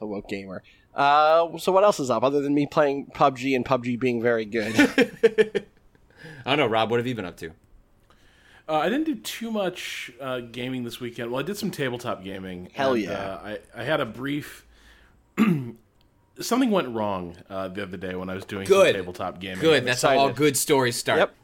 the 0.00 0.06
woke 0.06 0.28
gamer. 0.28 0.64
Uh, 0.92 1.56
so 1.58 1.70
what 1.70 1.84
else 1.84 2.00
is 2.00 2.10
up 2.10 2.24
other 2.24 2.40
than 2.40 2.52
me 2.52 2.66
playing 2.66 3.12
PUBG 3.14 3.54
and 3.54 3.64
PUBG 3.64 4.00
being 4.00 4.20
very 4.20 4.44
good? 4.44 4.74
I 6.44 6.56
don't 6.56 6.58
know, 6.58 6.66
Rob. 6.66 6.90
What 6.90 6.98
have 6.98 7.06
you 7.06 7.14
been 7.14 7.24
up 7.24 7.36
to? 7.36 7.50
Uh, 8.68 8.78
I 8.78 8.88
didn't 8.88 9.04
do 9.04 9.14
too 9.14 9.52
much 9.52 10.10
uh, 10.20 10.40
gaming 10.40 10.82
this 10.82 10.98
weekend. 10.98 11.30
Well, 11.30 11.38
I 11.38 11.44
did 11.44 11.56
some 11.56 11.70
tabletop 11.70 12.24
gaming. 12.24 12.70
Hell 12.72 12.94
and, 12.94 13.02
yeah. 13.04 13.12
Uh, 13.12 13.40
I, 13.44 13.82
I 13.82 13.84
had 13.84 14.00
a 14.00 14.06
brief. 14.06 14.66
Something 16.40 16.70
went 16.70 16.88
wrong 16.88 17.36
uh, 17.50 17.68
the 17.68 17.82
other 17.82 17.96
day 17.96 18.14
when 18.14 18.30
I 18.30 18.34
was 18.34 18.44
doing 18.44 18.66
Good. 18.66 18.94
some 18.94 18.94
tabletop 18.94 19.40
gaming. 19.40 19.60
Good. 19.60 19.84
That's 19.84 20.02
how 20.02 20.18
all 20.18 20.32
good 20.32 20.56
stories 20.56 20.96
start. 20.96 21.18
Yep. 21.18 21.34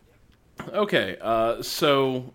Okay, 0.72 1.16
uh, 1.20 1.62
so 1.62 2.32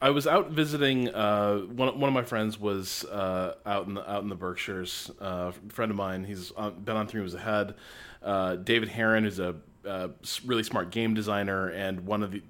I 0.00 0.10
was 0.10 0.26
out 0.26 0.50
visiting. 0.50 1.08
Uh, 1.08 1.58
one 1.58 1.98
one 1.98 2.08
of 2.08 2.14
my 2.14 2.22
friends 2.22 2.58
was 2.58 3.04
uh, 3.04 3.54
out 3.66 3.86
in 3.86 3.94
the 3.94 4.10
out 4.10 4.22
in 4.22 4.28
the 4.28 4.34
Berkshires. 4.34 5.10
Uh, 5.20 5.52
a 5.54 5.72
friend 5.72 5.90
of 5.90 5.96
mine, 5.96 6.24
he's 6.24 6.50
on, 6.52 6.80
been 6.82 6.96
on 6.96 7.06
Three 7.06 7.20
Moves 7.20 7.34
Ahead. 7.34 7.74
Uh, 8.22 8.56
David 8.56 8.88
Heron 8.88 9.24
is 9.24 9.38
a 9.38 9.56
uh, 9.86 10.08
really 10.44 10.62
smart 10.62 10.90
game 10.90 11.14
designer 11.14 11.68
and 11.68 12.06
one 12.06 12.22
of 12.22 12.32
the 12.32 12.42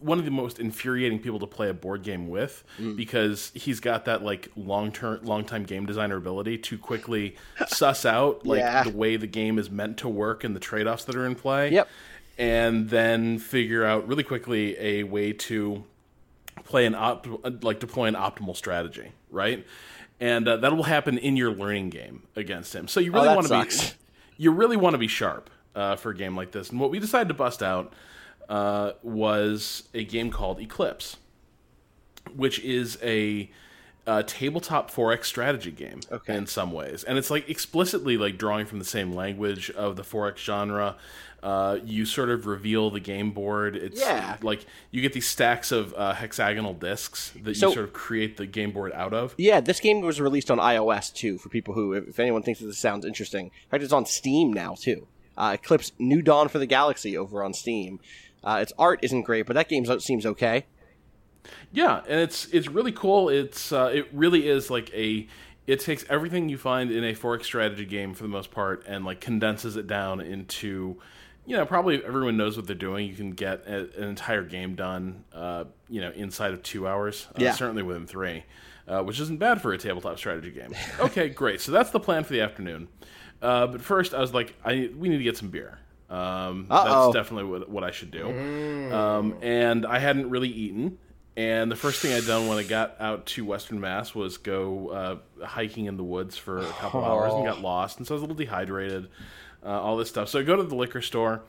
one 0.00 0.18
of 0.18 0.24
the 0.24 0.30
most 0.30 0.58
infuriating 0.58 1.18
people 1.18 1.38
to 1.38 1.46
play 1.46 1.68
a 1.68 1.74
board 1.74 2.02
game 2.02 2.28
with 2.28 2.64
because 2.96 3.52
he's 3.54 3.80
got 3.80 4.06
that 4.06 4.22
like 4.22 4.48
long 4.56 4.90
term 4.90 5.20
long 5.22 5.44
time 5.44 5.62
game 5.64 5.84
designer 5.86 6.16
ability 6.16 6.56
to 6.58 6.78
quickly 6.78 7.36
suss 7.68 8.04
out 8.06 8.46
like 8.46 8.60
Yeah. 8.60 8.82
the 8.84 8.90
way 8.90 9.16
the 9.16 9.26
game 9.26 9.58
is 9.58 9.70
meant 9.70 9.98
to 9.98 10.08
work 10.08 10.42
and 10.42 10.56
the 10.56 10.60
trade 10.60 10.86
offs 10.86 11.04
that 11.04 11.14
are 11.16 11.26
in 11.26 11.34
play 11.34 11.70
Yep. 11.72 11.88
and 12.38 12.88
then 12.88 13.38
figure 13.38 13.84
out 13.84 14.08
really 14.08 14.22
quickly 14.24 14.76
a 14.78 15.02
way 15.04 15.32
to 15.34 15.84
play 16.64 16.86
an 16.86 16.94
opt 16.94 17.28
like 17.62 17.78
deploy 17.80 18.06
an 18.06 18.14
optimal 18.14 18.56
strategy, 18.56 19.12
right? 19.30 19.66
And 20.18 20.46
uh, 20.46 20.56
that 20.58 20.74
will 20.76 20.82
happen 20.84 21.16
in 21.18 21.36
your 21.36 21.50
learning 21.50 21.90
game 21.90 22.22
against 22.36 22.74
him. 22.74 22.88
So 22.88 23.00
you 23.00 23.12
really 23.12 23.28
Oh, 23.28 23.34
want 23.36 23.48
to 23.48 23.64
be 23.86 23.92
you 24.36 24.50
really 24.52 24.76
want 24.76 24.94
to 24.94 24.98
be 24.98 25.08
sharp 25.08 25.50
uh, 25.74 25.96
for 25.96 26.10
a 26.10 26.14
game 26.14 26.36
like 26.36 26.52
this. 26.52 26.70
And 26.70 26.80
what 26.80 26.90
we 26.90 26.98
decided 26.98 27.28
to 27.28 27.34
bust 27.34 27.62
out 27.62 27.92
uh, 28.50 28.92
was 29.02 29.84
a 29.94 30.04
game 30.04 30.30
called 30.30 30.60
Eclipse, 30.60 31.16
which 32.34 32.58
is 32.60 32.98
a 33.02 33.50
uh, 34.06 34.22
tabletop 34.26 34.90
4X 34.90 35.24
strategy 35.24 35.70
game 35.70 36.00
Okay. 36.10 36.34
in 36.36 36.46
some 36.46 36.72
ways, 36.72 37.04
and 37.04 37.16
it's 37.18 37.30
like 37.30 37.48
explicitly 37.48 38.16
like 38.16 38.36
drawing 38.38 38.66
from 38.66 38.78
the 38.78 38.84
same 38.84 39.12
language 39.12 39.70
of 39.70 39.96
the 39.96 40.02
4X 40.02 40.38
genre. 40.38 40.96
Uh, 41.42 41.78
you 41.84 42.04
sort 42.04 42.28
of 42.28 42.44
reveal 42.46 42.90
the 42.90 43.00
game 43.00 43.30
board. 43.30 43.74
It's 43.74 43.98
Yeah. 44.00 44.36
like 44.42 44.66
you 44.90 45.00
get 45.00 45.14
these 45.14 45.26
stacks 45.26 45.72
of 45.72 45.94
uh, 45.94 46.12
hexagonal 46.12 46.74
discs 46.74 47.32
that 47.42 47.56
So- 47.56 47.68
you 47.68 47.74
sort 47.74 47.84
of 47.86 47.92
create 47.94 48.36
the 48.36 48.44
game 48.46 48.72
board 48.72 48.92
out 48.92 49.14
of. 49.14 49.34
Yeah, 49.38 49.60
this 49.60 49.80
game 49.80 50.00
was 50.02 50.20
released 50.20 50.50
on 50.50 50.58
iOS 50.58 51.10
too. 51.14 51.38
For 51.38 51.48
people 51.48 51.72
who, 51.72 51.94
if, 51.94 52.08
if 52.08 52.20
anyone 52.20 52.42
thinks 52.42 52.60
that 52.60 52.66
this 52.66 52.78
sounds 52.78 53.06
interesting, 53.06 53.46
in 53.46 53.70
fact, 53.70 53.82
it's 53.82 53.92
on 53.92 54.04
Steam 54.04 54.52
now 54.52 54.74
too. 54.74 55.06
Uh, 55.38 55.52
Eclipse 55.58 55.92
New 55.98 56.20
Dawn 56.20 56.48
for 56.48 56.58
the 56.58 56.66
Galaxy 56.66 57.16
over 57.16 57.42
on 57.42 57.54
Steam. 57.54 58.00
Uh, 58.42 58.58
its 58.62 58.72
art 58.78 59.00
isn't 59.02 59.22
great, 59.22 59.46
but 59.46 59.54
that 59.54 59.68
game 59.68 59.84
seems 60.00 60.24
okay. 60.26 60.66
Yeah, 61.72 62.02
and 62.08 62.20
it's 62.20 62.46
it's 62.46 62.68
really 62.68 62.92
cool. 62.92 63.28
It's 63.28 63.72
uh, 63.72 63.90
it 63.94 64.08
really 64.12 64.48
is 64.48 64.70
like 64.70 64.92
a 64.94 65.26
it 65.66 65.80
takes 65.80 66.04
everything 66.10 66.48
you 66.48 66.58
find 66.58 66.90
in 66.90 67.04
a 67.04 67.14
4X 67.14 67.44
strategy 67.44 67.84
game 67.86 68.12
for 68.14 68.22
the 68.24 68.28
most 68.28 68.50
part 68.50 68.84
and 68.86 69.04
like 69.04 69.20
condenses 69.20 69.76
it 69.76 69.86
down 69.86 70.20
into 70.20 70.98
you 71.46 71.56
know 71.56 71.64
probably 71.64 72.04
everyone 72.04 72.36
knows 72.36 72.56
what 72.56 72.66
they're 72.66 72.76
doing. 72.76 73.06
You 73.06 73.14
can 73.14 73.30
get 73.30 73.66
a, 73.66 73.88
an 73.96 74.08
entire 74.08 74.42
game 74.42 74.74
done 74.74 75.24
uh, 75.32 75.64
you 75.88 76.00
know 76.00 76.10
inside 76.12 76.52
of 76.52 76.62
two 76.62 76.86
hours. 76.86 77.26
Uh, 77.30 77.42
Yeah. 77.42 77.52
certainly 77.52 77.82
within 77.82 78.06
three, 78.06 78.44
uh, 78.88 79.02
which 79.02 79.18
isn't 79.20 79.38
bad 79.38 79.62
for 79.62 79.72
a 79.72 79.78
tabletop 79.78 80.18
strategy 80.18 80.50
game. 80.50 80.74
Okay, 81.00 81.28
great. 81.30 81.60
So 81.60 81.72
that's 81.72 81.90
the 81.90 82.00
plan 82.00 82.24
for 82.24 82.32
the 82.32 82.40
afternoon. 82.42 82.88
Uh, 83.40 83.66
but 83.66 83.80
first, 83.80 84.12
I 84.12 84.20
was 84.20 84.34
like, 84.34 84.54
I 84.64 84.90
we 84.94 85.08
need 85.08 85.18
to 85.18 85.24
get 85.24 85.36
some 85.38 85.48
beer. 85.48 85.78
Um, 86.10 86.66
that's 86.68 87.14
definitely 87.14 87.50
what, 87.50 87.68
what 87.68 87.84
I 87.84 87.92
should 87.92 88.10
do. 88.10 88.28
Um, 88.92 89.36
and 89.42 89.86
I 89.86 89.98
hadn't 90.00 90.28
really 90.30 90.48
eaten. 90.48 90.98
And 91.36 91.70
the 91.70 91.76
first 91.76 92.02
thing 92.02 92.12
I'd 92.12 92.26
done 92.26 92.48
when 92.48 92.58
I 92.58 92.64
got 92.64 92.96
out 93.00 93.24
to 93.26 93.44
Western 93.44 93.80
Mass 93.80 94.14
was 94.14 94.36
go 94.36 94.88
uh, 94.88 95.44
hiking 95.46 95.86
in 95.86 95.96
the 95.96 96.02
woods 96.04 96.36
for 96.36 96.58
a 96.58 96.64
couple 96.72 97.04
hours 97.04 97.32
and 97.32 97.46
got 97.46 97.60
lost, 97.62 97.98
and 97.98 98.06
so 98.06 98.12
I 98.12 98.16
was 98.16 98.22
a 98.22 98.24
little 98.24 98.36
dehydrated. 98.36 99.08
Uh, 99.62 99.68
all 99.68 99.98
this 99.98 100.08
stuff. 100.08 100.30
So 100.30 100.40
I 100.40 100.42
go 100.42 100.56
to 100.56 100.62
the 100.62 100.74
liquor 100.74 101.02
store 101.02 101.42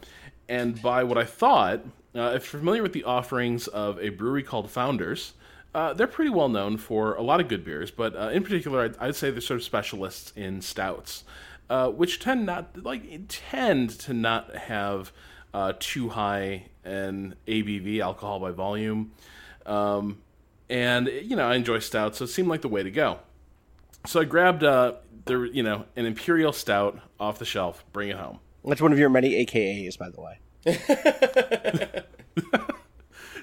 and 0.49 0.79
buy 0.81 1.03
what 1.05 1.17
I 1.17 1.23
thought. 1.23 1.85
Uh, 2.13 2.33
if 2.35 2.51
you're 2.51 2.59
familiar 2.59 2.83
with 2.83 2.91
the 2.91 3.05
offerings 3.05 3.67
of 3.69 3.97
a 4.01 4.09
brewery 4.09 4.43
called 4.43 4.69
Founders, 4.71 5.33
uh, 5.73 5.93
they're 5.93 6.07
pretty 6.07 6.29
well 6.29 6.49
known 6.49 6.75
for 6.75 7.15
a 7.15 7.21
lot 7.21 7.39
of 7.39 7.47
good 7.47 7.63
beers, 7.63 7.89
but 7.89 8.13
uh, 8.15 8.29
in 8.33 8.43
particular, 8.43 8.81
I'd, 8.81 8.97
I'd 8.97 9.15
say 9.15 9.31
they're 9.31 9.39
sort 9.39 9.61
of 9.61 9.63
specialists 9.63 10.33
in 10.35 10.59
stouts, 10.61 11.23
uh, 11.71 11.89
which 11.89 12.19
tend 12.19 12.45
not 12.45 12.83
like 12.83 13.03
tend 13.29 13.89
to 13.91 14.13
not 14.13 14.55
have 14.55 15.13
uh, 15.53 15.73
too 15.79 16.09
high 16.09 16.65
an 16.83 17.35
ABV, 17.47 18.01
alcohol 18.01 18.39
by 18.39 18.51
volume. 18.51 19.11
Um, 19.65 20.19
and 20.69 21.07
you 21.07 21.35
know, 21.35 21.47
I 21.47 21.55
enjoy 21.55 21.79
stouts, 21.79 22.17
so 22.17 22.25
it 22.25 22.27
seemed 22.27 22.49
like 22.49 22.61
the 22.61 22.67
way 22.67 22.83
to 22.83 22.91
go. 22.91 23.19
So 24.05 24.19
I 24.19 24.25
grabbed 24.25 24.63
uh, 24.63 24.95
there, 25.25 25.45
you 25.45 25.63
know, 25.63 25.85
an 25.95 26.05
imperial 26.05 26.51
stout 26.51 26.99
off 27.19 27.39
the 27.39 27.45
shelf, 27.45 27.85
bring 27.93 28.09
it 28.09 28.17
home. 28.17 28.39
That's 28.65 28.81
one 28.81 28.91
of 28.91 28.99
your 28.99 29.09
many 29.09 29.45
AKAs, 29.45 29.97
by 29.97 30.09
the 30.09 30.21
way. 30.21 32.03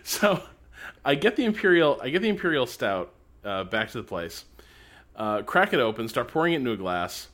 So 0.08 0.40
I 1.04 1.16
get 1.16 1.36
the 1.36 1.44
imperial, 1.44 2.00
I 2.02 2.08
get 2.08 2.22
the 2.22 2.30
imperial 2.30 2.66
stout 2.66 3.12
uh, 3.44 3.64
back 3.64 3.90
to 3.90 3.98
the 3.98 4.04
place, 4.04 4.46
uh, 5.14 5.42
crack 5.42 5.74
it 5.74 5.80
open, 5.80 6.08
start 6.08 6.28
pouring 6.28 6.54
it 6.54 6.56
into 6.56 6.72
a 6.72 6.78
glass. 6.78 7.28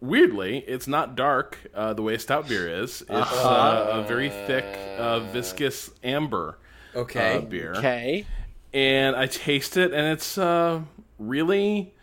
Weirdly, 0.00 0.58
it's 0.68 0.86
not 0.86 1.16
dark 1.16 1.58
uh, 1.74 1.92
the 1.92 2.02
way 2.02 2.14
a 2.14 2.18
stout 2.18 2.48
beer 2.48 2.82
is. 2.82 3.02
It's 3.02 3.10
uh, 3.10 3.88
a 3.90 4.02
very 4.06 4.30
thick, 4.30 4.64
uh, 4.96 5.20
viscous 5.20 5.90
amber 6.04 6.58
Okay. 6.94 7.36
uh, 7.38 7.40
beer. 7.40 7.74
Okay. 7.74 8.24
and 8.72 9.16
I 9.16 9.26
taste 9.26 9.76
it, 9.76 9.92
and 9.92 10.06
it's 10.06 10.38
uh, 10.38 10.82
really 11.18 11.94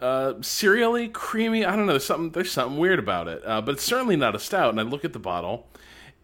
uh, 0.00 0.34
cereally, 0.40 1.12
creamy. 1.12 1.64
I 1.64 1.76
don't 1.76 1.86
know. 1.86 1.92
There's 1.92 2.04
something. 2.04 2.30
There's 2.30 2.50
something 2.50 2.78
weird 2.78 2.98
about 2.98 3.28
it, 3.28 3.42
uh, 3.46 3.60
but 3.60 3.76
it's 3.76 3.84
certainly 3.84 4.16
not 4.16 4.34
a 4.34 4.38
stout. 4.40 4.70
And 4.70 4.80
I 4.80 4.82
look 4.82 5.04
at 5.04 5.12
the 5.12 5.18
bottle, 5.20 5.68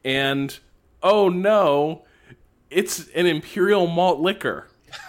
and 0.04 0.58
oh 1.04 1.28
no, 1.28 2.04
it's 2.68 3.08
an 3.14 3.26
imperial 3.26 3.86
malt 3.86 4.18
liquor. 4.20 4.66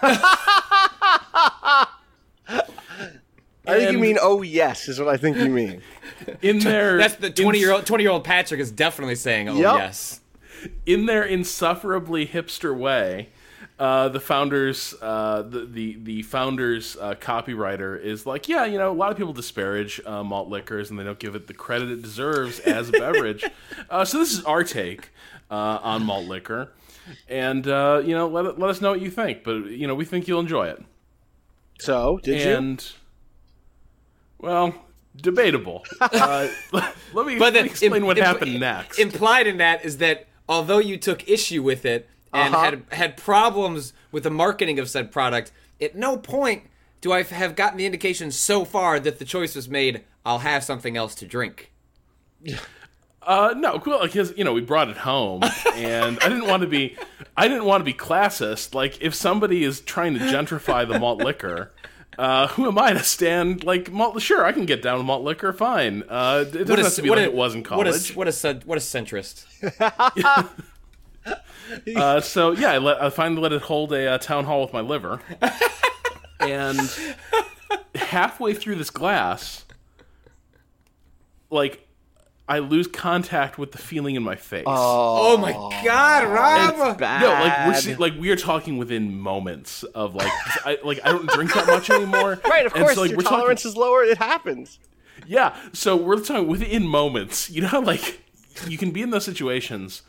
I 3.66 3.78
think 3.78 3.92
you 3.92 3.98
mean 3.98 4.18
oh 4.20 4.42
yes 4.42 4.88
is 4.88 4.98
what 4.98 5.08
I 5.08 5.16
think 5.16 5.36
you 5.38 5.48
mean. 5.50 5.80
In 6.42 6.58
their 6.58 6.96
That's 6.98 7.16
the 7.16 7.30
twenty 7.30 7.58
year 7.58 7.72
old 7.72 7.86
twenty 7.86 8.04
year 8.04 8.10
old 8.12 8.24
Patrick 8.24 8.60
is 8.60 8.70
definitely 8.70 9.14
saying, 9.16 9.48
"Oh 9.48 9.56
Yep. 9.56 9.74
yes." 9.76 10.20
in 10.86 11.04
their 11.04 11.22
insufferably 11.24 12.26
hipster 12.26 12.74
way, 12.74 13.28
uh, 13.78 14.08
the 14.08 14.20
founders, 14.20 14.94
uh, 15.02 15.42
the, 15.42 15.66
the 15.66 15.98
the 16.02 16.22
founders 16.22 16.96
uh, 17.00 17.14
copywriter 17.14 18.00
is 18.00 18.24
like, 18.24 18.48
yeah, 18.48 18.64
you 18.64 18.78
know, 18.78 18.90
a 18.90 18.94
lot 18.94 19.10
of 19.10 19.18
people 19.18 19.32
disparage 19.32 20.00
uh, 20.06 20.22
malt 20.22 20.48
liquors 20.48 20.88
and 20.90 20.98
they 20.98 21.04
don't 21.04 21.18
give 21.18 21.34
it 21.34 21.46
the 21.48 21.54
credit 21.54 21.90
it 21.90 22.00
deserves 22.02 22.60
as 22.60 22.88
a 22.88 22.92
beverage. 22.98 23.44
Uh, 23.90 24.04
so 24.04 24.18
this 24.18 24.32
is 24.32 24.42
our 24.44 24.64
take 24.64 25.10
uh, 25.50 25.78
on 25.82 26.04
malt 26.04 26.26
liquor, 26.26 26.72
and 27.28 27.66
uh, 27.68 28.00
you 28.04 28.14
know, 28.14 28.26
let 28.28 28.58
let 28.58 28.70
us 28.70 28.80
know 28.80 28.92
what 28.92 29.00
you 29.02 29.10
think. 29.10 29.44
But 29.44 29.66
you 29.66 29.86
know, 29.86 29.94
we 29.94 30.04
think 30.04 30.28
you'll 30.28 30.40
enjoy 30.40 30.68
it. 30.68 30.82
So 31.80 32.20
did 32.22 32.40
you? 32.40 32.54
and 32.56 32.92
well, 34.44 34.74
debatable. 35.16 35.84
Uh, 36.00 36.48
let 37.12 37.26
me, 37.26 37.38
But 37.38 37.54
let 37.54 37.64
me 37.64 37.70
explain 37.70 37.96
im- 37.96 38.06
what 38.06 38.18
im- 38.18 38.24
happened 38.24 38.60
next. 38.60 38.98
Implied 38.98 39.46
in 39.46 39.56
that 39.58 39.84
is 39.84 39.98
that 39.98 40.26
although 40.48 40.78
you 40.78 40.96
took 40.96 41.28
issue 41.28 41.62
with 41.62 41.84
it 41.84 42.08
and 42.32 42.54
Uh-huh. 42.54 42.64
had 42.64 42.82
had 42.90 43.16
problems 43.16 43.92
with 44.12 44.22
the 44.24 44.30
marketing 44.30 44.78
of 44.78 44.88
said 44.90 45.10
product, 45.12 45.52
at 45.80 45.94
no 45.96 46.16
point 46.16 46.64
do 47.00 47.12
I 47.12 47.22
have 47.22 47.54
gotten 47.56 47.76
the 47.78 47.86
indication 47.86 48.30
so 48.30 48.64
far 48.64 48.98
that 49.00 49.18
the 49.18 49.24
choice 49.24 49.54
was 49.54 49.68
made. 49.68 50.04
I'll 50.26 50.38
have 50.38 50.64
something 50.64 50.96
else 50.96 51.14
to 51.16 51.26
drink. 51.26 51.70
Uh, 53.26 53.54
no, 53.56 53.78
cool. 53.78 54.00
Because 54.02 54.34
you 54.36 54.44
know 54.44 54.52
we 54.52 54.60
brought 54.60 54.90
it 54.90 54.98
home, 54.98 55.42
and 55.74 56.18
I 56.20 56.28
didn't 56.28 56.46
want 56.46 56.60
to 56.62 56.68
be, 56.68 56.94
I 57.38 57.48
didn't 57.48 57.64
want 57.64 57.80
to 57.80 57.84
be 57.84 57.94
classist. 57.94 58.74
Like 58.74 59.00
if 59.00 59.14
somebody 59.14 59.64
is 59.64 59.80
trying 59.80 60.12
to 60.12 60.20
gentrify 60.20 60.86
the 60.86 60.98
malt 60.98 61.20
liquor, 61.22 61.72
uh, 62.18 62.48
who 62.48 62.66
am 62.68 62.78
I 62.78 62.92
to 62.92 63.02
stand 63.02 63.64
like 63.64 63.90
malt? 63.90 64.20
Sure, 64.22 64.44
I 64.44 64.52
can 64.52 64.66
get 64.66 64.82
down 64.82 64.98
with 64.98 65.06
malt 65.06 65.22
liquor. 65.22 65.52
Fine. 65.52 66.04
Uh, 66.08 66.44
it 66.46 66.52
doesn't 66.66 66.84
have 66.84 66.94
to 66.94 67.02
be 67.02 67.10
like 67.10 67.18
it 67.20 67.34
was 67.34 67.54
in 67.54 67.60
What 67.60 67.68
college. 67.68 68.10
a 68.10 68.14
what 68.14 68.28
a 68.28 68.60
what 68.64 68.78
a 68.78 68.80
centrist. 68.80 69.44
Uh, 71.96 72.20
so 72.20 72.52
yeah, 72.52 72.72
I, 72.72 72.78
let, 72.78 73.02
I 73.02 73.08
finally 73.08 73.40
let 73.40 73.52
it 73.52 73.62
hold 73.62 73.92
a 73.94 74.12
uh, 74.12 74.18
town 74.18 74.44
hall 74.44 74.60
with 74.60 74.72
my 74.74 74.82
liver, 74.82 75.20
and 76.40 76.78
halfway 77.94 78.52
through 78.52 78.74
this 78.76 78.90
glass, 78.90 79.64
like 81.50 81.83
I 82.46 82.58
lose 82.58 82.86
contact 82.86 83.56
with 83.56 83.72
the 83.72 83.78
feeling 83.78 84.16
in 84.16 84.22
my 84.22 84.36
face. 84.36 84.64
Oh 84.66 85.38
my 85.38 85.52
God, 85.84 86.24
Rob! 86.28 86.98
bad. 86.98 87.22
No, 87.22 87.28
like 87.30 87.66
we're 87.68 87.80
se- 87.80 87.96
like 87.96 88.14
we 88.20 88.30
are 88.30 88.36
talking 88.36 88.76
within 88.76 89.18
moments 89.18 89.82
of 89.82 90.14
like 90.14 90.30
I 90.66 90.78
like 90.84 91.00
I 91.04 91.12
don't 91.12 91.26
drink 91.30 91.54
that 91.54 91.66
much 91.66 91.88
anymore. 91.90 92.40
Right, 92.44 92.66
of 92.66 92.74
And 92.74 92.82
course, 92.82 92.94
so, 92.96 93.00
like, 93.02 93.10
your 93.10 93.16
we're 93.18 93.22
talking- 93.22 93.38
tolerance 93.38 93.64
is 93.64 93.76
lower. 93.76 94.04
It 94.04 94.18
happens. 94.18 94.78
Yeah, 95.26 95.56
so 95.72 95.96
we're 95.96 96.20
talking 96.20 96.46
within 96.48 96.86
moments. 96.86 97.48
You 97.48 97.62
know 97.62 97.68
how 97.68 97.80
like 97.92 98.20
you 98.68 98.76
can 98.76 98.90
be 98.90 99.00
in 99.00 99.08
those 99.10 99.24
situations 99.24 100.02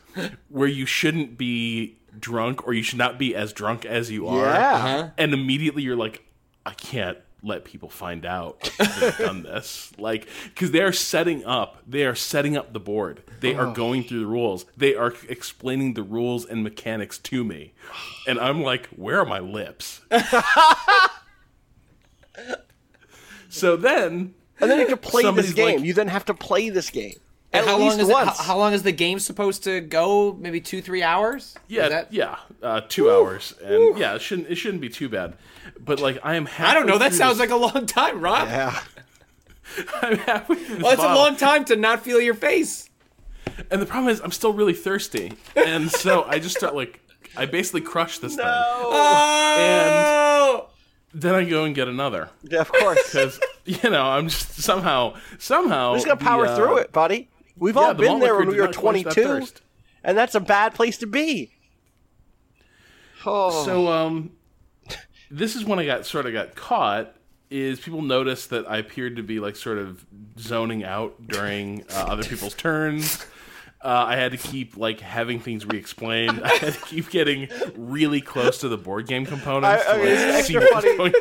where 0.50 0.68
you 0.68 0.84
shouldn't 0.84 1.38
be 1.38 1.96
drunk 2.18 2.66
or 2.66 2.74
you 2.74 2.82
should 2.82 2.98
not 2.98 3.18
be 3.18 3.34
as 3.34 3.52
drunk 3.54 3.84
as 3.86 4.10
you 4.10 4.26
are. 4.28 4.44
Yeah. 4.44 4.74
Uh-huh. 4.74 5.10
And 5.16 5.32
immediately 5.32 5.82
you're 5.82 5.96
like, 5.96 6.22
I 6.66 6.72
can't 6.72 7.18
let 7.42 7.64
people 7.64 7.88
find 7.88 8.24
out 8.24 8.60
that 8.78 9.02
I've 9.02 9.18
done 9.26 9.42
this. 9.42 9.92
Like, 9.98 10.28
because 10.44 10.70
they 10.70 10.80
are 10.80 10.92
setting 10.92 11.44
up, 11.44 11.78
they 11.86 12.04
are 12.04 12.14
setting 12.14 12.56
up 12.56 12.72
the 12.72 12.80
board. 12.80 13.22
They 13.40 13.54
are 13.54 13.66
oh. 13.66 13.72
going 13.72 14.04
through 14.04 14.20
the 14.20 14.26
rules. 14.26 14.66
They 14.76 14.94
are 14.94 15.14
explaining 15.28 15.94
the 15.94 16.02
rules 16.02 16.44
and 16.44 16.62
mechanics 16.62 17.18
to 17.18 17.44
me. 17.44 17.74
And 18.26 18.38
I'm 18.40 18.62
like, 18.62 18.86
where 18.88 19.20
are 19.20 19.26
my 19.26 19.38
lips? 19.38 20.00
so 23.48 23.76
then 23.76 24.34
And 24.60 24.70
then 24.70 24.80
you 24.80 24.88
have 24.88 25.00
to 25.00 25.08
play 25.08 25.30
this 25.30 25.52
game. 25.52 25.76
like- 25.76 25.84
you 25.84 25.94
then 25.94 26.08
have 26.08 26.24
to 26.26 26.34
play 26.34 26.70
this 26.70 26.90
game. 26.90 27.14
At 27.52 27.60
And 27.60 27.70
how 27.70 27.78
least 27.78 27.96
long 27.96 28.00
is 28.00 28.08
it, 28.08 28.14
how, 28.16 28.32
how 28.44 28.58
long 28.58 28.72
is 28.72 28.82
the 28.82 28.92
game 28.92 29.18
supposed 29.18 29.64
to 29.64 29.80
go? 29.80 30.32
Maybe 30.34 30.60
two, 30.60 30.82
three 30.82 31.02
hours. 31.02 31.54
Yeah, 31.68 31.88
that- 31.88 32.12
yeah, 32.12 32.36
uh, 32.62 32.80
two 32.88 33.10
hours, 33.10 33.54
and 33.64 33.96
yeah, 33.98 34.14
it 34.14 34.20
shouldn't 34.22 34.48
it 34.48 34.56
shouldn't 34.56 34.80
be 34.80 34.88
too 34.88 35.08
bad. 35.08 35.34
But 35.78 36.00
like, 36.00 36.18
I 36.22 36.34
am. 36.34 36.48
I 36.58 36.74
don't 36.74 36.86
know. 36.86 36.98
That 36.98 37.14
sounds 37.14 37.36
through 37.38 37.46
like 37.46 37.50
a 37.52 37.56
long 37.76 37.86
time, 37.86 38.20
Rob. 38.20 38.48
yeah. 38.48 38.78
I'm 40.02 40.16
halfway 40.18 40.56
through 40.56 40.78
Well, 40.82 40.92
it's 40.92 41.02
a 41.02 41.14
long 41.14 41.36
time 41.36 41.64
to 41.66 41.76
not 41.76 42.02
feel 42.02 42.20
your 42.20 42.34
face. 42.34 42.88
and 43.70 43.80
the 43.82 43.86
problem 43.86 44.12
is 44.12 44.20
I'm 44.20 44.32
still 44.32 44.52
really 44.52 44.74
thirsty, 44.74 45.32
and 45.54 45.90
so 46.04 46.24
I 46.24 46.38
just 46.38 46.56
start 46.56 46.74
like 46.74 47.00
I 47.36 47.46
basically 47.46 47.80
crush 47.82 48.18
this 48.18 48.34
thing. 48.36 48.44
Oh, 49.66 50.68
Then 51.14 51.34
I 51.34 51.44
go 51.44 51.64
and 51.64 51.74
get 51.74 51.88
another 51.88 52.30
Yeah, 52.42 52.60
of 52.60 52.70
course. 52.72 53.02
because 53.12 53.40
you 53.64 53.88
know 53.90 54.02
I'm 54.04 54.28
just 54.28 54.54
somehow 54.62 55.14
somehow 55.38 55.92
We're 55.92 55.96
just 55.98 56.06
gonna 56.06 56.20
power 56.20 56.46
the, 56.46 56.52
uh, 56.52 56.56
through 56.56 56.76
it, 56.78 56.92
buddy. 56.92 57.28
We've 57.58 57.74
yeah, 57.74 57.80
all 57.80 57.94
the 57.94 58.02
been 58.02 58.20
there 58.20 58.36
when 58.36 58.48
we 58.48 58.56
were 58.60 58.66
not 58.66 58.76
quench 58.76 59.04
that 59.04 59.14
22, 59.14 59.60
and 60.04 60.16
that's 60.16 60.34
a 60.34 60.40
bad 60.40 60.74
place 60.74 60.98
to 60.98 61.06
be. 61.06 61.52
Oh, 63.24 63.64
So 63.64 63.88
um, 63.88 64.30
this 65.30 65.56
is 65.56 65.64
when 65.64 65.78
I 65.78 65.86
got 65.86 66.06
sort 66.06 66.26
of 66.26 66.32
got 66.32 66.54
caught. 66.54 67.12
Is 67.48 67.78
people 67.78 68.02
noticed 68.02 68.50
that 68.50 68.68
I 68.68 68.78
appeared 68.78 69.16
to 69.16 69.22
be 69.22 69.38
like 69.38 69.54
sort 69.54 69.78
of 69.78 70.04
zoning 70.36 70.82
out 70.82 71.28
during 71.28 71.84
uh, 71.94 72.06
other 72.08 72.24
people's 72.24 72.54
turns. 72.54 73.24
Uh, 73.84 74.04
I 74.08 74.16
had 74.16 74.32
to 74.32 74.38
keep 74.38 74.76
like 74.76 75.00
having 75.00 75.38
things 75.38 75.64
re-explained. 75.66 76.40
I 76.44 76.48
had 76.56 76.72
to 76.74 76.80
keep 76.86 77.10
getting 77.10 77.48
really 77.76 78.20
close 78.20 78.58
to 78.60 78.68
the 78.68 78.78
board 78.78 79.06
game 79.06 79.24
components 79.26 79.84
I- 79.86 79.92
I 79.92 79.96
to 79.98 80.02
mean, 80.02 80.12
it's 80.12 80.22
extra 80.50 80.60
funny. 80.66 81.12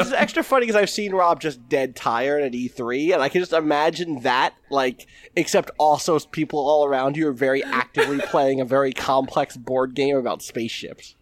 it's 0.00 0.12
extra 0.12 0.42
funny 0.44 0.66
because 0.66 0.76
I've 0.80 0.90
seen 0.90 1.12
Rob 1.14 1.40
just 1.40 1.68
dead 1.68 1.96
tired 1.96 2.42
at 2.44 2.52
E3, 2.52 3.14
and 3.14 3.22
I 3.22 3.28
can 3.28 3.40
just 3.40 3.52
imagine 3.54 4.20
that, 4.20 4.54
like, 4.70 5.06
except 5.34 5.70
also 5.78 6.18
people 6.20 6.60
all 6.60 6.84
around 6.84 7.16
you 7.16 7.26
are 7.28 7.32
very 7.32 7.64
actively 7.64 8.20
playing 8.26 8.60
a 8.60 8.64
very 8.64 8.92
complex 8.92 9.56
board 9.56 9.94
game 9.94 10.16
about 10.16 10.42
spaceships. 10.42 11.16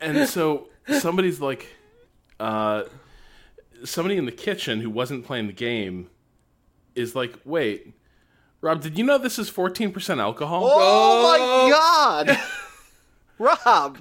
And 0.00 0.28
so 0.28 0.68
somebody's 0.98 1.40
like, 1.40 1.74
uh, 2.38 2.84
somebody 3.82 4.18
in 4.18 4.26
the 4.26 4.32
kitchen 4.32 4.82
who 4.82 4.90
wasn't 4.90 5.24
playing 5.24 5.46
the 5.46 5.52
game 5.54 6.10
is 6.94 7.16
like, 7.16 7.34
wait. 7.44 7.94
Rob, 8.64 8.80
did 8.80 8.96
you 8.96 9.04
know 9.04 9.18
this 9.18 9.38
is 9.38 9.50
14% 9.50 10.20
alcohol? 10.20 10.62
Oh, 10.72 11.22
my 11.22 11.70
god! 11.70 12.38
Rob! 13.38 13.98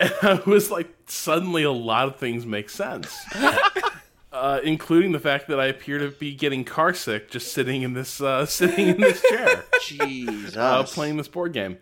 I 0.00 0.40
was 0.46 0.70
like, 0.70 0.88
suddenly 1.06 1.64
a 1.64 1.72
lot 1.72 2.06
of 2.06 2.16
things 2.16 2.46
make 2.46 2.70
sense. 2.70 3.12
uh, 4.32 4.60
including 4.62 5.10
the 5.10 5.18
fact 5.18 5.48
that 5.48 5.58
I 5.58 5.66
appear 5.66 5.98
to 5.98 6.10
be 6.10 6.32
getting 6.32 6.62
car 6.62 6.94
sick 6.94 7.28
just 7.28 7.52
sitting 7.52 7.82
in 7.82 7.94
this 7.94 8.20
uh, 8.20 8.46
sitting 8.46 8.86
in 8.86 9.00
this 9.00 9.20
chair 9.20 9.64
Jesus. 9.82 10.56
uh, 10.56 10.84
playing 10.84 11.16
this 11.16 11.26
board 11.26 11.52
game. 11.52 11.78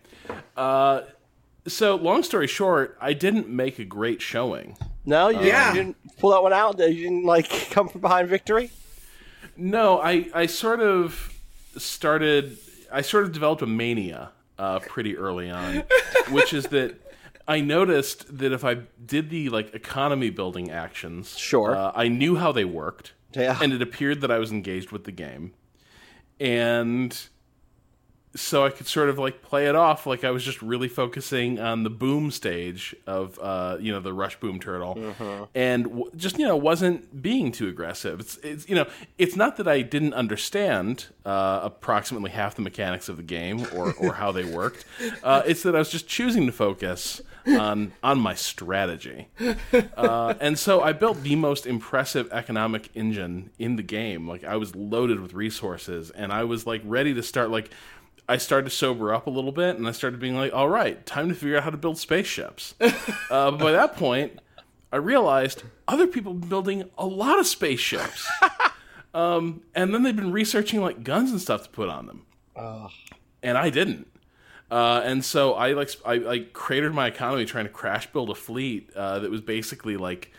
Uh, 0.57 1.01
so, 1.67 1.95
long 1.95 2.23
story 2.23 2.47
short, 2.47 2.97
I 2.99 3.13
didn't 3.13 3.47
make 3.47 3.77
a 3.77 3.85
great 3.85 4.23
showing. 4.23 4.75
No, 5.05 5.29
you, 5.29 5.41
Yeah. 5.41 5.69
you 5.69 5.75
didn't 5.75 6.17
pull 6.17 6.31
that 6.31 6.41
one 6.41 6.51
out? 6.53 6.79
You 6.79 7.03
didn't, 7.03 7.25
like, 7.25 7.69
come 7.69 7.89
from 7.89 8.01
behind 8.01 8.27
victory? 8.27 8.71
No, 9.55 9.99
I, 9.99 10.31
I 10.33 10.45
sort 10.47 10.79
of 10.79 11.32
started, 11.77 12.57
I 12.91 13.01
sort 13.01 13.23
of 13.23 13.31
developed 13.31 13.61
a 13.61 13.67
mania 13.67 14.31
uh, 14.59 14.79
pretty 14.79 15.17
early 15.17 15.49
on, 15.49 15.83
which 16.29 16.53
is 16.53 16.67
that 16.67 16.95
I 17.47 17.59
noticed 17.61 18.37
that 18.37 18.51
if 18.51 18.63
I 18.63 18.75
did 19.05 19.29
the 19.29 19.49
like 19.49 19.73
economy 19.73 20.29
building 20.29 20.71
actions, 20.71 21.37
Sure. 21.37 21.75
uh, 21.75 21.91
I 21.95 22.07
knew 22.07 22.35
how 22.37 22.51
they 22.51 22.65
worked, 22.65 23.13
Yeah. 23.35 23.57
and 23.61 23.73
it 23.73 23.81
appeared 23.81 24.21
that 24.21 24.31
I 24.31 24.37
was 24.39 24.51
engaged 24.51 24.91
with 24.91 25.03
the 25.03 25.11
game, 25.11 25.53
and 26.39 27.27
so 28.35 28.65
I 28.65 28.69
could 28.69 28.87
sort 28.87 29.09
of 29.09 29.19
like 29.19 29.43
play 29.43 29.67
it 29.67 29.75
off 29.75 30.07
like 30.07 30.23
I 30.23 30.31
was 30.31 30.43
just 30.43 30.61
really 30.61 30.87
focusing 30.87 31.59
on 31.59 31.83
the 31.83 31.89
boom 31.89 32.31
stage 32.31 32.95
of 33.05 33.37
uh, 33.39 33.77
you 33.79 33.91
know 33.91 33.99
the 33.99 34.13
rush 34.13 34.39
boom 34.39 34.59
turtle, 34.59 34.97
and 35.53 35.83
w- 35.83 36.11
just 36.15 36.39
you 36.39 36.47
know 36.47 36.55
wasn't 36.57 37.21
being 37.21 37.51
too 37.51 37.67
aggressive. 37.67 38.19
It's 38.19 38.37
it's 38.37 38.67
you 38.67 38.75
know 38.75 38.87
it's 39.17 39.35
not 39.35 39.57
that 39.57 39.67
I 39.67 39.81
didn't 39.81 40.13
understand 40.13 41.07
uh, 41.25 41.59
approximately 41.63 42.31
half 42.31 42.55
the 42.55 42.61
mechanics 42.63 43.07
of 43.07 43.17
the 43.17 43.23
game 43.23 43.67
or 43.75 43.93
or 43.99 44.13
how 44.13 44.31
they 44.31 44.43
worked. 44.45 44.85
Uh, 45.23 45.41
it's 45.45 45.63
that 45.63 45.75
I 45.75 45.79
was 45.79 45.89
just 45.89 46.07
choosing 46.07 46.45
to 46.47 46.51
focus 46.51 47.21
on 47.47 47.93
on 48.03 48.19
my 48.19 48.33
strategy. 48.33 49.27
Uh, 49.95 50.33
and 50.39 50.57
so 50.57 50.81
I 50.81 50.91
built 50.93 51.21
the 51.23 51.35
most 51.35 51.65
impressive 51.65 52.31
economic 52.31 52.89
engine 52.95 53.51
in 53.59 53.75
the 53.75 53.83
game. 53.83 54.27
Like 54.27 54.43
I 54.43 54.55
was 54.57 54.75
loaded 54.75 55.19
with 55.19 55.33
resources, 55.33 56.09
and 56.09 56.31
I 56.33 56.43
was 56.45 56.65
like 56.65 56.81
ready 56.83 57.13
to 57.13 57.23
start. 57.23 57.51
Like 57.51 57.69
I 58.27 58.37
started 58.37 58.69
to 58.69 58.75
sober 58.75 59.13
up 59.13 59.27
a 59.27 59.29
little 59.29 59.51
bit, 59.51 59.77
and 59.77 59.87
I 59.87 59.91
started 59.91 60.19
being 60.19 60.35
like, 60.35 60.53
"All 60.53 60.69
right, 60.69 61.05
time 61.05 61.29
to 61.29 61.35
figure 61.35 61.57
out 61.57 61.63
how 61.63 61.69
to 61.69 61.77
build 61.77 61.97
spaceships." 61.97 62.75
uh, 62.81 63.51
but 63.51 63.59
by 63.59 63.71
that 63.71 63.95
point, 63.95 64.39
I 64.91 64.97
realized 64.97 65.63
other 65.87 66.07
people 66.07 66.33
building 66.33 66.89
a 66.97 67.05
lot 67.05 67.39
of 67.39 67.47
spaceships, 67.47 68.27
um, 69.13 69.61
and 69.75 69.93
then 69.93 70.03
they've 70.03 70.15
been 70.15 70.31
researching 70.31 70.81
like 70.81 71.03
guns 71.03 71.31
and 71.31 71.41
stuff 71.41 71.63
to 71.63 71.69
put 71.69 71.89
on 71.89 72.05
them, 72.07 72.25
and 73.41 73.57
I 73.57 73.69
didn't. 73.69 74.07
Uh, 74.71 75.01
and 75.03 75.23
so 75.23 75.53
I 75.53 75.73
like 75.73 75.91
I, 76.05 76.13
I 76.13 76.39
cratered 76.53 76.93
my 76.93 77.07
economy 77.07 77.45
trying 77.45 77.65
to 77.65 77.71
crash 77.71 78.11
build 78.11 78.29
a 78.29 78.35
fleet 78.35 78.89
uh, 78.95 79.19
that 79.19 79.29
was 79.29 79.41
basically 79.41 79.97
like 79.97 80.31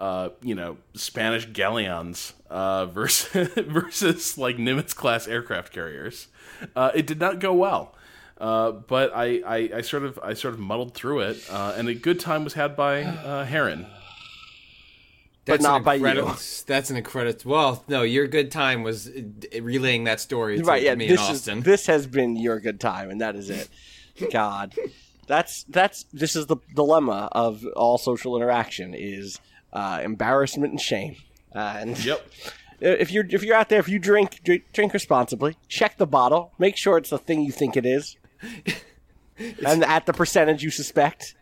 uh, 0.00 0.30
you 0.42 0.54
know 0.54 0.76
Spanish 0.94 1.46
galleons 1.46 2.34
uh, 2.50 2.86
versus 2.86 3.48
versus 3.54 4.38
like 4.38 4.56
Nimitz 4.56 4.94
class 4.94 5.26
aircraft 5.26 5.72
carriers. 5.72 6.28
Uh, 6.74 6.90
it 6.94 7.06
did 7.06 7.20
not 7.20 7.38
go 7.38 7.52
well, 7.54 7.94
uh, 8.38 8.72
but 8.72 9.12
I, 9.14 9.42
I, 9.46 9.70
I 9.76 9.80
sort 9.82 10.04
of 10.04 10.18
I 10.22 10.34
sort 10.34 10.54
of 10.54 10.60
muddled 10.60 10.94
through 10.94 11.20
it, 11.20 11.44
uh, 11.50 11.74
and 11.76 11.88
a 11.88 11.94
good 11.94 12.20
time 12.20 12.44
was 12.44 12.54
had 12.54 12.76
by 12.76 13.02
uh, 13.02 13.44
Heron. 13.44 13.86
That's 15.44 15.62
not 15.62 15.82
by 15.82 15.94
you. 15.94 16.34
That's 16.66 16.90
an 16.90 16.96
incredible. 16.96 17.50
Well, 17.50 17.84
no, 17.88 18.02
your 18.02 18.26
good 18.26 18.50
time 18.50 18.82
was 18.82 19.08
uh, 19.08 19.62
relaying 19.62 20.04
that 20.04 20.20
story 20.20 20.58
to 20.58 20.64
right, 20.64 20.82
yeah. 20.82 20.94
me 20.94 21.08
This, 21.08 21.20
and 21.20 21.30
is, 21.30 21.36
Austin. 21.36 21.60
this 21.62 21.86
has 21.86 22.06
been 22.06 22.36
your 22.36 22.60
good 22.60 22.78
time, 22.80 23.10
and 23.10 23.20
that 23.20 23.34
is 23.34 23.48
it. 23.48 23.68
God. 24.30 24.74
That's 25.26 25.64
that's 25.64 26.04
this 26.12 26.36
is 26.36 26.46
the 26.46 26.56
dilemma 26.74 27.28
of 27.32 27.64
all 27.76 27.98
social 27.98 28.36
interaction 28.36 28.94
is 28.94 29.38
uh, 29.72 30.00
embarrassment 30.02 30.72
and 30.72 30.80
shame. 30.80 31.16
Uh, 31.54 31.76
and 31.78 32.04
Yep. 32.04 32.26
if 32.80 33.10
you're 33.10 33.26
if 33.28 33.42
you're 33.42 33.56
out 33.56 33.68
there, 33.68 33.80
if 33.80 33.88
you 33.88 33.98
drink, 33.98 34.40
drink 34.44 34.64
drink 34.72 34.92
responsibly. 34.92 35.56
Check 35.68 35.96
the 35.96 36.06
bottle. 36.06 36.52
Make 36.58 36.76
sure 36.76 36.98
it's 36.98 37.10
the 37.10 37.18
thing 37.18 37.42
you 37.42 37.52
think 37.52 37.76
it 37.76 37.84
is, 37.86 38.16
and 39.66 39.84
at 39.84 40.06
the 40.06 40.12
percentage 40.12 40.62
you 40.62 40.70
suspect. 40.70 41.34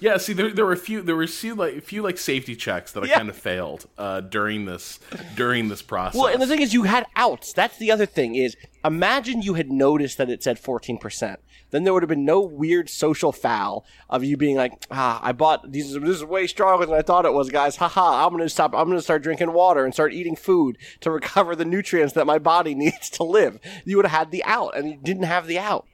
Yeah, 0.00 0.16
see, 0.16 0.32
there, 0.32 0.50
there 0.50 0.64
were 0.66 0.72
a 0.72 0.76
few, 0.76 1.02
there 1.02 1.16
were 1.16 1.22
a 1.24 1.28
few 1.28 1.54
like 1.54 1.76
a 1.76 1.80
few 1.80 2.02
like 2.02 2.18
safety 2.18 2.54
checks 2.56 2.92
that 2.92 3.02
I 3.02 3.06
Yeah. 3.06 3.16
kind 3.18 3.28
of 3.28 3.36
failed 3.36 3.86
uh, 3.98 4.20
during 4.20 4.64
this 4.64 5.00
during 5.36 5.68
this 5.68 5.82
process. 5.82 6.18
Well, 6.20 6.32
and 6.32 6.40
the 6.40 6.46
thing 6.46 6.62
is, 6.62 6.72
you 6.72 6.84
had 6.84 7.06
outs. 7.16 7.52
That's 7.52 7.78
the 7.78 7.90
other 7.90 8.06
thing. 8.06 8.34
Is 8.34 8.56
imagine 8.84 9.42
you 9.42 9.54
had 9.54 9.70
noticed 9.72 10.18
that 10.18 10.30
it 10.30 10.42
said 10.42 10.58
fourteen 10.58 10.98
percent. 10.98 11.40
Then 11.70 11.84
there 11.84 11.94
would 11.94 12.02
have 12.02 12.10
been 12.10 12.26
no 12.26 12.40
weird 12.42 12.90
social 12.90 13.32
foul 13.32 13.86
of 14.10 14.22
you 14.22 14.36
being 14.36 14.56
like, 14.56 14.84
ah, 14.90 15.18
I 15.22 15.32
bought 15.32 15.72
these. 15.72 15.94
This 15.94 16.16
is 16.16 16.24
way 16.24 16.46
stronger 16.46 16.84
than 16.84 16.94
I 16.94 17.00
thought 17.00 17.24
it 17.24 17.32
was, 17.32 17.48
guys. 17.48 17.76
Haha! 17.76 18.26
I'm 18.26 18.30
gonna 18.32 18.48
stop. 18.50 18.74
I'm 18.74 18.88
gonna 18.88 19.00
start 19.00 19.22
drinking 19.22 19.52
water 19.54 19.84
and 19.84 19.94
start 19.94 20.12
eating 20.12 20.36
food 20.36 20.76
to 21.00 21.10
recover 21.10 21.56
the 21.56 21.64
nutrients 21.64 22.12
that 22.12 22.26
my 22.26 22.38
body 22.38 22.74
needs 22.84 23.08
to 23.10 23.24
live. 23.24 23.58
You 23.86 23.96
would 23.96 24.06
have 24.06 24.18
had 24.18 24.30
the 24.30 24.44
out, 24.44 24.76
and 24.76 24.86
you 24.90 24.98
didn't 25.02 25.22
have 25.24 25.46
the 25.46 25.58
out, 25.58 25.86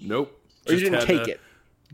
nope, 0.00 0.38
or 0.68 0.74
you 0.74 0.80
didn't 0.80 1.00
had 1.00 1.06
take 1.06 1.24
to- 1.24 1.30
it. 1.32 1.40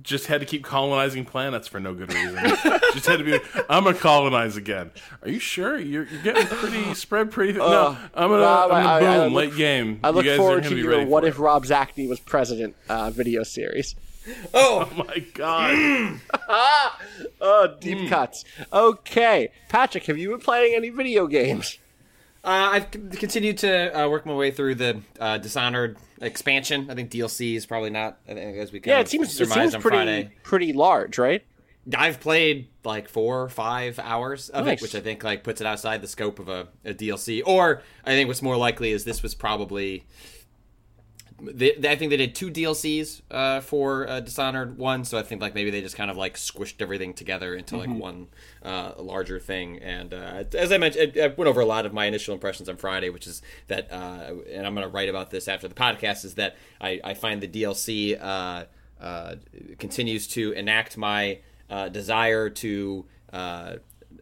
Just 0.02 0.26
had 0.26 0.40
to 0.40 0.46
keep 0.46 0.64
colonizing 0.64 1.24
planets 1.24 1.66
for 1.66 1.80
no 1.80 1.92
good 1.92 2.12
reason. 2.12 2.36
just 2.92 3.06
had 3.06 3.18
to 3.18 3.24
be. 3.24 3.34
I'm 3.68 3.82
gonna 3.84 3.94
colonize 3.96 4.56
again. 4.56 4.90
Are 5.22 5.28
you 5.28 5.40
sure? 5.40 5.76
You're, 5.78 6.04
you're 6.04 6.22
getting 6.22 6.46
pretty 6.46 6.94
spread 6.94 7.30
pretty. 7.32 7.52
thin. 7.54 7.60
no, 7.62 7.96
I'm 8.14 8.28
gonna. 8.30 8.42
Uh, 8.42 8.62
I'm 8.64 8.68
gonna 8.70 8.86
I- 8.86 8.96
I- 8.96 9.00
boom 9.00 9.08
I 9.08 9.24
look- 9.26 9.32
late 9.34 9.56
game. 9.56 10.00
I 10.04 10.10
look 10.10 10.24
you 10.24 10.30
guys 10.30 10.38
forward 10.38 10.58
are 10.58 10.62
gonna 10.62 10.74
be 10.76 10.82
your 10.82 10.90
ready 10.92 11.04
"What 11.06 11.24
for 11.24 11.28
if 11.28 11.34
it. 11.38 11.40
Rob 11.40 11.64
Zacny 11.64 12.08
was 12.08 12.20
president" 12.20 12.76
uh, 12.88 13.10
video 13.10 13.42
series. 13.42 13.94
Oh, 14.52 14.86
Oh 14.92 15.04
my 15.08 15.18
god! 15.32 16.20
Oh, 17.40 17.74
deep 17.80 17.98
Hmm. 17.98 18.06
cuts. 18.08 18.44
Okay, 18.72 19.48
Patrick, 19.68 20.04
have 20.04 20.18
you 20.18 20.30
been 20.30 20.40
playing 20.40 20.74
any 20.74 20.90
video 20.90 21.26
games? 21.26 21.78
Uh, 22.48 22.70
I've 22.72 22.84
c- 22.92 23.18
continued 23.18 23.58
to 23.58 24.00
uh, 24.04 24.08
work 24.08 24.24
my 24.24 24.32
way 24.34 24.50
through 24.50 24.76
the 24.76 25.02
uh, 25.20 25.36
Dishonored 25.38 25.98
expansion. 26.22 26.90
I 26.90 26.94
think 26.94 27.10
DLC 27.10 27.54
is 27.56 27.66
probably 27.66 27.90
not, 27.90 28.18
I 28.28 28.34
think, 28.34 28.56
as 28.56 28.72
we 28.72 28.80
kind 28.80 28.92
Yeah, 28.96 29.00
it 29.00 29.08
seems 29.08 29.38
it 29.38 29.48
seems 29.50 29.76
pretty 29.76 29.96
Friday. 29.96 30.30
pretty 30.44 30.72
large, 30.72 31.18
right? 31.18 31.44
I've 31.96 32.20
played 32.20 32.68
like 32.84 33.08
four 33.08 33.42
or 33.42 33.48
five 33.48 33.98
hours 33.98 34.48
of 34.50 34.64
Nice. 34.66 34.78
it, 34.78 34.82
which 34.82 34.94
I 34.94 35.00
think 35.00 35.22
like 35.24 35.44
puts 35.44 35.60
it 35.60 35.66
outside 35.66 36.00
the 36.02 36.08
scope 36.08 36.38
of 36.38 36.48
a, 36.48 36.68
a 36.84 36.94
DLC. 36.94 37.42
Or 37.44 37.82
I 38.04 38.10
think 38.12 38.28
what's 38.28 38.42
more 38.42 38.56
likely 38.56 38.92
is 38.92 39.04
this 39.04 39.22
was 39.22 39.34
probably. 39.34 40.04
They, 41.40 41.76
I 41.88 41.94
think 41.94 42.10
they 42.10 42.16
did 42.16 42.34
two 42.34 42.50
DLCs 42.50 43.22
uh, 43.30 43.60
for 43.60 44.08
uh, 44.08 44.20
Dishonored 44.20 44.76
one, 44.76 45.04
so 45.04 45.18
I 45.18 45.22
think 45.22 45.40
like 45.40 45.54
maybe 45.54 45.70
they 45.70 45.80
just 45.80 45.96
kind 45.96 46.10
of 46.10 46.16
like 46.16 46.34
squished 46.34 46.80
everything 46.80 47.14
together 47.14 47.54
into 47.54 47.76
like 47.76 47.90
one 47.90 48.26
uh, 48.64 48.92
larger 48.98 49.38
thing. 49.38 49.78
And 49.78 50.12
uh, 50.12 50.44
as 50.54 50.72
I 50.72 50.78
mentioned, 50.78 51.12
I, 51.16 51.24
I 51.24 51.26
went 51.28 51.48
over 51.48 51.60
a 51.60 51.66
lot 51.66 51.86
of 51.86 51.92
my 51.92 52.06
initial 52.06 52.34
impressions 52.34 52.68
on 52.68 52.76
Friday, 52.76 53.08
which 53.10 53.26
is 53.26 53.40
that, 53.68 53.92
uh, 53.92 54.32
and 54.52 54.66
I'm 54.66 54.74
going 54.74 54.86
to 54.86 54.92
write 54.92 55.08
about 55.08 55.30
this 55.30 55.46
after 55.46 55.68
the 55.68 55.74
podcast, 55.74 56.24
is 56.24 56.34
that 56.34 56.56
I, 56.80 57.00
I 57.04 57.14
find 57.14 57.40
the 57.40 57.48
DLC 57.48 58.20
uh, 58.20 58.64
uh, 59.00 59.36
continues 59.78 60.26
to 60.28 60.52
enact 60.52 60.96
my 60.96 61.38
uh, 61.70 61.88
desire 61.88 62.50
to. 62.50 63.04
Uh, 63.32 63.76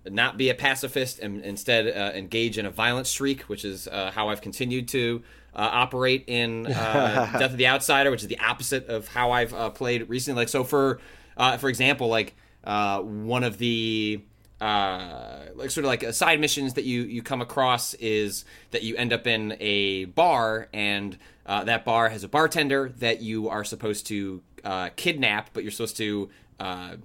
not 0.09 0.37
be 0.37 0.51
a 0.51 0.55
pacifist 0.55 1.19
and 1.19 1.43
instead 1.45 1.87
uh, 1.89 2.17
engage 2.17 2.59
in 2.59 2.67
a 2.67 2.71
violent 2.71 3.07
streak, 3.07 3.43
which 3.43 3.65
is 3.65 3.89
uh, 3.89 4.11
how 4.13 4.29
I've 4.29 4.41
continued 4.41 4.89
to 4.89 5.23
operate 5.63 6.25
in 6.27 6.67
uh, 6.73 7.39
Death 7.39 7.53
of 7.53 7.57
the 7.57 7.67
Outsider, 7.67 8.11
which 8.11 8.23
is 8.23 8.29
the 8.29 8.39
opposite 8.39 8.89
of 8.89 9.09
how 9.09 9.31
I've 9.31 9.55
uh, 9.55 9.71
played 9.71 10.09
recently. 10.09 10.43
Like 10.43 10.49
so, 10.49 10.65
for 10.65 11.01
uh, 11.37 11.57
for 11.57 11.69
example, 11.69 12.09
like 12.09 12.35
uh, 12.65 13.01
one 13.01 13.45
of 13.45 13.59
the 13.59 14.21
uh, 14.61 15.47
like 15.55 15.71
sort 15.71 15.85
of 15.85 15.89
like 15.89 16.03
uh, 16.03 16.13
side 16.13 16.41
missions 16.41 16.75
that 16.75 16.85
you 16.85 17.03
you 17.03 17.23
come 17.23 17.43
across 17.43 17.95
is 17.95 18.45
that 18.71 18.83
you 18.83 18.97
end 18.97 19.13
up 19.13 19.27
in 19.27 19.57
a 19.61 20.07
bar 20.07 20.69
and 20.73 21.19
uh, 21.45 21.65
that 21.65 21.85
bar 21.85 22.09
has 22.09 22.25
a 22.25 22.29
bartender 22.29 22.93
that 22.99 23.21
you 23.21 23.49
are 23.49 23.65
supposed 23.65 24.07
to 24.07 24.43
uh, 24.65 24.91
kidnap, 24.97 25.51
but 25.53 25.63
you're 25.63 25.73
supposed 25.73 25.97
to 25.99 26.31
uh, 26.59 26.97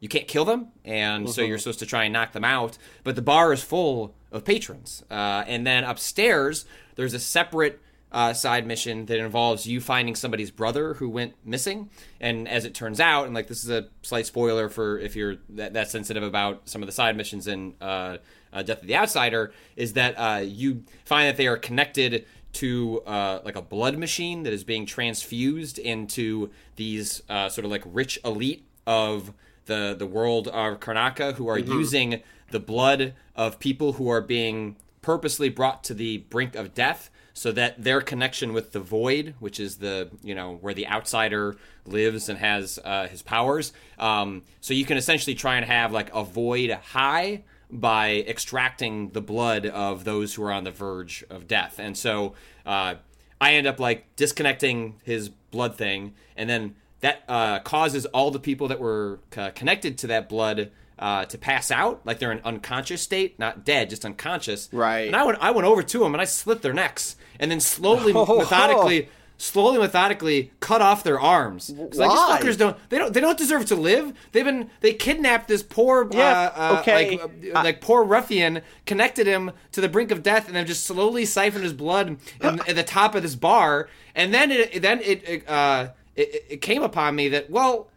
you 0.00 0.08
can't 0.08 0.26
kill 0.26 0.44
them, 0.44 0.68
and 0.84 1.28
so 1.28 1.42
you're 1.42 1.58
supposed 1.58 1.78
to 1.78 1.86
try 1.86 2.04
and 2.04 2.12
knock 2.12 2.32
them 2.32 2.44
out. 2.44 2.78
But 3.04 3.14
the 3.14 3.22
bar 3.22 3.52
is 3.52 3.62
full 3.62 4.14
of 4.32 4.44
patrons, 4.44 5.04
uh, 5.10 5.44
and 5.46 5.66
then 5.66 5.84
upstairs 5.84 6.64
there's 6.96 7.14
a 7.14 7.18
separate 7.18 7.80
uh, 8.12 8.32
side 8.32 8.66
mission 8.66 9.06
that 9.06 9.18
involves 9.18 9.66
you 9.66 9.80
finding 9.80 10.14
somebody's 10.14 10.50
brother 10.50 10.94
who 10.94 11.08
went 11.08 11.34
missing. 11.44 11.90
And 12.20 12.48
as 12.48 12.64
it 12.64 12.74
turns 12.74 13.00
out, 13.00 13.26
and 13.26 13.34
like 13.34 13.48
this 13.48 13.64
is 13.64 13.70
a 13.70 13.88
slight 14.02 14.26
spoiler 14.26 14.68
for 14.68 14.98
if 14.98 15.16
you're 15.16 15.36
that, 15.50 15.74
that 15.74 15.90
sensitive 15.90 16.22
about 16.22 16.68
some 16.68 16.82
of 16.82 16.86
the 16.86 16.92
side 16.92 17.16
missions 17.16 17.46
in 17.46 17.74
uh, 17.80 18.18
uh, 18.52 18.62
Death 18.62 18.82
of 18.82 18.86
the 18.86 18.96
Outsider, 18.96 19.52
is 19.74 19.94
that 19.94 20.14
uh, 20.14 20.40
you 20.40 20.84
find 21.04 21.28
that 21.28 21.36
they 21.36 21.46
are 21.46 21.56
connected 21.56 22.26
to 22.54 23.02
uh, 23.06 23.40
like 23.44 23.56
a 23.56 23.62
blood 23.62 23.98
machine 23.98 24.44
that 24.44 24.52
is 24.52 24.64
being 24.64 24.86
transfused 24.86 25.78
into 25.78 26.50
these 26.76 27.22
uh, 27.28 27.48
sort 27.48 27.64
of 27.64 27.70
like 27.70 27.82
rich 27.84 28.18
elite 28.24 28.66
of 28.86 29.32
the 29.66 29.94
the 29.98 30.06
world 30.06 30.48
of 30.48 30.80
Karnaka 30.80 31.34
who 31.34 31.48
are 31.48 31.58
using 31.58 32.22
the 32.50 32.60
blood 32.60 33.14
of 33.34 33.58
people 33.58 33.94
who 33.94 34.08
are 34.08 34.20
being 34.20 34.76
purposely 35.02 35.48
brought 35.48 35.84
to 35.84 35.92
the 35.92 36.18
brink 36.18 36.54
of 36.54 36.72
death 36.72 37.10
so 37.36 37.52
that 37.52 37.84
their 37.84 38.00
connection 38.00 38.54
with 38.54 38.72
the 38.72 38.80
void 38.80 39.34
which 39.40 39.60
is 39.60 39.76
the 39.76 40.08
you 40.22 40.34
know 40.34 40.56
where 40.62 40.72
the 40.72 40.88
outsider 40.88 41.54
lives 41.84 42.30
and 42.30 42.38
has 42.38 42.78
uh, 42.82 43.06
his 43.08 43.20
powers 43.20 43.74
um, 43.98 44.42
so 44.62 44.72
you 44.72 44.86
can 44.86 44.96
essentially 44.96 45.34
try 45.34 45.56
and 45.56 45.66
have 45.66 45.92
like 45.92 46.12
a 46.14 46.24
void 46.24 46.70
high 46.70 47.44
by 47.70 48.24
extracting 48.26 49.10
the 49.10 49.20
blood 49.20 49.66
of 49.66 50.04
those 50.04 50.34
who 50.34 50.42
are 50.42 50.52
on 50.52 50.64
the 50.64 50.70
verge 50.70 51.22
of 51.28 51.46
death 51.46 51.78
and 51.78 51.96
so 51.96 52.32
uh, 52.64 52.94
i 53.38 53.52
end 53.52 53.66
up 53.66 53.78
like 53.78 54.16
disconnecting 54.16 54.94
his 55.04 55.28
blood 55.28 55.76
thing 55.76 56.14
and 56.36 56.48
then 56.48 56.74
that 57.00 57.22
uh, 57.28 57.58
causes 57.58 58.06
all 58.06 58.30
the 58.30 58.40
people 58.40 58.68
that 58.68 58.80
were 58.80 59.20
uh, 59.36 59.50
connected 59.50 59.98
to 59.98 60.06
that 60.06 60.30
blood 60.30 60.70
uh, 60.98 61.26
to 61.26 61.38
pass 61.38 61.70
out, 61.70 62.00
like 62.04 62.18
they're 62.18 62.32
in 62.32 62.40
unconscious 62.44 63.02
state, 63.02 63.38
not 63.38 63.64
dead, 63.64 63.90
just 63.90 64.04
unconscious. 64.04 64.68
Right. 64.72 65.06
And 65.06 65.14
I 65.14 65.24
went, 65.24 65.38
I 65.40 65.50
went 65.50 65.66
over 65.66 65.82
to 65.82 65.98
them 65.98 66.14
and 66.14 66.20
I 66.20 66.24
slit 66.24 66.62
their 66.62 66.72
necks, 66.72 67.16
and 67.38 67.50
then 67.50 67.60
slowly, 67.60 68.12
Oh. 68.16 68.38
methodically, 68.38 69.08
slowly, 69.38 69.78
methodically 69.78 70.50
cut 70.60 70.80
off 70.80 71.04
their 71.04 71.20
arms. 71.20 71.66
'Cause, 71.76 71.98
Like, 71.98 72.08
Why? 72.10 72.38
these 72.40 72.54
fuckers 72.54 72.58
don't, 72.58 72.76
they 72.88 72.96
don't, 72.98 73.12
they 73.12 73.20
don't 73.20 73.36
deserve 73.36 73.66
to 73.66 73.76
live. 73.76 74.12
They've 74.32 74.44
been, 74.44 74.70
they 74.80 74.94
kidnapped 74.94 75.46
this 75.48 75.62
poor, 75.62 76.08
Yeah, 76.10 76.50
uh, 76.56 76.74
uh, 76.76 76.80
okay. 76.80 77.18
like, 77.18 77.54
uh, 77.54 77.62
like 77.64 77.80
poor 77.82 78.02
ruffian, 78.02 78.62
connected 78.86 79.26
him 79.26 79.50
to 79.72 79.80
the 79.80 79.88
brink 79.88 80.10
of 80.10 80.22
death, 80.22 80.46
and 80.46 80.56
then 80.56 80.66
just 80.66 80.86
slowly 80.86 81.24
siphoned 81.26 81.64
his 81.64 81.72
blood 81.74 82.08
in, 82.08 82.18
at 82.66 82.74
the 82.76 82.82
top 82.82 83.14
of 83.14 83.22
this 83.22 83.34
bar, 83.34 83.88
and 84.14 84.32
then 84.32 84.50
it, 84.50 84.80
then 84.80 85.00
it, 85.02 85.28
it 85.28 85.48
uh, 85.48 85.88
it, 86.14 86.44
it 86.48 86.62
came 86.62 86.82
upon 86.82 87.14
me 87.14 87.28
that 87.28 87.50
well, 87.50 87.88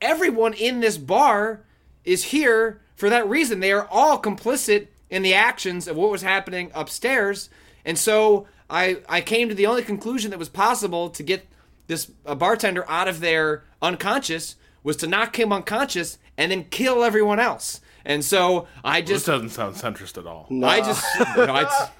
everyone 0.00 0.52
in 0.54 0.80
this 0.80 0.98
bar 0.98 1.62
is 2.04 2.24
here 2.24 2.80
for 2.94 3.10
that 3.10 3.28
reason. 3.28 3.58
They 3.60 3.72
are 3.72 3.88
all 3.90 4.20
complicit 4.22 4.86
in 5.10 5.22
the 5.22 5.34
actions 5.34 5.88
of 5.88 5.96
what 5.96 6.10
was 6.10 6.22
happening 6.22 6.70
upstairs, 6.74 7.50
and 7.84 7.98
so 7.98 8.46
I 8.68 8.98
I 9.08 9.20
came 9.20 9.48
to 9.48 9.54
the 9.54 9.66
only 9.66 9.82
conclusion 9.82 10.30
that 10.30 10.38
was 10.38 10.48
possible 10.48 11.10
to 11.10 11.22
get 11.22 11.46
this 11.86 12.10
uh, 12.24 12.34
bartender 12.34 12.84
out 12.88 13.08
of 13.08 13.20
there 13.20 13.64
unconscious 13.80 14.56
was 14.82 14.96
to 14.96 15.06
knock 15.06 15.38
him 15.38 15.52
unconscious 15.52 16.18
and 16.36 16.50
then 16.50 16.64
kill 16.64 17.02
everyone 17.02 17.40
else. 17.40 17.80
And 18.04 18.24
so 18.24 18.68
I 18.84 19.00
just 19.00 19.26
This 19.26 19.34
doesn't 19.34 19.50
sound 19.50 19.76
centrist 19.76 20.16
at 20.18 20.26
all. 20.26 20.46
I 20.64 20.80
just 20.80 21.04
no, 21.36 21.52
I, 21.52 21.90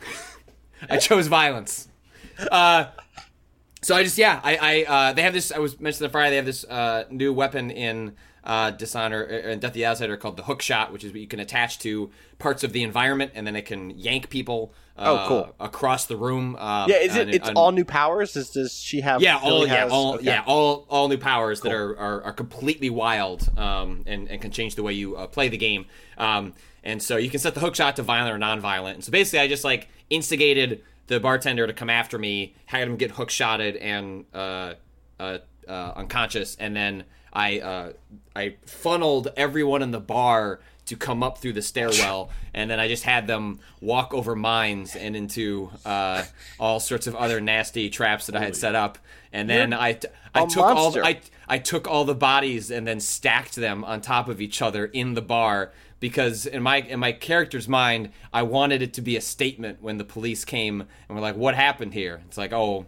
I 0.91 0.99
chose 0.99 1.27
violence. 1.27 1.89
Uh, 2.51 2.87
so 3.83 3.97
I 3.97 4.03
just 4.03 4.19
yeah 4.19 4.41
I 4.43 4.57
I 4.57 4.85
uh, 4.85 5.13
they 5.13 5.23
have 5.23 5.33
this 5.33 5.53
I 5.53 5.59
was 5.59 5.81
mentioned 5.81 6.05
the 6.07 6.11
Friday 6.11 6.31
they 6.31 6.37
have 6.37 6.47
this 6.47 6.65
uh, 6.65 7.05
new 7.11 7.33
weapon 7.33 7.71
in 7.71 8.15
uh, 8.47 8.71
Dishonor 8.71 9.23
and 9.23 9.51
in 9.53 9.59
Death 9.59 9.71
of 9.71 9.75
the 9.75 9.85
Outsider 9.87 10.17
called 10.17 10.37
the 10.39 10.45
hook 10.45 10.63
shot, 10.63 10.93
which 10.93 11.05
is 11.05 11.13
what 11.13 11.21
you 11.21 11.27
can 11.27 11.41
attach 11.41 11.79
to 11.81 12.11
parts 12.39 12.63
of 12.65 12.73
the 12.73 12.83
environment 12.83 13.33
and 13.35 13.47
then 13.47 13.57
it 13.57 13.67
can 13.67 13.91
yank 13.91 14.31
people. 14.31 14.73
Uh, 14.97 15.03
Oh, 15.05 15.29
cool. 15.29 15.55
Across 15.61 16.07
the 16.07 16.17
room. 16.17 16.57
Uh, 16.59 16.87
Yeah, 16.89 16.97
is 16.97 17.17
it? 17.17 17.29
on- 17.29 17.35
It's 17.35 17.49
on- 17.51 17.55
all 17.55 17.73
new 17.73 17.85
powers. 17.85 18.35
Is 18.37 18.51
does 18.51 18.73
she 18.81 19.01
have? 19.03 19.21
yeah, 19.21 19.37
all 19.43 19.67
yeah, 19.67 19.75
has- 19.75 19.93
all 19.93 20.15
okay. 20.15 20.25
yeah, 20.25 20.43
all 20.47 20.87
all 20.89 21.09
new 21.09 21.19
powers 21.19 21.61
that 21.63 21.73
are, 21.73 21.99
are 21.99 22.23
are 22.23 22.33
completely 22.33 22.89
wild, 22.89 23.47
um, 23.59 24.05
and 24.07 24.31
and 24.31 24.41
can 24.41 24.51
change 24.53 24.75
the 24.77 24.83
way 24.83 24.95
you 24.95 25.17
uh, 25.17 25.27
play 25.27 25.49
the 25.49 25.59
game. 25.59 25.85
Um, 26.17 26.55
and 26.83 27.03
so 27.03 27.17
you 27.19 27.29
can 27.29 27.41
set 27.41 27.53
the 27.55 27.61
hook 27.61 27.75
shot 27.75 27.97
to 27.97 28.03
violent 28.03 28.33
or 28.35 28.39
non-violent. 28.39 28.95
And 28.95 29.05
so 29.05 29.11
basically, 29.13 29.41
I 29.41 29.49
just 29.49 29.65
like 29.65 29.89
instigated 30.09 30.83
the 31.09 31.21
bartender 31.21 31.67
to 31.67 31.73
come 31.73 31.91
after 31.91 32.17
me, 32.19 32.55
had 32.67 32.89
him 32.89 32.97
get 32.97 33.11
hook 33.13 33.29
shotted 33.31 33.77
and 33.77 34.25
uh, 34.33 34.75
uh, 35.21 35.39
uh, 35.69 35.93
unconscious, 35.97 36.57
and 36.57 36.75
then 36.75 37.05
I 37.33 37.61
uh, 37.61 37.93
I 38.35 38.57
funneled 38.67 39.29
everyone 39.37 39.83
in 39.83 39.91
the 39.91 40.01
bar 40.01 40.61
to 40.87 40.97
come 40.97 41.23
up 41.23 41.39
through 41.39 41.53
the 41.53 41.63
stairwell, 41.63 42.31
and 42.55 42.71
then 42.71 42.81
I 42.81 42.89
just 42.89 43.05
had 43.05 43.27
them 43.27 43.61
walk 43.81 44.15
over 44.15 44.37
mines 44.37 44.95
and 44.97 45.17
into 45.17 45.71
uh, 45.85 46.25
all 46.59 46.81
sorts 46.81 47.07
of 47.07 47.15
other 47.15 47.41
nasty 47.41 47.91
traps 47.91 48.27
that 48.27 48.37
I 48.37 48.45
had 48.45 48.57
set 48.57 48.75
up, 48.75 48.99
and 49.33 49.51
then 49.51 49.73
I 49.73 49.95
t- 49.95 50.09
I 50.35 50.47
took 50.47 50.65
all 50.65 50.91
the, 50.91 51.05
I 51.05 51.21
I 51.49 51.59
took 51.59 51.87
all 51.87 52.05
the 52.05 52.15
bodies 52.15 52.71
and 52.71 52.87
then 52.87 53.01
stacked 53.01 53.57
them 53.57 53.85
on 53.85 54.01
top 54.01 54.29
of 54.29 54.41
each 54.41 54.63
other 54.63 54.87
in 54.87 55.15
the 55.15 55.23
bar 55.23 55.73
because 56.01 56.47
in 56.47 56.63
my 56.63 56.79
in 56.79 57.01
my 57.01 57.13
character's 57.13 57.69
mind, 57.69 58.11
I 58.33 58.43
wanted 58.43 58.83
it 58.83 58.95
to 58.95 59.03
be 59.03 59.17
a 59.17 59.21
statement 59.21 59.83
when 59.83 59.99
the 59.99 60.05
police 60.05 60.45
came 60.45 60.83
and 61.09 61.17
were 61.17 61.21
like, 61.21 61.37
"What 61.37 61.55
happened 61.55 61.95
here?" 61.95 62.23
It's 62.27 62.39
like, 62.39 62.53
"Oh, 62.53 62.87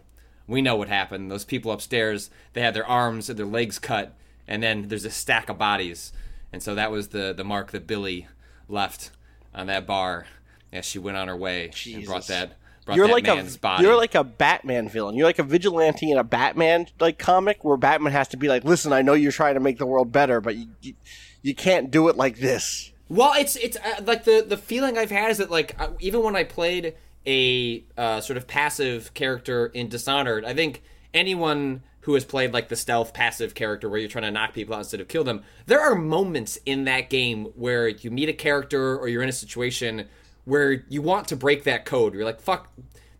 we 0.49 0.61
know 0.61 0.75
what 0.75 0.87
happened. 0.89 1.31
Those 1.31 1.45
people 1.45 1.71
upstairs, 1.71 2.29
they 2.53 2.61
had 2.61 2.73
their 2.73 2.85
arms 2.85 3.29
and 3.29 3.37
their 3.39 3.45
legs 3.45 3.79
cut, 3.79 4.15
and 4.47 4.61
then 4.61 4.87
there's 4.87 5.05
a 5.05 5.11
stack 5.11 5.49
of 5.49 5.57
bodies." 5.57 6.11
And 6.51 6.63
so 6.63 6.75
that 6.75 6.91
was 6.91 7.09
the 7.09 7.33
the 7.33 7.43
mark 7.43 7.71
that 7.71 7.87
Billie 7.87 8.27
left 8.67 9.11
on 9.53 9.67
that 9.67 9.85
bar 9.85 10.27
as 10.71 10.85
she 10.85 10.99
went 10.99 11.17
on 11.17 11.27
her 11.27 11.35
way 11.35 11.71
and 11.93 12.05
brought 12.05 12.27
that 12.27 12.53
You're 12.93 13.07
like 13.07 13.27
a 13.27 13.43
body. 13.61 13.83
you're 13.83 13.95
like 13.95 14.15
a 14.15 14.23
Batman 14.23 14.89
villain. 14.89 15.15
You're 15.15 15.27
like 15.27 15.39
a 15.39 15.43
vigilante 15.43 16.11
in 16.11 16.17
a 16.17 16.23
Batman 16.23 16.87
like 16.99 17.19
comic 17.19 17.63
where 17.63 17.77
Batman 17.77 18.11
has 18.13 18.27
to 18.29 18.37
be 18.37 18.47
like, 18.47 18.63
"Listen, 18.63 18.93
I 18.93 19.01
know 19.01 19.13
you're 19.13 19.31
trying 19.31 19.53
to 19.55 19.59
make 19.59 19.77
the 19.77 19.85
world 19.85 20.11
better, 20.11 20.41
but 20.41 20.55
you 20.55 20.67
you, 20.81 20.93
you 21.41 21.55
can't 21.55 21.91
do 21.91 22.07
it 22.09 22.17
like 22.17 22.39
this." 22.39 22.91
Well, 23.09 23.33
it's 23.37 23.55
it's 23.55 23.77
uh, 23.77 24.01
like 24.05 24.23
the 24.23 24.45
the 24.47 24.57
feeling 24.57 24.97
I've 24.97 25.11
had 25.11 25.31
is 25.31 25.37
that 25.37 25.51
like 25.51 25.75
uh, 25.79 25.89
even 25.99 26.23
when 26.23 26.35
I 26.35 26.43
played 26.43 26.95
a 27.25 27.83
uh, 27.97 28.21
sort 28.21 28.37
of 28.37 28.47
passive 28.47 29.13
character 29.13 29.67
in 29.67 29.89
Dishonored, 29.89 30.45
I 30.45 30.53
think 30.53 30.81
anyone 31.13 31.83
who 32.01 32.13
has 32.13 32.25
played 32.25 32.53
like 32.53 32.69
the 32.69 32.75
stealth 32.75 33.13
passive 33.13 33.53
character 33.53 33.89
where 33.89 33.99
you're 33.99 34.09
trying 34.09 34.23
to 34.23 34.31
knock 34.31 34.53
people 34.53 34.73
out 34.73 34.79
instead 34.79 35.01
of 35.01 35.07
kill 35.07 35.23
them, 35.23 35.43
there 35.65 35.81
are 35.81 35.95
moments 35.95 36.57
in 36.65 36.85
that 36.85 37.09
game 37.09 37.45
where 37.55 37.87
you 37.87 38.09
meet 38.09 38.29
a 38.29 38.33
character 38.33 38.97
or 38.97 39.07
you're 39.07 39.21
in 39.21 39.29
a 39.29 39.33
situation 39.33 40.07
where 40.45 40.83
you 40.89 41.01
want 41.01 41.27
to 41.27 41.35
break 41.35 41.63
that 41.65 41.85
code. 41.85 42.13
You're 42.13 42.25
like, 42.25 42.41
fuck. 42.41 42.71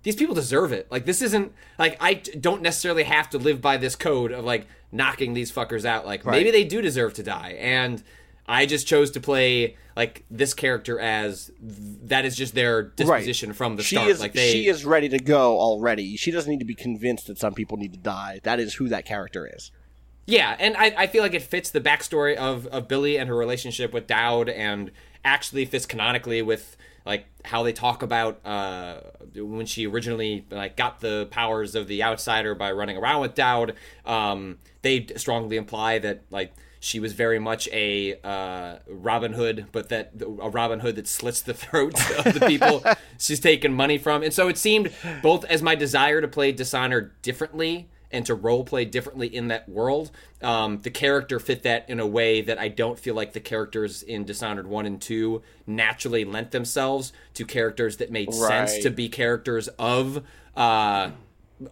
These 0.02 0.16
people 0.16 0.34
deserve 0.34 0.72
it. 0.72 0.88
Like 0.90 1.06
this 1.06 1.22
isn't 1.22 1.52
like 1.78 1.98
I 2.00 2.14
don't 2.14 2.62
necessarily 2.62 3.04
have 3.04 3.30
to 3.32 3.38
live 3.38 3.62
by 3.62 3.76
this 3.76 3.98
code 3.98 4.32
of 4.32 4.46
like 4.46 4.66
knocking 4.94 5.34
these 5.34 5.52
fuckers 5.52 5.84
out. 5.84 6.06
Like 6.06 6.26
maybe 6.26 6.52
they 6.52 6.64
do 6.64 6.82
deserve 6.82 7.14
to 7.16 7.24
die, 7.24 7.58
and 7.60 8.02
I 8.50 8.66
just 8.66 8.88
chose 8.88 9.12
to 9.12 9.20
play 9.20 9.78
like 9.96 10.26
this 10.32 10.56
character 10.56 11.00
as 11.00 11.52
that 11.62 12.26
is 12.26 12.36
just 12.36 12.56
their 12.56 12.82
disposition 12.82 13.54
from 13.54 13.76
the 13.76 13.84
she 13.84 13.96
start. 13.96 14.10
is 14.10 14.20
like 14.20 14.34
they, 14.34 14.52
she 14.52 14.68
is 14.68 14.84
ready 14.84 15.08
to 15.10 15.20
go 15.20 15.60
already. 15.60 16.18
She 16.18 16.32
doesn't 16.32 16.50
need 16.50 16.60
to 16.60 16.66
be 16.66 16.74
convinced 16.74 17.28
that 17.28 17.38
some 17.38 17.54
people 17.54 17.78
need 17.78 17.94
to 17.94 18.00
die. 18.00 18.40
That 18.44 18.60
is 18.60 18.74
who 18.74 18.90
that 18.90 19.06
character 19.06 19.48
is. 19.56 19.72
yeah, 20.26 20.56
and 20.60 20.76
I, 20.76 20.96
I 20.98 21.08
feel 21.08 21.22
like 21.22 21.36
it 21.36 21.44
fits 21.44 21.70
the 21.70 21.80
backstory 21.80 22.36
of 22.36 22.66
of 22.68 22.88
Billie 22.88 23.20
and 23.20 23.30
her 23.30 23.36
relationship 23.36 23.94
with 23.94 24.08
Daud, 24.08 24.50
and 24.50 24.92
actually 25.24 25.66
fits 25.66 25.86
canonically 25.86 26.42
with 26.42 26.76
like 27.06 27.26
how 27.46 27.62
they 27.62 27.74
talk 27.74 28.02
about 28.02 28.40
uh, 28.46 29.02
when 29.36 29.68
she 29.68 29.86
originally 29.86 30.46
like 30.50 30.76
got 30.76 31.02
the 31.02 31.28
powers 31.30 31.76
of 31.76 31.88
the 31.88 32.02
outsider 32.02 32.56
by 32.56 32.72
running 32.72 32.98
around 32.98 33.22
with 33.22 33.36
Daud. 33.36 33.76
Um, 34.06 34.58
they 34.82 35.06
strongly 35.18 35.58
imply 35.58 36.00
that 36.00 36.24
like 36.32 36.54
she 36.80 37.00
was 37.00 37.14
very 37.14 37.40
much 37.40 37.68
a 37.72 38.20
uh, 38.24 38.78
Robin 38.88 39.34
Hood, 39.34 39.68
but 39.72 39.90
that 39.90 40.12
a 40.22 40.50
Robin 40.50 40.80
Hood 40.80 40.96
that 40.96 41.08
slits 41.08 41.42
the 41.42 41.54
throats 41.56 42.10
of 42.12 42.34
the 42.34 42.46
people 42.48 42.84
she's 43.20 43.40
taking 43.40 43.74
money 43.74 43.98
from. 43.98 44.24
And 44.24 44.34
so 44.34 44.48
it 44.48 44.58
seemed 44.58 44.94
both 45.22 45.46
as 45.46 45.62
my 45.62 45.76
desire 45.76 46.22
to 46.22 46.28
play 46.28 46.52
Dishonored 46.52 47.22
differently 47.22 47.90
and 48.12 48.26
to 48.26 48.34
role 48.34 48.64
play 48.64 48.86
differently 48.86 49.28
in 49.28 49.50
that 49.50 49.70
world. 49.70 50.12
Um, 50.42 50.80
the 50.82 50.90
character 50.90 51.40
fit 51.40 51.64
that 51.64 51.90
in 51.90 52.00
a 52.00 52.08
way 52.08 52.42
that 52.42 52.58
I 52.58 52.68
don't 52.68 52.98
feel 52.98 53.14
like 53.14 53.34
the 53.34 53.40
characters 53.40 54.02
in 54.02 54.26
Dishonored 54.26 54.68
1 54.68 54.86
and 54.86 55.02
2 55.02 55.42
naturally 55.68 56.26
lent 56.26 56.52
themselves 56.52 57.14
to 57.36 57.46
characters 57.46 57.98
that 57.98 58.12
made 58.12 58.34
sense 58.34 58.80
to 58.80 58.90
be 58.90 59.10
characters 59.10 59.68
of. 59.80 60.24
Uh, 60.56 61.12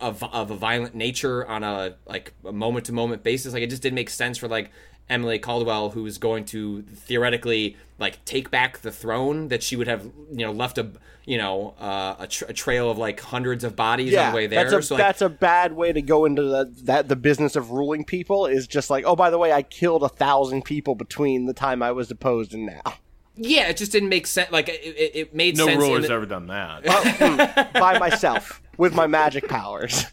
of, 0.02 0.22
of 0.22 0.52
a 0.52 0.56
violent 0.56 0.96
nature 0.96 1.48
on 1.48 1.64
a 1.64 1.96
like 2.06 2.34
a 2.44 2.52
moment 2.52 2.88
to 2.88 2.92
moment 2.92 3.24
basis 3.24 3.54
like 3.54 3.64
it 3.64 3.70
just 3.70 3.82
didn't 3.82 3.96
make 3.96 4.10
sense 4.10 4.38
for 4.38 4.50
like 4.50 4.70
Emily 5.10 5.40
Kaldwin 5.40 5.92
who's 5.94 6.18
going 6.18 6.46
to 6.46 6.82
theoretically 6.84 7.78
like 8.00 8.24
take 8.26 8.52
back 8.52 8.80
the 8.80 8.92
throne 8.92 9.48
that 9.48 9.64
she 9.64 9.76
would 9.76 9.88
have 9.88 10.06
you 10.32 10.46
know 10.46 10.52
left 10.52 10.78
a 10.78 10.92
you 11.26 11.38
know 11.38 11.76
uh, 11.80 12.16
a, 12.20 12.28
tra- 12.28 12.50
a 12.50 12.54
trail 12.54 12.90
of 12.90 12.98
like 12.98 13.20
hundreds 13.20 13.64
of 13.64 13.76
bodies 13.76 14.16
on 14.16 14.32
the 14.32 14.36
way 14.36 14.48
there. 14.48 14.64
that's 14.64 14.74
a 14.74 14.82
so 14.82 14.96
like, 14.96 15.04
that's 15.04 15.22
a 15.22 15.30
bad 15.30 15.74
way 15.74 15.92
to 15.92 16.02
go 16.02 16.26
into 16.26 16.44
the, 16.44 16.72
that 16.84 17.08
the 17.08 17.16
business 17.16 17.56
of 17.56 17.72
ruling 17.72 18.06
people 18.06 18.46
is 18.46 18.66
just 18.66 18.90
like, 18.90 19.04
oh, 19.06 19.16
by 19.16 19.30
the 19.30 19.38
way, 19.38 19.52
I 19.52 19.62
killed 19.62 20.04
a 20.04 20.10
thousand 20.10 20.64
people 20.64 20.96
between 20.96 21.46
the 21.46 21.54
time 21.54 21.84
I 21.84 21.92
was 21.92 22.08
deposed 22.08 22.54
and 22.54 22.66
now 22.66 22.94
yeah 23.38 23.68
it 23.70 23.78
just 23.78 23.92
didn't 23.92 24.10
make 24.10 24.28
sense 24.28 24.52
like 24.52 24.68
it, 24.70 24.82
it, 24.84 25.12
it 25.16 25.36
made 25.36 25.56
No 25.58 25.66
sense 25.66 25.76
in 25.76 25.80
ruler's 25.80 26.08
the- 26.08 26.14
ever 26.14 26.26
done 26.26 26.48
that. 26.48 27.72
by 27.74 27.98
myself 28.00 28.62
with 28.78 28.94
my 28.94 29.08
magic 29.08 29.48
powers. 29.48 30.06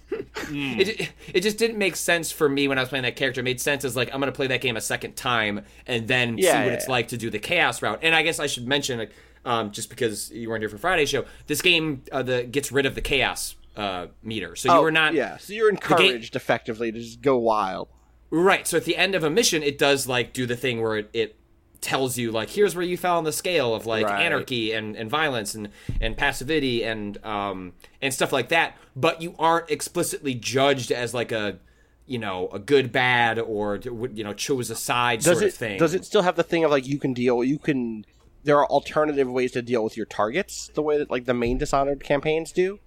it, 0.50 1.10
it 1.32 1.40
just 1.42 1.58
didn't 1.58 1.78
make 1.78 1.96
sense 1.96 2.30
for 2.32 2.48
me 2.48 2.66
when 2.68 2.78
I 2.78 2.82
was 2.82 2.88
playing 2.88 3.02
that 3.02 3.16
character. 3.16 3.40
It 3.40 3.44
made 3.44 3.60
sense 3.60 3.84
as 3.84 3.94
like 3.96 4.08
I'm 4.12 4.20
going 4.20 4.32
to 4.32 4.36
play 4.36 4.46
that 4.48 4.60
game 4.62 4.76
a 4.76 4.80
second 4.80 5.16
time 5.16 5.64
and 5.86 6.08
then 6.08 6.38
Yeah, 6.38 6.52
see 6.52 6.58
what 6.58 6.66
yeah, 6.66 6.72
it's 6.72 6.86
yeah. 6.86 6.92
like 6.92 7.08
to 7.08 7.16
do 7.18 7.28
the 7.30 7.38
chaos 7.38 7.82
route. 7.82 7.98
And 8.02 8.14
I 8.14 8.22
guess 8.22 8.38
I 8.40 8.46
should 8.46 8.66
mention, 8.66 8.98
like, 8.98 9.12
um, 9.44 9.70
just 9.70 9.90
because 9.90 10.30
you 10.30 10.48
weren't 10.48 10.62
here 10.62 10.70
for 10.70 10.78
Friday's 10.78 11.10
show, 11.10 11.24
this 11.46 11.60
game 11.60 12.02
uh, 12.10 12.22
the 12.22 12.44
gets 12.44 12.72
rid 12.72 12.86
of 12.86 12.94
the 12.94 13.02
chaos 13.02 13.54
uh, 13.76 14.06
meter, 14.22 14.56
so 14.56 14.74
you 14.74 14.80
were 14.80 14.90
not 14.90 15.12
Oh, 15.12 15.16
yeah, 15.16 15.36
so 15.36 15.52
you're 15.52 15.68
encouraged 15.68 16.34
effectively 16.36 16.90
to 16.90 16.98
just 17.00 17.20
go 17.20 17.36
wild. 17.36 17.88
Right. 18.30 18.66
So 18.66 18.78
at 18.78 18.84
the 18.84 18.96
end 18.96 19.14
of 19.14 19.22
a 19.24 19.30
mission, 19.30 19.62
it 19.62 19.76
does 19.76 20.06
like 20.08 20.32
do 20.32 20.46
the 20.46 20.56
thing 20.56 20.80
where 20.80 20.96
it, 20.96 21.10
it 21.12 21.36
tells 21.84 22.16
you 22.18 22.32
like 22.32 22.48
here's 22.50 22.74
where 22.74 22.84
you 22.84 22.96
fell 22.96 23.18
on 23.18 23.24
the 23.24 23.32
scale 23.32 23.74
of 23.74 23.84
like 23.86 24.06
Right. 24.06 24.24
anarchy 24.24 24.72
and, 24.72 24.96
and 24.96 25.08
violence 25.10 25.54
and, 25.54 25.68
and 26.00 26.16
passivity 26.16 26.82
and 26.84 27.22
um 27.24 27.74
and 28.02 28.12
stuff 28.12 28.32
like 28.32 28.48
that. 28.48 28.76
But 28.96 29.20
you 29.22 29.34
aren't 29.38 29.70
explicitly 29.70 30.34
judged 30.34 30.90
as 30.90 31.12
like 31.14 31.30
a 31.30 31.58
you 32.06 32.18
know 32.18 32.48
a 32.52 32.58
good 32.58 32.90
bad 32.90 33.38
or 33.38 33.76
you 34.14 34.24
know 34.24 34.32
chose 34.34 34.70
a 34.70 34.76
side 34.76 35.20
Does 35.20 35.38
sort 35.38 35.42
it 35.42 35.46
of 35.48 35.54
thing. 35.54 35.78
does 35.78 35.94
it 35.94 36.04
still 36.04 36.22
have 36.22 36.36
the 36.36 36.42
thing 36.42 36.64
of 36.64 36.70
like 36.70 36.86
you 36.86 36.98
can 36.98 37.12
deal 37.14 37.44
you 37.44 37.58
can 37.58 38.04
there 38.44 38.58
are 38.58 38.66
alternative 38.66 39.28
ways 39.30 39.52
to 39.52 39.62
deal 39.62 39.82
with 39.84 39.96
your 39.96 40.06
targets 40.06 40.70
the 40.74 40.82
way 40.82 40.98
that 40.98 41.10
like 41.10 41.24
the 41.26 41.32
main 41.34 41.58
Dishonored 41.58 42.02
campaigns 42.02 42.50
do? 42.52 42.78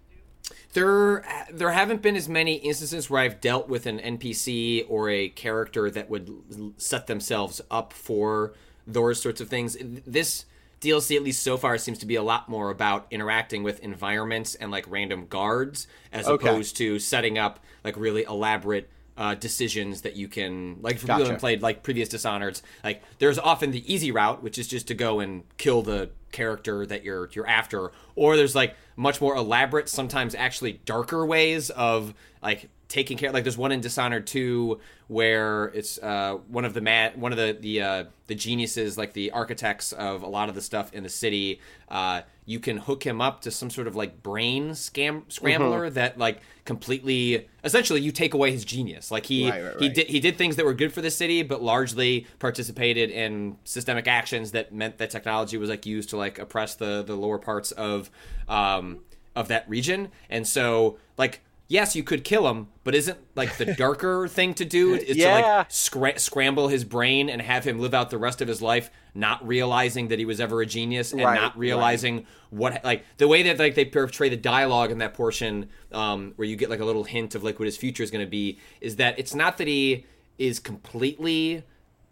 There, 0.74 1.26
there 1.52 1.72
haven't 1.72 2.02
been 2.02 2.16
as 2.16 2.30
many 2.30 2.56
instances 2.56 3.10
where 3.10 3.22
I've 3.22 3.42
dealt 3.42 3.68
with 3.68 3.86
an 3.86 4.00
NPC 4.00 4.86
or 4.88 5.10
a 5.10 5.30
character 5.30 5.90
that 5.92 6.10
would 6.10 6.30
set 6.78 7.08
themselves 7.08 7.60
up 7.72 7.92
for 7.92 8.54
those 8.88 9.22
sorts 9.22 9.42
of 9.42 9.50
things. 9.50 9.78
This 10.08 10.46
DLC, 10.82 11.16
at 11.16 11.24
least 11.24 11.44
so 11.44 11.58
far, 11.58 11.78
seems 11.78 12.00
to 12.00 12.06
be 12.06 12.16
a 12.16 12.24
lot 12.24 12.50
more 12.50 12.70
about 12.72 13.08
interacting 13.12 13.64
with 13.64 13.80
environments 13.82 14.56
and 14.56 14.72
like 14.72 14.86
random 14.90 15.28
guards, 15.28 15.88
as 16.12 16.28
Okay. 16.28 16.48
opposed 16.48 16.78
to 16.78 16.98
setting 17.00 17.38
up 17.38 17.60
like 17.84 17.98
really 17.98 18.24
elaborate 18.24 18.90
uh, 19.18 19.34
decisions 19.34 20.04
that 20.04 20.16
you 20.16 20.28
can 20.28 20.78
like 20.82 20.98
for 21.00 21.08
people 21.08 21.16
who 21.16 21.22
haven't 21.24 21.40
played 21.40 21.62
like 21.64 21.82
previous 21.82 22.08
Dishonored's. 22.10 22.62
Like 22.84 23.02
there's 23.18 23.40
often 23.40 23.72
the 23.72 23.92
easy 23.92 24.12
route, 24.12 24.44
which 24.44 24.60
is 24.60 24.68
just 24.68 24.88
to 24.90 24.94
go 24.94 25.20
and 25.20 25.44
kill 25.58 25.82
the 25.82 26.12
character 26.32 26.86
that 26.86 27.04
you're 27.04 27.28
you're 27.34 27.48
after, 27.48 27.92
or 28.16 28.38
there's 28.38 28.54
like 28.54 28.76
much 28.96 29.20
more 29.20 29.36
elaborate, 29.36 29.90
sometimes 29.90 30.36
actually 30.36 30.74
darker 30.86 31.26
ways 31.26 31.72
of 31.72 32.14
like 32.44 32.70
taking 32.88 33.18
care. 33.18 33.32
Like 33.32 33.44
there's 33.44 33.58
one 33.58 33.72
in 33.72 33.82
Dishonored 33.82 34.28
2 34.28 34.80
where 35.08 35.66
it's 35.66 35.98
uh, 36.00 36.38
one 36.48 36.66
of 36.66 36.74
the 36.74 36.82
mad 36.82 37.20
one 37.20 37.32
of 37.32 37.38
the 37.38 37.58
the 37.60 37.82
uh, 37.82 38.04
the 38.28 38.36
geniuses, 38.36 38.98
like 38.98 39.14
the 39.14 39.32
architects 39.32 39.92
of 39.94 40.24
a 40.24 40.28
lot 40.28 40.50
of 40.50 40.56
the 40.56 40.62
stuff 40.62 40.94
in 40.94 41.04
the 41.04 41.10
city. 41.10 41.60
Uh, 41.90 42.22
you 42.48 42.62
can 42.62 42.78
hook 42.78 43.06
him 43.06 43.20
up 43.20 43.42
to 43.42 43.52
some 43.52 43.70
sort 43.70 43.88
of 43.88 43.96
like 43.96 44.24
brain 44.24 44.70
scam 44.70 45.30
scrambler 45.32 45.90
that 45.90 46.18
like 46.18 46.42
completely 46.64 47.48
essentially 47.64 48.02
you 48.02 48.12
take 48.12 48.34
away 48.34 48.52
his 48.52 48.66
genius 48.66 49.12
like 49.12 49.26
he 49.26 49.50
Right, 49.50 49.64
right, 49.64 49.80
he 49.80 49.90
did 49.90 50.08
he 50.08 50.20
did 50.20 50.38
things 50.38 50.56
that 50.56 50.66
were 50.66 50.74
good 50.74 50.92
for 50.92 51.02
the 51.02 51.12
city 51.12 51.44
but 51.44 51.62
largely 51.62 52.26
participated 52.40 53.10
in 53.10 53.58
systemic 53.66 54.08
actions 54.08 54.52
that 54.52 54.74
meant 54.74 54.98
that 54.98 55.10
technology 55.10 55.58
was 55.58 55.70
like 55.70 55.86
used 55.86 56.10
to 56.10 56.18
like 56.18 56.40
oppress 56.40 56.76
the 56.76 57.04
the 57.04 57.16
lower 57.16 57.38
parts 57.38 57.72
of 57.72 58.10
um 58.48 59.00
of 59.36 59.50
that 59.50 59.68
region 59.70 60.10
and 60.30 60.48
so 60.48 60.98
like 61.18 61.42
yes 61.68 61.96
you 61.96 62.04
could 62.04 62.24
kill 62.24 62.48
him 62.50 62.68
but 62.84 62.96
isn't 62.96 63.18
like 63.36 63.58
the 63.58 63.66
darker 63.78 64.28
thing 64.28 64.54
to 64.54 64.64
do 64.66 64.94
is 64.94 65.18
to 65.18 65.30
like 65.30 65.70
scra- 65.70 66.20
scramble 66.20 66.68
his 66.70 66.84
brain 66.84 67.30
and 67.30 67.42
have 67.42 67.66
him 67.66 67.80
live 67.80 67.94
out 67.94 68.10
the 68.10 68.18
rest 68.18 68.42
of 68.42 68.48
his 68.48 68.62
life 68.62 68.90
not 69.14 69.46
realizing 69.46 70.08
that 70.10 70.20
he 70.20 70.26
was 70.26 70.40
ever 70.40 70.62
a 70.62 70.66
genius 70.66 71.12
and 71.12 71.22
Right, 71.22 71.36
not 71.36 71.52
right. 71.54 71.58
realizing 71.60 72.26
what 72.52 72.84
like 72.86 73.04
the 73.18 73.28
way 73.28 73.44
that 73.44 73.60
like 73.60 73.76
they 73.76 73.86
portray 73.86 74.30
the 74.30 74.38
dialogue 74.38 74.92
in 74.92 75.00
that 75.00 75.14
portion 75.14 75.70
um 75.92 76.34
where 76.38 76.48
you 76.48 76.56
get 76.56 76.70
like 76.70 76.80
a 76.80 76.86
little 76.86 77.04
hint 77.04 77.36
of 77.36 77.44
like 77.44 77.60
what 77.60 77.66
his 77.66 77.78
future 77.78 78.04
is 78.04 78.12
going 78.12 78.24
to 78.26 78.30
be 78.30 78.60
is 78.80 78.96
that 78.98 79.18
it's 79.20 79.36
not 79.36 79.58
that 79.58 79.68
he 79.68 80.06
is 80.38 80.60
completely 80.60 81.64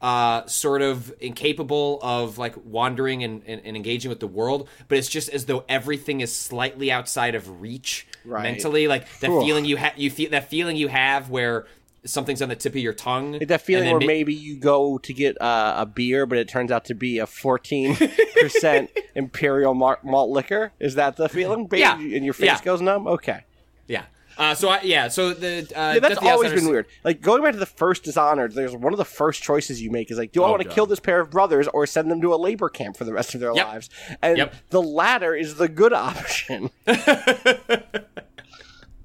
uh 0.02 0.46
sort 0.46 0.82
of 0.82 1.14
incapable 1.22 2.00
of 2.02 2.38
like 2.38 2.54
wandering 2.66 3.24
and, 3.24 3.42
and, 3.48 3.62
and 3.64 3.76
engaging 3.78 4.10
with 4.10 4.20
the 4.20 4.28
world 4.28 4.68
but 4.90 4.98
it's 4.98 5.08
just 5.08 5.30
as 5.30 5.46
though 5.46 5.64
everything 5.70 6.20
is 6.22 6.36
slightly 6.36 6.92
outside 6.92 7.34
of 7.36 7.62
reach 7.62 8.06
Right. 8.26 8.44
mentally 8.44 8.88
like 8.88 9.08
that 9.22 9.30
feeling 9.30 9.66
you 9.66 9.78
have 9.78 9.98
you 9.98 10.10
feel 10.12 10.30
that 10.32 10.50
feeling 10.50 10.76
you 10.76 10.90
have 10.90 11.30
where 11.30 11.66
something's 12.06 12.42
on 12.42 12.50
the 12.50 12.56
tip 12.56 12.74
of 12.74 12.78
your 12.82 12.94
tongue 12.94 13.40
That 13.48 13.62
feeling 13.62 13.90
where 13.90 14.00
ma- 14.00 14.06
maybe 14.06 14.34
you 14.34 14.58
go 14.58 14.98
to 15.00 15.14
get 15.14 15.42
uh, 15.42 15.76
a 15.78 15.86
beer, 15.88 16.28
but 16.28 16.38
it 16.38 16.48
turns 16.48 16.72
out 16.72 16.86
to 16.86 16.94
be 16.94 17.18
a 17.18 17.26
fourteen 17.26 17.96
percent 18.42 18.92
imperial 19.16 19.74
malt 19.74 20.30
liquor. 20.30 20.72
Is 20.80 20.94
that 20.96 21.16
the 21.18 21.28
feeling? 21.30 21.66
Baby, 21.66 21.82
Yeah. 21.82 21.96
and 21.98 22.24
your 22.24 22.36
face 22.36 22.46
Yeah. 22.46 22.62
goes 22.64 22.80
numb. 22.80 23.08
Okay. 23.08 23.44
Yeah. 23.88 24.04
Uh, 24.38 24.54
so 24.54 24.70
I, 24.70 24.82
yeah, 24.82 25.08
so 25.08 25.34
the 25.34 25.60
uh, 25.76 25.94
Yeah, 25.94 26.00
that's 26.00 26.20
the 26.20 26.30
always 26.30 26.52
been 26.52 26.68
weird. 26.68 26.88
Like 27.04 27.22
going 27.22 27.42
back 27.42 27.54
to 27.54 27.60
the 27.60 27.66
first 27.66 28.04
Dishonored, 28.04 28.54
there's 28.54 28.76
one 28.76 28.92
of 28.94 28.98
the 28.98 29.06
first 29.06 29.42
choices 29.42 29.82
you 29.82 29.90
make 29.92 30.12
is 30.12 30.18
like, 30.18 30.32
do 30.34 30.44
I 30.44 30.48
Oh, 30.48 30.52
want 30.52 30.64
to 30.64 30.70
kill 30.70 30.86
this 30.86 31.00
pair 31.00 31.20
of 31.22 31.30
brothers 31.32 31.68
or 31.70 31.86
send 31.88 32.12
them 32.12 32.22
to 32.22 32.34
a 32.34 32.36
labor 32.36 32.68
camp 32.70 32.98
for 32.98 33.06
the 33.06 33.14
rest 33.14 33.34
of 33.34 33.40
their 33.42 33.54
Yep. 33.54 33.66
lives? 33.68 33.90
And 34.22 34.38
Yep. 34.38 34.56
the 34.72 34.82
latter 34.82 35.34
is 35.36 35.56
the 35.56 35.70
good 35.70 35.94
option. 36.12 36.70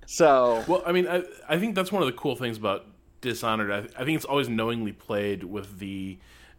so 0.07 0.65
Well, 0.67 0.83
I 0.87 0.93
mean, 0.93 1.07
I, 1.07 1.23
I 1.49 1.59
think 1.59 1.75
that's 1.75 1.93
one 1.93 2.03
of 2.03 2.07
the 2.07 2.13
cool 2.17 2.37
things 2.37 2.57
about 2.57 2.87
Dishonored. 3.21 3.71
I, 3.71 3.79
I 4.01 4.05
think 4.05 4.17
it's 4.17 4.25
always 4.25 4.49
knowingly 4.49 4.93
played 4.93 5.45
with 5.45 5.79
the 5.79 6.19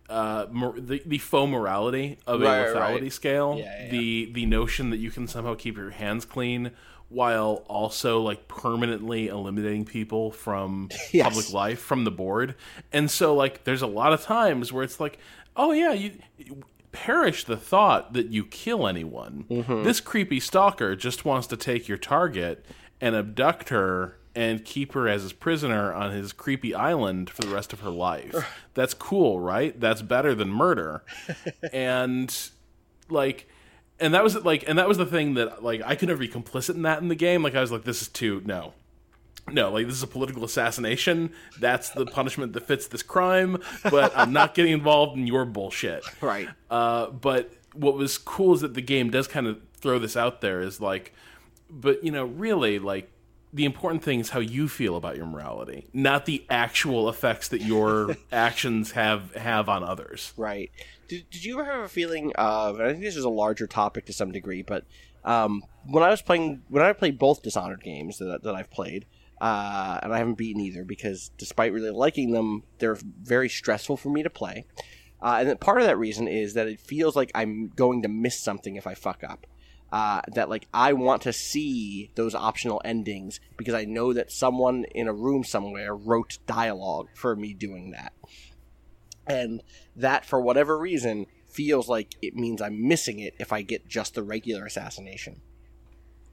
uh, 0.09 0.45
mor- 0.51 0.79
the, 0.79 1.01
the 1.05 1.17
faux 1.17 1.49
morality 1.49 2.17
of 2.27 2.41
Right, 2.41 2.59
a 2.59 2.63
lethality 2.65 3.01
right. 3.03 3.13
scale. 3.13 3.55
Yeah, 3.57 3.85
yeah, 3.85 3.91
The 3.91 4.31
the 4.33 4.45
notion 4.45 4.89
that 4.91 4.97
you 4.97 5.09
can 5.09 5.27
somehow 5.27 5.55
keep 5.55 5.77
your 5.77 5.89
hands 5.91 6.25
clean 6.25 6.71
while 7.11 7.63
also 7.67 8.19
like 8.21 8.47
permanently 8.47 9.27
eliminating 9.27 9.85
people 9.85 10.31
from 10.31 10.89
Yes. 11.11 11.27
public 11.27 11.53
life 11.53 11.79
from 11.79 12.03
the 12.05 12.11
board. 12.11 12.55
And 12.91 13.11
so 13.11 13.35
like 13.35 13.63
there's 13.65 13.81
a 13.81 13.87
lot 13.87 14.13
of 14.13 14.21
times 14.21 14.71
where 14.71 14.83
it's 14.83 14.99
like, 14.99 15.19
oh 15.55 15.71
yeah, 15.73 15.91
you 15.93 16.11
perish 16.91 17.43
the 17.45 17.57
thought 17.57 18.13
that 18.13 18.27
you 18.27 18.45
kill 18.45 18.87
anyone. 18.87 19.45
Mm-hmm. 19.49 19.83
This 19.83 19.99
creepy 19.99 20.39
stalker 20.39 20.95
just 20.95 21.23
wants 21.25 21.47
to 21.47 21.57
take 21.57 21.87
your 21.87 21.97
target 21.97 22.65
and 22.99 23.15
abduct 23.15 23.69
her 23.69 24.17
and 24.35 24.63
keep 24.63 24.93
her 24.93 25.09
as 25.09 25.23
his 25.23 25.33
prisoner 25.33 25.93
on 25.93 26.11
his 26.11 26.31
creepy 26.31 26.73
island 26.73 27.29
for 27.29 27.41
the 27.41 27.53
rest 27.53 27.73
of 27.73 27.81
her 27.81 27.89
life. 27.89 28.33
That's 28.73 28.93
cool, 28.93 29.39
right? 29.41 29.77
That's 29.79 30.01
better 30.01 30.33
than 30.33 30.49
murder. 30.49 31.03
and 31.73 32.33
like 33.09 33.49
and 34.01 34.13
that 34.13 34.23
was 34.23 34.35
like 34.43 34.67
and 34.67 34.77
that 34.77 34.87
was 34.87 34.97
the 34.97 35.05
thing 35.05 35.35
that 35.35 35.63
like 35.63 35.81
I 35.85 35.95
could 35.95 36.09
never 36.09 36.19
be 36.19 36.27
complicit 36.27 36.75
in 36.75 36.81
that 36.83 37.01
in 37.01 37.07
the 37.07 37.15
game. 37.15 37.43
Like 37.43 37.55
I 37.55 37.61
was 37.61 37.71
like 37.71 37.83
this 37.83 38.01
is 38.01 38.07
too 38.07 38.41
no. 38.45 38.73
No, 39.49 39.71
like 39.71 39.87
this 39.87 39.95
is 39.95 40.03
a 40.03 40.07
political 40.07 40.43
assassination. 40.43 41.31
That's 41.59 41.89
the 41.89 42.05
punishment 42.05 42.53
that 42.53 42.67
fits 42.67 42.87
this 42.87 43.01
crime, 43.01 43.57
but 43.83 44.13
I'm 44.15 44.31
not 44.31 44.53
getting 44.55 44.71
involved 44.71 45.17
in 45.17 45.25
your 45.25 45.45
bullshit. 45.45 46.03
right. 46.21 46.47
Uh, 46.69 47.07
but 47.07 47.51
what 47.73 47.95
was 47.95 48.17
cool 48.17 48.53
is 48.53 48.61
that 48.61 48.75
the 48.75 48.81
game 48.81 49.09
does 49.09 49.27
kind 49.27 49.47
of 49.47 49.59
throw 49.73 49.99
this 49.99 50.15
out 50.15 50.41
there 50.41 50.61
is 50.61 50.79
like, 50.79 51.13
but 51.69 52.03
you 52.03 52.11
know, 52.11 52.25
really, 52.25 52.79
like 52.79 53.09
the 53.53 53.65
important 53.65 54.03
thing 54.03 54.19
is 54.19 54.29
how 54.29 54.39
you 54.39 54.67
feel 54.67 54.95
about 54.95 55.17
your 55.17 55.25
morality, 55.25 55.87
not 55.93 56.25
the 56.25 56.45
actual 56.49 57.09
effects 57.09 57.47
that 57.49 57.61
your 57.61 58.15
actions 58.31 58.91
have 58.91 59.35
have 59.35 59.67
on 59.67 59.83
others. 59.83 60.33
Right. 60.37 60.71
Did, 61.11 61.29
did 61.29 61.43
you 61.43 61.59
ever 61.59 61.69
have 61.69 61.83
a 61.83 61.89
feeling 61.89 62.31
of? 62.35 62.79
And 62.79 62.87
I 62.87 62.91
think 62.93 63.03
this 63.03 63.17
is 63.17 63.25
a 63.25 63.29
larger 63.29 63.67
topic 63.67 64.05
to 64.05 64.13
some 64.13 64.31
degree, 64.31 64.61
but 64.61 64.85
um, 65.25 65.61
when 65.85 66.03
I 66.03 66.09
was 66.09 66.21
playing, 66.21 66.61
when 66.69 66.81
I 66.81 66.93
played 66.93 67.19
both 67.19 67.43
Dishonored 67.43 67.83
games 67.83 68.19
that, 68.19 68.43
that 68.43 68.55
I've 68.55 68.71
played, 68.71 69.05
uh, 69.41 69.99
and 70.01 70.13
I 70.13 70.19
haven't 70.19 70.37
beaten 70.37 70.61
either 70.61 70.85
because, 70.85 71.29
despite 71.37 71.73
really 71.73 71.89
liking 71.89 72.31
them, 72.31 72.63
they're 72.79 72.97
very 73.21 73.49
stressful 73.49 73.97
for 73.97 74.09
me 74.09 74.23
to 74.23 74.29
play. 74.29 74.63
Uh, 75.21 75.43
and 75.45 75.59
part 75.59 75.81
of 75.81 75.87
that 75.87 75.97
reason 75.97 76.29
is 76.29 76.53
that 76.53 76.67
it 76.67 76.79
feels 76.79 77.13
like 77.17 77.29
I'm 77.35 77.73
going 77.75 78.03
to 78.03 78.07
miss 78.07 78.39
something 78.39 78.77
if 78.77 78.87
I 78.87 78.93
fuck 78.93 79.21
up. 79.21 79.47
Uh, 79.91 80.21
that 80.35 80.47
like 80.47 80.69
I 80.73 80.93
want 80.93 81.23
to 81.23 81.33
see 81.33 82.11
those 82.15 82.33
optional 82.33 82.81
endings 82.85 83.41
because 83.57 83.73
I 83.73 83.83
know 83.83 84.13
that 84.13 84.31
someone 84.31 84.85
in 84.95 85.09
a 85.09 85.13
room 85.13 85.43
somewhere 85.43 85.93
wrote 85.93 86.37
dialogue 86.47 87.09
for 87.13 87.35
me 87.35 87.53
doing 87.53 87.91
that 87.91 88.13
and 89.31 89.63
that 89.95 90.25
for 90.25 90.41
whatever 90.41 90.77
reason 90.77 91.25
feels 91.47 91.87
like 91.87 92.15
it 92.21 92.35
means 92.35 92.61
I'm 92.61 92.87
missing 92.87 93.19
it 93.19 93.33
if 93.39 93.53
I 93.53 93.61
get 93.61 93.87
just 93.87 94.15
the 94.15 94.23
regular 94.23 94.65
assassination. 94.65 95.41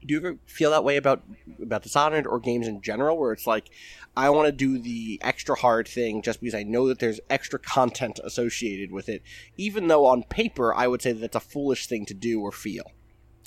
Do 0.05 0.13
you 0.13 0.19
ever 0.19 0.37
feel 0.45 0.71
that 0.71 0.85
way 0.85 0.95
about 0.95 1.23
about 1.61 1.83
Dishonored 1.83 2.25
or 2.25 2.39
games 2.39 2.67
in 2.67 2.81
general, 2.81 3.17
where 3.17 3.33
it's 3.33 3.45
like 3.45 3.69
I 4.15 4.29
want 4.29 4.47
to 4.47 4.53
do 4.53 4.79
the 4.79 5.19
extra 5.21 5.57
hard 5.57 5.89
thing 5.89 6.21
just 6.21 6.39
because 6.39 6.55
I 6.55 6.63
know 6.63 6.87
that 6.87 6.99
there's 6.99 7.19
extra 7.29 7.59
content 7.59 8.19
associated 8.23 8.91
with 8.93 9.09
it, 9.09 9.23
even 9.57 9.87
though 9.87 10.05
on 10.05 10.23
paper 10.23 10.73
I 10.73 10.87
would 10.87 11.01
say 11.01 11.11
that 11.11 11.19
that's 11.19 11.35
a 11.35 11.41
foolish 11.41 11.87
thing 11.87 12.05
to 12.05 12.13
do 12.13 12.39
or 12.41 12.53
feel. 12.53 12.91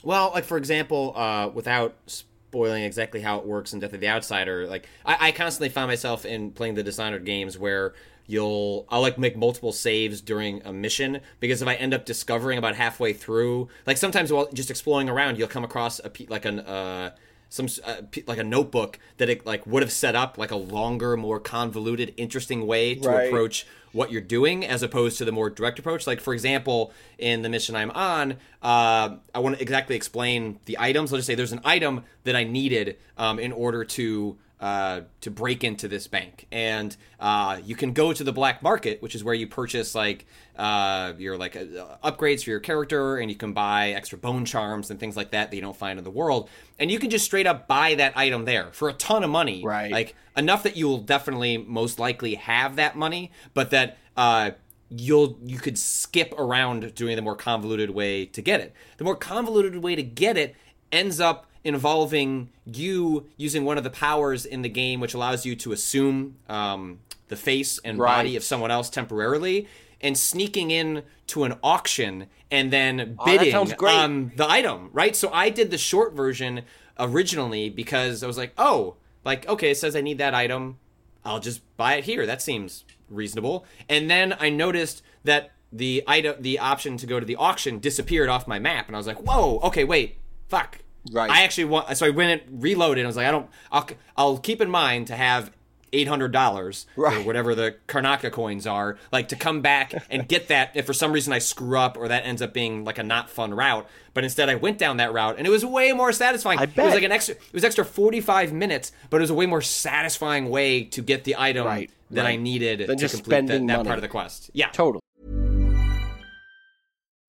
Well, 0.04 0.30
like 0.34 0.44
for 0.44 0.58
example, 0.58 1.14
uh, 1.16 1.48
without 1.48 1.94
spoiling 2.06 2.84
exactly 2.84 3.22
how 3.22 3.38
it 3.38 3.46
works 3.46 3.72
in 3.72 3.80
Death 3.80 3.94
of 3.94 4.00
the 4.00 4.08
Outsider, 4.08 4.66
like 4.66 4.86
I, 5.06 5.28
I 5.28 5.32
constantly 5.32 5.70
find 5.70 5.88
myself 5.88 6.26
in 6.26 6.50
playing 6.50 6.74
the 6.74 6.82
Dishonored 6.82 7.24
games 7.24 7.58
where 7.58 7.94
you'll 8.32 8.86
I'll 8.88 9.02
like 9.02 9.18
make 9.18 9.36
multiple 9.36 9.72
saves 9.72 10.20
during 10.20 10.62
a 10.64 10.72
mission 10.72 11.20
because 11.40 11.62
if 11.62 11.68
I 11.68 11.74
end 11.74 11.92
up 11.94 12.04
discovering 12.04 12.58
about 12.58 12.74
halfway 12.74 13.12
through, 13.12 13.68
like 13.86 13.96
sometimes 13.98 14.32
while 14.32 14.48
just 14.52 14.70
exploring 14.70 15.08
around, 15.08 15.38
you'll 15.38 15.48
come 15.48 15.64
across 15.64 16.00
a 16.00 16.10
like 16.28 16.44
an 16.44 16.60
uh 16.60 17.10
some 17.48 17.68
uh, 17.84 17.96
like 18.26 18.38
a 18.38 18.44
notebook 18.44 18.98
that 19.18 19.28
it 19.28 19.44
like 19.44 19.66
would 19.66 19.82
have 19.82 19.92
set 19.92 20.16
up 20.16 20.38
like 20.38 20.50
a 20.50 20.56
longer, 20.56 21.16
more 21.18 21.38
convoluted, 21.38 22.14
interesting 22.16 22.66
way 22.66 22.94
to 22.94 23.08
Right. 23.08 23.26
approach 23.28 23.66
what 23.92 24.10
you're 24.10 24.22
doing 24.22 24.64
as 24.64 24.82
opposed 24.82 25.18
to 25.18 25.24
the 25.26 25.32
more 25.32 25.50
direct 25.50 25.78
approach. 25.78 26.06
Like 26.06 26.18
for 26.22 26.32
example, 26.32 26.94
in 27.18 27.42
the 27.42 27.50
mission 27.50 27.76
I'm 27.76 27.90
on, 27.90 28.32
uh, 28.62 29.16
I 29.34 29.38
want 29.40 29.56
to 29.56 29.62
exactly 29.62 29.96
explain 29.96 30.60
the 30.64 30.78
items. 30.80 31.12
I'll 31.12 31.18
just 31.18 31.26
say 31.26 31.34
there's 31.34 31.52
an 31.52 31.60
item 31.62 32.04
that 32.24 32.34
I 32.34 32.44
needed 32.44 32.96
um, 33.18 33.38
in 33.38 33.52
order 33.52 33.84
to. 33.84 34.38
Uh, 34.62 35.00
to 35.20 35.28
break 35.28 35.64
into 35.64 35.88
this 35.88 36.06
bank, 36.06 36.46
and 36.52 36.96
uh, 37.18 37.58
you 37.64 37.74
can 37.74 37.92
go 37.92 38.12
to 38.12 38.22
the 38.22 38.32
black 38.32 38.62
market, 38.62 39.02
which 39.02 39.16
is 39.16 39.24
where 39.24 39.34
you 39.34 39.48
purchase 39.48 39.92
like 39.92 40.24
uh, 40.56 41.12
your 41.18 41.36
like 41.36 41.56
uh, 41.56 41.96
upgrades 42.04 42.44
for 42.44 42.50
your 42.50 42.60
character, 42.60 43.16
and 43.16 43.28
you 43.28 43.36
can 43.36 43.52
buy 43.52 43.90
extra 43.90 44.16
bone 44.16 44.44
charms 44.44 44.88
and 44.88 45.00
things 45.00 45.16
like 45.16 45.32
that 45.32 45.50
that 45.50 45.56
you 45.56 45.62
don't 45.62 45.76
find 45.76 45.98
in 45.98 46.04
the 46.04 46.12
world, 46.12 46.48
and 46.78 46.92
you 46.92 47.00
can 47.00 47.10
just 47.10 47.24
straight 47.24 47.48
up 47.48 47.66
buy 47.66 47.96
that 47.96 48.16
item 48.16 48.44
there 48.44 48.70
for 48.70 48.88
a 48.88 48.92
ton 48.92 49.24
of 49.24 49.30
money, 49.30 49.64
Right. 49.64 49.90
Like 49.90 50.14
enough 50.36 50.62
that 50.62 50.76
you 50.76 50.86
will 50.86 50.98
definitely 50.98 51.58
most 51.58 51.98
likely 51.98 52.36
have 52.36 52.76
that 52.76 52.94
money, 52.94 53.32
but 53.54 53.70
that 53.70 53.98
uh, 54.16 54.52
you'll 54.90 55.40
you 55.44 55.58
could 55.58 55.76
skip 55.76 56.32
around 56.38 56.94
doing 56.94 57.16
the 57.16 57.22
more 57.22 57.34
convoluted 57.34 57.90
way 57.90 58.26
to 58.26 58.40
get 58.40 58.60
it. 58.60 58.72
The 58.98 59.02
more 59.02 59.16
convoluted 59.16 59.82
way 59.82 59.96
to 59.96 60.04
get 60.04 60.36
it 60.36 60.54
ends 60.92 61.18
up 61.18 61.48
involving 61.64 62.50
you 62.64 63.28
using 63.36 63.64
one 63.64 63.78
of 63.78 63.84
the 63.84 63.90
powers 63.90 64.44
in 64.44 64.62
the 64.62 64.68
game, 64.68 65.00
which 65.00 65.14
allows 65.14 65.46
you 65.46 65.54
to 65.56 65.72
assume 65.72 66.36
um, 66.48 66.98
the 67.28 67.36
face 67.36 67.78
and 67.84 67.98
body 67.98 68.36
of 68.36 68.42
someone 68.44 68.70
else 68.70 68.90
temporarily. 68.90 69.68
And 70.04 70.18
sneaking 70.18 70.72
in 70.72 71.04
to 71.28 71.44
an 71.44 71.54
auction 71.62 72.26
and 72.50 72.72
then 72.72 73.14
Oh, 73.20 73.24
bidding 73.24 73.54
great. 73.76 73.94
on 73.94 74.32
the 74.34 74.50
item, 74.50 74.90
right? 74.92 75.14
So 75.14 75.30
I 75.32 75.48
did 75.48 75.70
the 75.70 75.78
short 75.78 76.14
version 76.14 76.62
originally 76.98 77.70
because 77.70 78.24
I 78.24 78.26
was 78.26 78.36
like, 78.36 78.52
oh, 78.58 78.96
like 79.24 79.48
okay, 79.48 79.70
it 79.70 79.76
says 79.78 79.94
I 79.94 80.00
need 80.00 80.18
that 80.18 80.34
item. 80.34 80.78
I'll 81.24 81.38
just 81.38 81.60
buy 81.76 81.94
it 81.94 82.04
here. 82.04 82.26
That 82.26 82.42
seems 82.42 82.84
reasonable. 83.08 83.64
And 83.88 84.10
then 84.10 84.34
I 84.40 84.50
noticed 84.50 85.02
that 85.22 85.52
the 85.72 86.02
item, 86.08 86.34
the 86.40 86.58
option 86.58 86.96
to 86.96 87.06
go 87.06 87.20
to 87.20 87.24
the 87.24 87.36
auction 87.36 87.78
disappeared 87.78 88.28
off 88.28 88.48
my 88.48 88.58
map, 88.58 88.88
and 88.88 88.96
I 88.96 88.98
was 88.98 89.06
like, 89.06 89.22
whoa, 89.22 89.60
okay, 89.60 89.84
wait, 89.84 90.18
fuck. 90.48 90.78
Right. 91.10 91.30
I 91.30 91.42
actually 91.42 91.64
want. 91.64 91.96
So 91.96 92.06
I 92.06 92.10
went 92.10 92.42
and 92.42 92.62
reloaded. 92.62 93.04
I 93.04 93.06
was 93.06 93.16
like, 93.16 93.26
I 93.26 93.30
don't. 93.30 93.48
I'll. 93.70 93.88
I'll 94.16 94.38
keep 94.38 94.60
in 94.60 94.70
mind 94.70 95.08
to 95.08 95.16
have. 95.16 95.50
Eight 95.94 96.08
hundred 96.08 96.32
dollars 96.32 96.86
or 97.18 97.22
whatever 97.24 97.54
the 97.54 97.76
Karnaka 97.86 98.32
coins 98.32 98.66
are, 98.66 98.96
like 99.12 99.28
to 99.28 99.36
come 99.36 99.60
back 99.60 99.92
and 100.08 100.26
get 100.26 100.48
that. 100.48 100.70
If 100.72 100.86
for 100.86 100.94
some 100.94 101.12
reason 101.12 101.34
I 101.34 101.38
screw 101.38 101.76
up 101.76 101.98
or 101.98 102.08
that 102.08 102.24
ends 102.24 102.40
up 102.40 102.54
being 102.54 102.82
like 102.86 102.96
a 102.96 103.02
not 103.02 103.28
fun 103.28 103.52
route, 103.52 103.86
but 104.14 104.24
instead 104.24 104.48
I 104.48 104.54
went 104.54 104.78
down 104.78 104.96
that 104.96 105.12
route 105.12 105.36
and 105.36 105.46
it 105.46 105.50
was 105.50 105.66
way 105.66 105.92
more 105.92 106.10
satisfying. 106.10 106.58
I 106.58 106.64
bet. 106.64 106.78
It 106.78 106.84
was 106.86 106.94
like 106.94 107.02
an 107.02 107.12
extra. 107.12 107.34
It 107.34 107.52
was 107.52 107.62
extra 107.62 107.84
forty 107.84 108.22
five 108.22 108.54
minutes, 108.54 108.92
but 109.10 109.18
it 109.18 109.20
was 109.20 109.28
a 109.28 109.34
way 109.34 109.44
more 109.44 109.60
satisfying 109.60 110.48
way 110.48 110.84
to 110.84 111.02
get 111.02 111.24
the 111.24 111.36
item 111.36 111.66
Right, 111.66 111.90
that 112.12 112.24
I 112.24 112.36
needed 112.36 112.88
Than 112.88 112.96
to 112.96 113.08
complete 113.10 113.48
that, 113.48 113.66
that 113.66 113.84
part 113.84 113.98
of 113.98 114.02
the 114.02 114.08
quest. 114.08 114.50
Yeah, 114.54 114.70
Totally. 114.70 115.02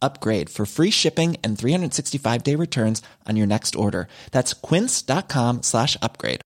upgrade 0.00 0.50
for 0.50 0.66
free 0.66 0.90
shipping 0.90 1.36
and 1.42 1.58
365 1.58 2.42
day 2.42 2.54
returns 2.54 3.02
on 3.26 3.36
your 3.36 3.46
next 3.46 3.76
order. 3.76 4.08
That's 4.32 4.54
quince.com 4.54 5.62
slash 5.62 5.96
upgrade. 6.02 6.40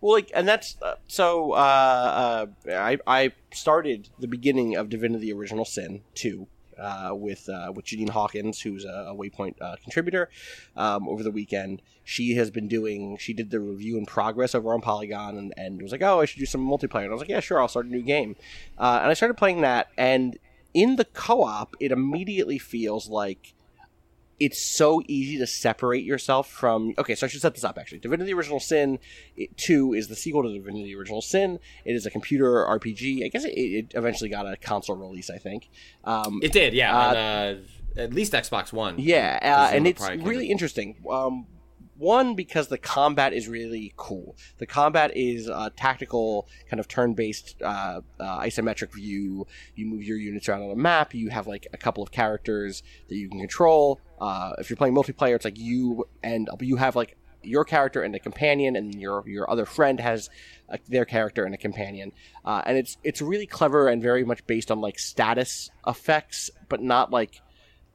Well, 0.00 0.14
like, 0.14 0.30
and 0.34 0.46
that's 0.46 0.76
uh, 0.80 0.94
so. 1.08 1.52
Uh, 1.52 2.46
uh, 2.66 2.70
I 2.70 2.98
I 3.06 3.32
started 3.52 4.08
the 4.18 4.28
beginning 4.28 4.76
of 4.76 4.88
Divinity: 4.88 5.32
Original 5.32 5.64
Sin 5.64 6.02
two 6.14 6.46
uh, 6.78 7.10
with 7.12 7.48
uh, 7.48 7.72
with 7.74 7.86
Janine 7.86 8.10
Hawkins, 8.10 8.60
who's 8.60 8.84
a, 8.84 9.08
a 9.08 9.14
Waypoint 9.14 9.60
uh, 9.60 9.76
contributor, 9.82 10.30
um, 10.76 11.08
over 11.08 11.22
the 11.22 11.30
weekend. 11.30 11.82
She 12.04 12.34
has 12.34 12.50
been 12.50 12.68
doing. 12.68 13.16
She 13.18 13.32
did 13.32 13.50
the 13.50 13.60
review 13.60 13.98
in 13.98 14.06
progress 14.06 14.54
over 14.54 14.72
on 14.72 14.80
Polygon, 14.80 15.36
and, 15.36 15.54
and 15.56 15.82
was 15.82 15.92
like, 15.92 16.02
"Oh, 16.02 16.20
I 16.20 16.24
should 16.24 16.38
do 16.38 16.46
some 16.46 16.66
multiplayer." 16.66 17.04
And 17.04 17.10
I 17.10 17.14
was 17.14 17.20
like, 17.20 17.28
"Yeah, 17.28 17.40
sure, 17.40 17.60
I'll 17.60 17.68
start 17.68 17.86
a 17.86 17.90
new 17.90 18.02
game." 18.02 18.36
Uh, 18.78 19.00
and 19.02 19.10
I 19.10 19.14
started 19.14 19.34
playing 19.34 19.62
that, 19.62 19.88
and 19.96 20.38
in 20.74 20.96
the 20.96 21.06
co-op, 21.06 21.74
it 21.80 21.90
immediately 21.90 22.58
feels 22.58 23.08
like 23.08 23.54
it's 24.38 24.60
so 24.60 25.00
easy 25.08 25.38
to 25.38 25.46
separate 25.46 26.04
yourself 26.04 26.48
from. 26.50 26.92
Okay, 26.98 27.14
so 27.14 27.26
I 27.26 27.28
should 27.28 27.40
set 27.40 27.54
this 27.54 27.64
up 27.64 27.78
actually. 27.78 27.98
Divinity 27.98 28.32
Original 28.34 28.60
Sin 28.60 28.98
2 29.56 29.94
is 29.94 30.08
the 30.08 30.16
sequel 30.16 30.42
to 30.42 30.52
Divinity 30.52 30.94
Original 30.94 31.22
Sin. 31.22 31.58
It 31.84 31.92
is 31.94 32.06
a 32.06 32.10
computer 32.10 32.64
RPG. 32.64 33.24
I 33.24 33.28
guess 33.28 33.44
it, 33.44 33.50
it 33.52 33.92
eventually 33.94 34.30
got 34.30 34.46
a 34.46 34.56
console 34.56 34.96
release, 34.96 35.30
I 35.30 35.38
think. 35.38 35.68
Um, 36.04 36.40
It 36.42 36.52
did, 36.52 36.74
yeah. 36.74 36.96
Uh, 36.96 37.08
on, 37.08 37.16
uh, 37.16 37.56
at 37.96 38.12
least 38.12 38.32
Xbox 38.34 38.72
One. 38.72 38.96
yeah, 38.98 39.38
uh, 39.42 39.74
and 39.74 39.86
it's 39.86 40.06
really 40.06 40.50
interesting. 40.50 40.96
Um, 41.10 41.46
one 41.98 42.34
because 42.34 42.68
the 42.68 42.78
combat 42.78 43.32
is 43.32 43.48
really 43.48 43.92
cool. 43.96 44.36
The 44.58 44.66
combat 44.66 45.16
is 45.16 45.48
a 45.48 45.72
tactical, 45.74 46.48
kind 46.68 46.80
of 46.80 46.88
turn-based, 46.88 47.62
uh, 47.62 48.00
uh, 48.20 48.40
isometric 48.40 48.92
view. 48.92 49.46
You 49.74 49.86
move 49.86 50.02
your 50.02 50.18
units 50.18 50.48
around 50.48 50.62
on 50.62 50.70
a 50.70 50.76
map. 50.76 51.14
You 51.14 51.30
have 51.30 51.46
like 51.46 51.66
a 51.72 51.76
couple 51.76 52.02
of 52.02 52.10
characters 52.10 52.82
that 53.08 53.16
you 53.16 53.28
can 53.28 53.38
control. 53.40 54.00
Uh, 54.20 54.52
if 54.58 54.70
you're 54.70 54.76
playing 54.76 54.94
multiplayer, 54.94 55.34
it's 55.34 55.44
like 55.44 55.58
you 55.58 56.06
and 56.22 56.48
you 56.60 56.76
have 56.76 56.96
like 56.96 57.16
your 57.42 57.64
character 57.64 58.02
and 58.02 58.14
a 58.14 58.18
companion, 58.18 58.76
and 58.76 58.94
your 58.94 59.22
your 59.26 59.48
other 59.50 59.64
friend 59.64 60.00
has 60.00 60.28
uh, 60.68 60.76
their 60.88 61.04
character 61.04 61.44
and 61.44 61.54
a 61.54 61.58
companion. 61.58 62.12
Uh, 62.44 62.62
and 62.66 62.76
it's 62.76 62.96
it's 63.04 63.22
really 63.22 63.46
clever 63.46 63.88
and 63.88 64.02
very 64.02 64.24
much 64.24 64.46
based 64.46 64.70
on 64.70 64.80
like 64.80 64.98
status 64.98 65.70
effects, 65.86 66.50
but 66.68 66.82
not 66.82 67.10
like 67.10 67.40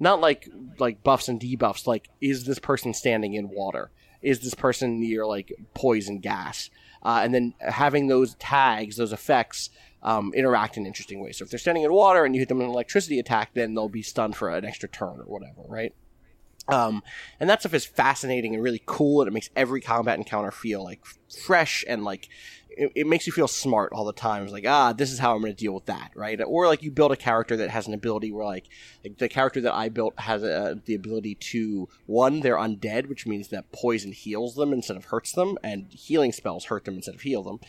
not 0.01 0.19
like 0.19 0.49
like 0.79 1.03
buffs 1.03 1.29
and 1.29 1.39
debuffs 1.39 1.85
like 1.87 2.09
is 2.19 2.43
this 2.45 2.59
person 2.59 2.93
standing 2.93 3.35
in 3.35 3.49
water? 3.49 3.91
Is 4.21 4.41
this 4.41 4.55
person 4.55 4.99
near 4.99 5.25
like 5.25 5.53
poison 5.73 6.19
gas? 6.19 6.69
Uh, 7.03 7.21
and 7.23 7.33
then 7.33 7.53
having 7.59 8.07
those 8.07 8.35
tags 8.35 8.97
those 8.97 9.13
effects 9.13 9.69
um, 10.03 10.33
interact 10.35 10.77
in 10.77 10.85
interesting 10.85 11.19
ways 11.19 11.37
so 11.37 11.43
if 11.43 11.49
they're 11.49 11.57
standing 11.57 11.83
in 11.83 11.91
water 11.91 12.25
and 12.25 12.35
you 12.35 12.41
hit 12.41 12.47
them 12.47 12.59
with 12.59 12.65
an 12.65 12.71
electricity 12.71 13.17
attack 13.17 13.49
then 13.55 13.73
they'll 13.73 13.89
be 13.89 14.03
stunned 14.03 14.35
for 14.35 14.49
an 14.49 14.65
extra 14.65 14.87
turn 14.87 15.19
or 15.19 15.25
whatever 15.25 15.61
right? 15.67 15.95
Um, 16.67 17.01
and 17.39 17.49
that 17.49 17.61
stuff 17.61 17.73
is 17.73 17.85
fascinating 17.85 18.53
and 18.53 18.63
really 18.63 18.83
cool 18.85 19.21
and 19.21 19.27
it 19.27 19.33
makes 19.33 19.49
every 19.55 19.81
combat 19.81 20.19
encounter 20.19 20.51
feel 20.51 20.83
like 20.83 21.01
fresh 21.43 21.83
and 21.87 22.03
like 22.03 22.29
it, 22.77 22.91
it 22.95 23.07
makes 23.07 23.27
you 23.27 23.33
feel 23.33 23.47
smart 23.47 23.91
all 23.93 24.05
the 24.05 24.13
time. 24.13 24.43
It's 24.43 24.53
like, 24.53 24.67
ah, 24.67 24.93
this 24.93 25.11
is 25.11 25.19
how 25.19 25.35
I'm 25.35 25.41
going 25.41 25.53
to 25.53 25.57
deal 25.57 25.73
with 25.73 25.85
that, 25.85 26.11
right? 26.15 26.39
Or 26.45 26.67
like 26.67 26.83
you 26.83 26.91
build 26.91 27.11
a 27.11 27.17
character 27.17 27.57
that 27.57 27.69
has 27.69 27.87
an 27.87 27.93
ability 27.93 28.31
where 28.31 28.45
like, 28.45 28.67
like 29.03 29.17
the 29.17 29.29
character 29.29 29.61
that 29.61 29.73
I 29.73 29.89
built 29.89 30.19
has 30.19 30.43
uh 30.43 30.75
the 30.85 30.95
ability 30.95 31.35
to 31.35 31.89
one, 32.05 32.39
they're 32.39 32.55
undead, 32.55 33.09
which 33.09 33.27
means 33.27 33.49
that 33.49 33.71
poison 33.71 34.13
heals 34.13 34.55
them 34.55 34.71
instead 34.73 34.97
of 34.97 35.05
hurts 35.05 35.33
them, 35.33 35.57
and 35.63 35.87
healing 35.91 36.31
spells 36.31 36.65
hurt 36.65 36.85
them 36.85 36.95
instead 36.95 37.15
of 37.15 37.21
heal 37.21 37.43
them. 37.43 37.59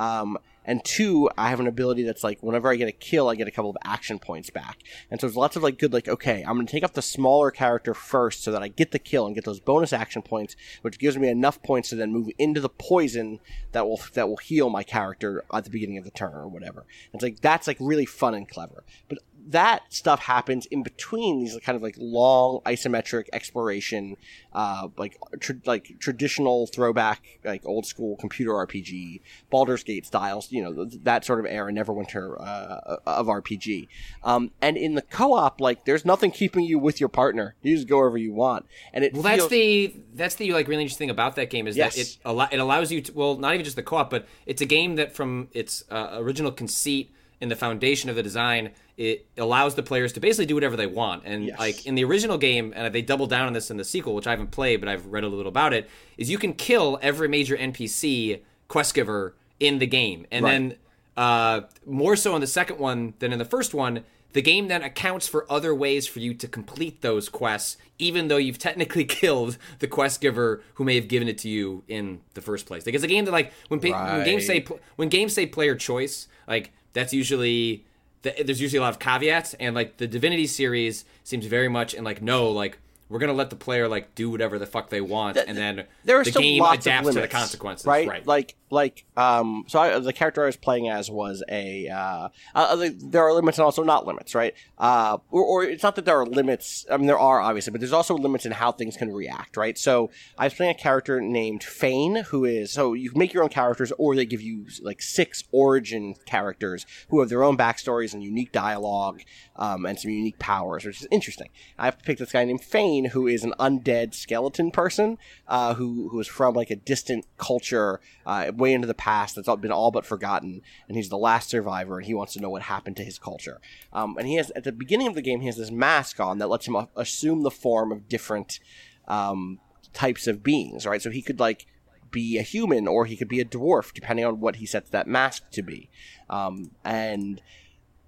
Um, 0.00 0.38
and 0.64 0.82
two, 0.84 1.28
I 1.36 1.50
have 1.50 1.60
an 1.60 1.66
ability 1.66 2.04
that's 2.04 2.24
like 2.24 2.42
whenever 2.42 2.70
I 2.70 2.76
get 2.76 2.88
a 2.88 2.92
kill, 2.92 3.28
I 3.28 3.34
get 3.34 3.48
a 3.48 3.50
couple 3.50 3.70
of 3.70 3.76
action 3.84 4.18
points 4.18 4.48
back. 4.50 4.78
And 5.10 5.20
so 5.20 5.26
there's 5.26 5.36
lots 5.36 5.56
of 5.56 5.62
like 5.62 5.78
good, 5.78 5.92
like 5.92 6.08
okay, 6.08 6.42
I'm 6.42 6.54
going 6.54 6.66
to 6.66 6.70
take 6.70 6.84
off 6.84 6.94
the 6.94 7.02
smaller 7.02 7.50
character 7.50 7.92
first 7.92 8.42
so 8.42 8.52
that 8.52 8.62
I 8.62 8.68
get 8.68 8.92
the 8.92 8.98
kill 8.98 9.26
and 9.26 9.34
get 9.34 9.44
those 9.44 9.60
bonus 9.60 9.92
action 9.92 10.22
points, 10.22 10.56
which 10.80 10.98
gives 10.98 11.18
me 11.18 11.28
enough 11.28 11.62
points 11.62 11.90
to 11.90 11.96
then 11.96 12.12
move 12.12 12.28
into 12.38 12.60
the 12.60 12.68
poison 12.68 13.40
that 13.72 13.86
will 13.86 14.00
that 14.14 14.28
will 14.28 14.38
heal 14.38 14.70
my 14.70 14.82
character 14.82 15.44
at 15.52 15.64
the 15.64 15.70
beginning 15.70 15.98
of 15.98 16.04
the 16.04 16.10
turn 16.10 16.34
or 16.34 16.48
whatever. 16.48 16.86
It's 17.12 17.22
like 17.22 17.40
that's 17.40 17.66
like 17.66 17.78
really 17.78 18.06
fun 18.06 18.34
and 18.34 18.48
clever. 18.48 18.84
But 19.08 19.18
that 19.48 19.82
stuff 19.92 20.20
happens 20.20 20.66
in 20.66 20.82
between 20.82 21.40
these 21.40 21.58
kind 21.64 21.76
of 21.76 21.82
like 21.82 21.94
long 21.98 22.60
isometric 22.66 23.24
exploration, 23.32 24.16
uh, 24.52 24.88
like 24.96 25.16
tr- 25.40 25.52
like 25.64 25.96
traditional 25.98 26.66
throwback, 26.66 27.22
like 27.44 27.64
old 27.66 27.86
school 27.86 28.16
computer 28.16 28.52
RPG, 28.52 29.20
Baldur's 29.50 29.82
Gate 29.82 30.06
styles, 30.06 30.50
you 30.52 30.62
know, 30.62 30.84
th- 30.84 31.02
that 31.04 31.24
sort 31.24 31.40
of 31.40 31.46
era, 31.46 31.72
Neverwinter 31.72 32.36
uh, 32.40 32.96
of 33.06 33.26
RPG. 33.26 33.88
Um, 34.22 34.50
and 34.60 34.76
in 34.76 34.94
the 34.94 35.02
co-op, 35.02 35.60
like 35.60 35.84
there's 35.84 36.04
nothing 36.04 36.30
keeping 36.30 36.64
you 36.64 36.78
with 36.78 37.00
your 37.00 37.08
partner. 37.08 37.54
You 37.62 37.74
just 37.76 37.88
go 37.88 37.98
wherever 37.98 38.18
you 38.18 38.32
want, 38.32 38.66
and 38.92 39.04
it 39.04 39.14
Well, 39.14 39.22
feels, 39.22 39.38
that's 39.38 39.48
the 39.50 39.94
that's 40.14 40.34
the 40.36 40.52
like 40.52 40.68
really 40.68 40.82
interesting 40.82 41.06
thing 41.06 41.10
about 41.10 41.36
that 41.36 41.50
game 41.50 41.66
is 41.66 41.76
Yes. 41.76 41.94
that 41.96 42.00
it 42.02 42.18
al- 42.24 42.48
it 42.52 42.58
allows 42.58 42.92
you 42.92 43.00
to 43.00 43.12
well 43.12 43.36
not 43.36 43.54
even 43.54 43.64
just 43.64 43.76
the 43.76 43.82
co-op 43.82 44.10
but 44.10 44.26
it's 44.46 44.60
a 44.60 44.66
game 44.66 44.96
that 44.96 45.14
from 45.14 45.48
its 45.52 45.84
uh, 45.90 46.10
original 46.14 46.52
conceit 46.52 47.12
and 47.40 47.50
the 47.50 47.56
foundation 47.56 48.10
of 48.10 48.16
the 48.16 48.22
design 48.22 48.70
it 48.96 49.26
allows 49.38 49.74
the 49.76 49.82
players 49.82 50.12
to 50.12 50.20
basically 50.20 50.44
do 50.46 50.54
whatever 50.54 50.76
they 50.76 50.86
want 50.86 51.22
and 51.24 51.46
Yes. 51.46 51.58
like 51.58 51.86
in 51.86 51.94
the 51.94 52.04
original 52.04 52.36
game 52.38 52.72
and 52.76 52.94
they 52.94 53.02
double 53.02 53.26
down 53.26 53.46
on 53.46 53.52
this 53.54 53.70
in 53.70 53.76
the 53.78 53.84
sequel 53.84 54.14
which 54.14 54.26
I 54.26 54.30
haven't 54.30 54.50
played 54.50 54.80
but 54.80 54.88
I've 54.88 55.06
read 55.06 55.24
a 55.24 55.28
little 55.28 55.48
about 55.48 55.72
it 55.72 55.88
is 56.18 56.30
you 56.30 56.38
can 56.38 56.52
kill 56.52 56.98
every 57.00 57.28
major 57.28 57.56
NPC 57.56 58.40
quest 58.68 58.94
giver 58.94 59.34
in 59.58 59.78
the 59.78 59.86
game 59.86 60.26
and 60.30 60.44
Right. 60.44 60.50
then 60.52 60.74
uh, 61.16 61.62
more 61.86 62.16
so 62.16 62.34
in 62.34 62.40
the 62.40 62.46
second 62.46 62.78
one 62.78 63.14
than 63.18 63.32
in 63.32 63.38
the 63.38 63.44
first 63.44 63.74
one. 63.74 64.04
The 64.32 64.40
game 64.42 64.68
then 64.68 64.82
accounts 64.84 65.26
for 65.26 65.44
other 65.52 65.74
ways 65.74 66.06
for 66.06 66.20
you 66.20 66.34
to 66.34 66.46
complete 66.46 67.02
those 67.02 67.28
quests, 67.28 67.76
even 67.98 68.28
though 68.28 68.36
you've 68.36 68.58
technically 68.58 69.04
killed 69.20 69.58
the 69.80 69.88
quest 69.88 70.20
giver 70.20 70.62
who 70.74 70.84
may 70.84 70.94
have 70.94 71.08
given 71.08 71.26
it 71.26 71.36
to 71.38 71.48
you 71.48 71.82
in 71.88 72.20
the 72.34 72.40
first 72.40 72.64
place. 72.64 72.86
Like 72.86 72.94
it's 72.94 73.02
a 73.02 73.08
game 73.08 73.24
that, 73.24 73.32
like, 73.32 73.52
when, 73.68 73.80
pa- 73.80 74.14
when 74.18 74.24
games 74.24 74.46
say 74.46 74.60
pl- 74.60 74.78
when 74.94 75.08
games 75.08 75.34
say 75.34 75.46
player 75.46 75.74
choice, 75.74 76.28
like 76.46 76.70
that's 76.92 77.12
usually 77.12 77.84
th- 78.22 78.46
there's 78.46 78.60
usually 78.60 78.78
a 78.78 78.82
lot 78.82 78.92
of 78.92 78.98
caveats, 78.98 79.54
and 79.54 79.74
like 79.74 79.96
the 79.98 80.06
Divinity 80.06 80.46
series 80.46 81.04
seems 81.24 81.46
very 81.46 81.68
much 81.68 81.94
in 81.94 82.04
like 82.04 82.22
no, 82.22 82.50
like 82.50 82.78
we're 83.10 83.18
gonna 83.18 83.32
let 83.32 83.50
the 83.50 83.56
player 83.56 83.88
like 83.88 84.14
do 84.14 84.30
whatever 84.30 84.58
the 84.58 84.66
fuck 84.66 84.88
they 84.88 85.00
want, 85.00 85.36
and 85.36 85.58
then 85.58 85.84
there 86.04 86.20
are 86.20 86.24
the 86.24 86.30
still 86.30 86.42
game 86.42 86.62
lots 86.62 86.86
adapts 86.86 87.08
of 87.08 87.14
to 87.14 87.20
the 87.20 87.28
consequences, 87.28 87.84
right? 87.84 88.08
right? 88.08 88.26
Like, 88.26 88.56
like, 88.70 89.04
um, 89.16 89.64
so 89.66 89.80
I, 89.80 89.98
the 89.98 90.12
character 90.12 90.44
I 90.44 90.46
was 90.46 90.56
playing 90.56 90.88
as 90.88 91.10
was 91.10 91.42
a. 91.48 91.88
Uh, 91.88 92.28
uh, 92.54 92.88
there 92.96 93.22
are 93.24 93.32
limits 93.32 93.58
and 93.58 93.64
also 93.64 93.82
not 93.82 94.06
limits, 94.06 94.34
right? 94.34 94.54
Uh, 94.78 95.18
or, 95.30 95.42
or 95.42 95.64
it's 95.64 95.82
not 95.82 95.96
that 95.96 96.04
there 96.04 96.20
are 96.20 96.24
limits. 96.24 96.86
I 96.88 96.96
mean, 96.96 97.06
there 97.06 97.18
are 97.18 97.40
obviously, 97.40 97.72
but 97.72 97.80
there's 97.80 97.92
also 97.92 98.16
limits 98.16 98.46
in 98.46 98.52
how 98.52 98.70
things 98.70 98.96
can 98.96 99.12
react, 99.12 99.56
right? 99.56 99.76
So 99.76 100.10
I 100.38 100.44
was 100.44 100.54
playing 100.54 100.70
a 100.70 100.78
character 100.78 101.20
named 101.20 101.64
Fane, 101.64 102.24
who 102.28 102.44
is 102.44 102.72
so 102.72 102.92
you 102.94 103.10
make 103.16 103.34
your 103.34 103.42
own 103.42 103.48
characters, 103.48 103.92
or 103.98 104.14
they 104.14 104.24
give 104.24 104.40
you 104.40 104.66
like 104.82 105.02
six 105.02 105.42
origin 105.50 106.14
characters 106.26 106.86
who 107.08 107.18
have 107.20 107.28
their 107.28 107.42
own 107.42 107.56
backstories 107.56 108.14
and 108.14 108.22
unique 108.22 108.52
dialogue 108.52 109.22
um, 109.56 109.84
and 109.84 109.98
some 109.98 110.10
unique 110.10 110.38
powers, 110.38 110.84
which 110.84 111.00
is 111.00 111.08
interesting. 111.10 111.48
I 111.78 111.86
have 111.86 111.98
to 111.98 112.04
pick 112.04 112.18
this 112.18 112.32
guy 112.32 112.44
named 112.44 112.62
Fane, 112.62 112.99
who 113.06 113.26
is 113.26 113.44
an 113.44 113.54
undead 113.58 114.14
skeleton 114.14 114.70
person 114.70 115.18
uh, 115.48 115.74
who 115.74 116.08
who 116.10 116.20
is 116.20 116.26
from 116.26 116.54
like 116.54 116.70
a 116.70 116.76
distant 116.76 117.26
culture 117.36 118.00
uh, 118.26 118.50
way 118.54 118.72
into 118.72 118.86
the 118.86 118.94
past 118.94 119.36
that's 119.36 119.48
been 119.60 119.72
all 119.72 119.90
but 119.90 120.06
forgotten, 120.06 120.62
and 120.88 120.96
he's 120.96 121.08
the 121.08 121.18
last 121.18 121.50
survivor, 121.50 121.98
and 121.98 122.06
he 122.06 122.14
wants 122.14 122.32
to 122.34 122.40
know 122.40 122.50
what 122.50 122.62
happened 122.62 122.96
to 122.96 123.04
his 123.04 123.18
culture. 123.18 123.60
Um, 123.92 124.16
and 124.18 124.26
he 124.26 124.36
has 124.36 124.50
at 124.52 124.64
the 124.64 124.72
beginning 124.72 125.06
of 125.06 125.14
the 125.14 125.22
game, 125.22 125.40
he 125.40 125.46
has 125.46 125.56
this 125.56 125.70
mask 125.70 126.20
on 126.20 126.38
that 126.38 126.48
lets 126.48 126.66
him 126.66 126.76
assume 126.96 127.42
the 127.42 127.50
form 127.50 127.92
of 127.92 128.08
different 128.08 128.60
um, 129.08 129.58
types 129.92 130.26
of 130.26 130.42
beings, 130.42 130.86
right? 130.86 131.02
So 131.02 131.10
he 131.10 131.22
could 131.22 131.40
like 131.40 131.66
be 132.10 132.38
a 132.38 132.42
human 132.42 132.88
or 132.88 133.06
he 133.06 133.16
could 133.16 133.28
be 133.28 133.40
a 133.40 133.44
dwarf, 133.44 133.92
depending 133.92 134.24
on 134.24 134.40
what 134.40 134.56
he 134.56 134.66
sets 134.66 134.90
that 134.90 135.06
mask 135.06 135.50
to 135.52 135.62
be. 135.62 135.90
Um, 136.28 136.72
and 136.84 137.40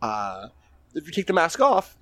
uh, 0.00 0.48
if 0.94 1.06
you 1.06 1.12
take 1.12 1.26
the 1.26 1.32
mask 1.32 1.60
off, 1.60 1.96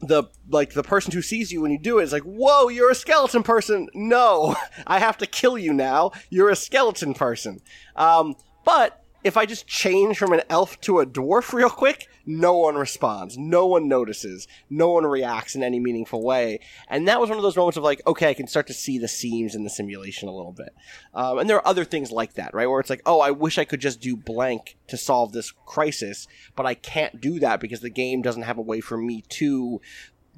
the 0.00 0.24
like 0.48 0.72
the 0.72 0.82
person 0.82 1.12
who 1.12 1.22
sees 1.22 1.52
you 1.52 1.60
when 1.60 1.70
you 1.70 1.78
do 1.78 1.98
it 1.98 2.04
is 2.04 2.12
like, 2.12 2.22
"Whoa, 2.22 2.68
you're 2.68 2.90
a 2.90 2.94
skeleton 2.94 3.42
person!" 3.42 3.88
No, 3.94 4.56
I 4.86 4.98
have 4.98 5.18
to 5.18 5.26
kill 5.26 5.58
you 5.58 5.72
now. 5.72 6.12
You're 6.30 6.50
a 6.50 6.56
skeleton 6.56 7.14
person. 7.14 7.60
Um, 7.96 8.34
but 8.64 9.04
if 9.24 9.36
I 9.36 9.46
just 9.46 9.66
change 9.66 10.18
from 10.18 10.32
an 10.32 10.42
elf 10.48 10.80
to 10.82 11.00
a 11.00 11.06
dwarf 11.06 11.52
real 11.52 11.70
quick, 11.70 12.08
no 12.26 12.56
one 12.56 12.76
responds, 12.76 13.36
no 13.38 13.66
one 13.66 13.88
notices, 13.88 14.46
no 14.68 14.90
one 14.90 15.04
reacts 15.06 15.54
in 15.54 15.62
any 15.62 15.80
meaningful 15.80 16.22
way. 16.22 16.60
And 16.88 17.08
that 17.08 17.20
was 17.20 17.28
one 17.28 17.38
of 17.38 17.42
those 17.42 17.56
moments 17.56 17.76
of 17.76 17.84
like, 17.84 18.02
okay, 18.06 18.28
I 18.28 18.34
can 18.34 18.46
start 18.46 18.66
to 18.68 18.74
see 18.74 18.98
the 18.98 19.08
seams 19.08 19.54
in 19.54 19.64
the 19.64 19.70
simulation 19.70 20.28
a 20.28 20.34
little 20.34 20.52
bit. 20.52 20.74
Um, 21.14 21.38
and 21.38 21.48
there 21.48 21.56
are 21.56 21.66
other 21.66 21.84
things 21.84 22.10
like 22.10 22.34
that, 22.34 22.54
right? 22.54 22.66
Where 22.66 22.80
it's 22.80 22.90
like, 22.90 23.02
oh, 23.06 23.20
I 23.20 23.30
wish 23.30 23.58
I 23.58 23.64
could 23.64 23.80
just 23.80 24.00
do 24.00 24.16
blank 24.16 24.76
to 24.88 24.96
solve 24.96 25.32
this 25.32 25.52
crisis, 25.66 26.26
but 26.56 26.66
I 26.66 26.74
can't 26.74 27.20
do 27.20 27.40
that 27.40 27.60
because 27.60 27.80
the 27.80 27.90
game 27.90 28.22
doesn't 28.22 28.42
have 28.42 28.58
a 28.58 28.62
way 28.62 28.80
for 28.80 28.96
me 28.96 29.22
to 29.28 29.80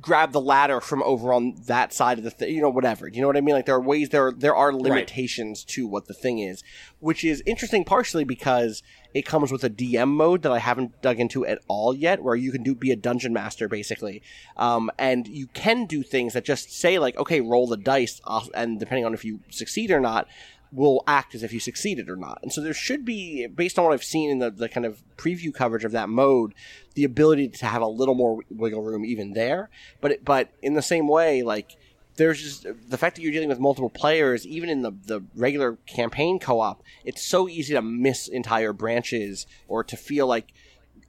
grab 0.00 0.32
the 0.32 0.40
ladder 0.40 0.80
from 0.80 1.02
over 1.04 1.32
on 1.32 1.54
that 1.66 1.92
side 1.92 2.18
of 2.18 2.24
the 2.24 2.30
thing, 2.30 2.54
you 2.54 2.60
know, 2.60 2.68
whatever. 2.68 3.08
You 3.08 3.20
know 3.20 3.28
what 3.28 3.36
I 3.36 3.40
mean? 3.40 3.54
Like 3.54 3.66
there 3.66 3.76
are 3.76 3.80
ways 3.80 4.08
there 4.08 4.28
are, 4.28 4.32
there 4.32 4.54
are 4.54 4.72
limitations 4.72 5.64
to 5.64 5.86
what 5.86 6.06
the 6.06 6.14
thing 6.14 6.40
is, 6.40 6.62
which 6.98 7.24
is 7.24 7.42
interesting 7.46 7.84
partially 7.84 8.24
because 8.24 8.82
it 9.14 9.22
comes 9.22 9.52
with 9.52 9.64
a 9.64 9.70
DM 9.70 10.08
mode 10.08 10.42
that 10.42 10.52
I 10.52 10.58
haven't 10.58 11.00
dug 11.02 11.20
into 11.20 11.44
at 11.46 11.60
all 11.68 11.94
yet, 11.94 12.22
where 12.22 12.34
you 12.34 12.52
can 12.52 12.62
do 12.62 12.74
be 12.74 12.90
a 12.90 12.96
dungeon 12.96 13.32
master 13.32 13.68
basically, 13.68 14.22
um, 14.56 14.90
and 14.98 15.28
you 15.28 15.46
can 15.48 15.86
do 15.86 16.02
things 16.02 16.32
that 16.32 16.44
just 16.44 16.72
say 16.72 16.98
like, 16.98 17.16
okay, 17.16 17.40
roll 17.40 17.66
the 17.66 17.76
dice, 17.76 18.20
off, 18.24 18.48
and 18.54 18.78
depending 18.78 19.04
on 19.04 19.14
if 19.14 19.24
you 19.24 19.40
succeed 19.50 19.90
or 19.90 20.00
not. 20.00 20.26
will 20.74 21.04
act 21.06 21.34
as 21.34 21.42
if 21.42 21.52
you 21.52 21.60
succeeded 21.60 22.08
or 22.08 22.16
not. 22.16 22.38
And 22.42 22.50
so 22.50 22.62
there 22.62 22.72
should 22.72 23.04
be, 23.04 23.46
based 23.46 23.78
on 23.78 23.84
what 23.84 23.92
I've 23.92 24.02
seen 24.02 24.30
in 24.30 24.38
the, 24.38 24.50
the 24.50 24.70
kind 24.70 24.86
of 24.86 25.02
preview 25.18 25.52
coverage 25.52 25.84
of 25.84 25.92
that 25.92 26.08
mode, 26.08 26.54
the 26.94 27.04
ability 27.04 27.48
to 27.48 27.66
have 27.66 27.82
a 27.82 27.86
little 27.86 28.14
more 28.14 28.40
wiggle 28.48 28.80
room 28.80 29.04
even 29.04 29.34
there. 29.34 29.68
But 30.00 30.12
it, 30.12 30.24
but 30.24 30.48
in 30.62 30.72
the 30.72 30.80
same 30.80 31.08
way, 31.08 31.42
like 31.42 31.76
there's 32.16 32.42
just 32.42 32.66
the 32.88 32.98
fact 32.98 33.16
that 33.16 33.22
you're 33.22 33.32
dealing 33.32 33.48
with 33.48 33.58
multiple 33.58 33.90
players, 33.90 34.46
even 34.46 34.68
in 34.68 34.82
the, 34.82 34.90
the 34.90 35.24
regular 35.34 35.76
campaign 35.86 36.38
co-op, 36.38 36.82
it's 37.04 37.24
so 37.24 37.48
easy 37.48 37.74
to 37.74 37.82
miss 37.82 38.28
entire 38.28 38.72
branches 38.72 39.46
or 39.68 39.82
to 39.84 39.96
feel 39.96 40.26
like 40.26 40.52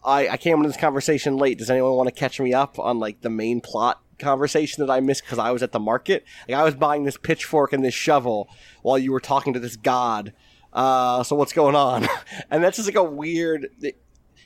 I, 0.04 0.30
I 0.30 0.38
came 0.38 0.58
into 0.58 0.70
this 0.70 0.78
conversation 0.78 1.38
late. 1.38 1.58
Does 1.58 1.70
anyone 1.70 1.94
want 1.94 2.08
to 2.08 2.16
catch 2.16 2.40
me 2.40 2.54
up 2.54 2.80
on 2.80 3.00
like 3.00 3.22
the 3.22 3.30
main 3.30 3.62
plot 3.62 4.02
conversation 4.20 4.86
that 4.86 4.92
I 4.92 5.00
missed 5.00 5.24
because 5.24 5.40
I 5.40 5.52
was 5.52 5.64
at 5.64 5.72
the 5.72 5.80
market? 5.80 6.26
Like 6.48 6.58
I 6.58 6.64
was 6.64 6.76
buying 6.76 7.04
this 7.04 7.18
pitchfork 7.18 7.74
and 7.74 7.84
this 7.84 7.94
shovel 7.94 8.50
while 8.82 8.98
you 8.98 9.12
were 9.12 9.20
talking 9.20 9.54
to 9.54 9.60
this 9.60 9.76
god. 9.76 10.34
Uh, 10.72 11.24
so 11.24 11.36
what's 11.36 11.54
going 11.54 11.76
on? 11.76 12.08
and 12.50 12.64
that's 12.64 12.78
just 12.78 12.88
like 12.88 12.96
a 12.96 13.04
weird. 13.04 13.70
It, 13.82 14.00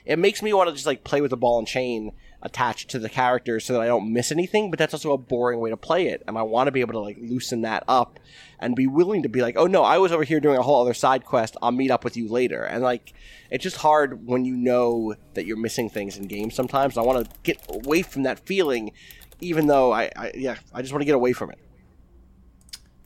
it 0.04 0.18
makes 0.18 0.42
me 0.42 0.52
want 0.52 0.68
to 0.68 0.74
just 0.74 0.86
like 0.86 1.04
play 1.04 1.20
with 1.20 1.30
the 1.30 1.36
ball 1.36 1.58
and 1.58 1.68
chain 1.68 2.12
attached 2.42 2.88
to 2.90 2.98
the 2.98 3.08
characters 3.08 3.64
so 3.64 3.72
that 3.72 3.82
I 3.82 3.86
don't 3.86 4.12
miss 4.12 4.30
anything, 4.30 4.70
but 4.70 4.78
that's 4.78 4.94
also 4.94 5.12
a 5.12 5.18
boring 5.18 5.60
way 5.60 5.70
to 5.70 5.76
play 5.76 6.08
it. 6.08 6.22
And 6.26 6.38
I 6.38 6.42
want 6.42 6.68
to 6.68 6.72
be 6.72 6.80
able 6.80 6.92
to 6.92 7.00
like 7.00 7.18
loosen 7.20 7.62
that 7.62 7.82
up 7.88 8.20
and 8.60 8.76
be 8.76 8.86
willing 8.86 9.22
to 9.22 9.28
be 9.28 9.42
like, 9.42 9.56
oh 9.56 9.66
no, 9.66 9.82
I 9.82 9.98
was 9.98 10.12
over 10.12 10.24
here 10.24 10.40
doing 10.40 10.56
a 10.56 10.62
whole 10.62 10.80
other 10.80 10.94
side 10.94 11.24
quest. 11.24 11.56
I'll 11.62 11.72
meet 11.72 11.90
up 11.90 12.04
with 12.04 12.16
you 12.16 12.28
later. 12.28 12.62
And 12.62 12.82
like, 12.82 13.12
it's 13.50 13.62
just 13.62 13.76
hard 13.78 14.26
when 14.26 14.44
you 14.44 14.56
know 14.56 15.14
that 15.34 15.46
you're 15.46 15.56
missing 15.56 15.88
things 15.90 16.16
in 16.16 16.26
games 16.26 16.54
sometimes. 16.54 16.96
I 16.96 17.02
want 17.02 17.24
to 17.24 17.36
get 17.42 17.64
away 17.68 18.02
from 18.02 18.22
that 18.22 18.40
feeling, 18.40 18.92
even 19.40 19.66
though 19.66 19.92
I, 19.92 20.10
I 20.14 20.32
yeah, 20.34 20.56
I 20.72 20.82
just 20.82 20.92
want 20.92 21.02
to 21.02 21.06
get 21.06 21.14
away 21.14 21.32
from 21.32 21.50
it. 21.50 21.58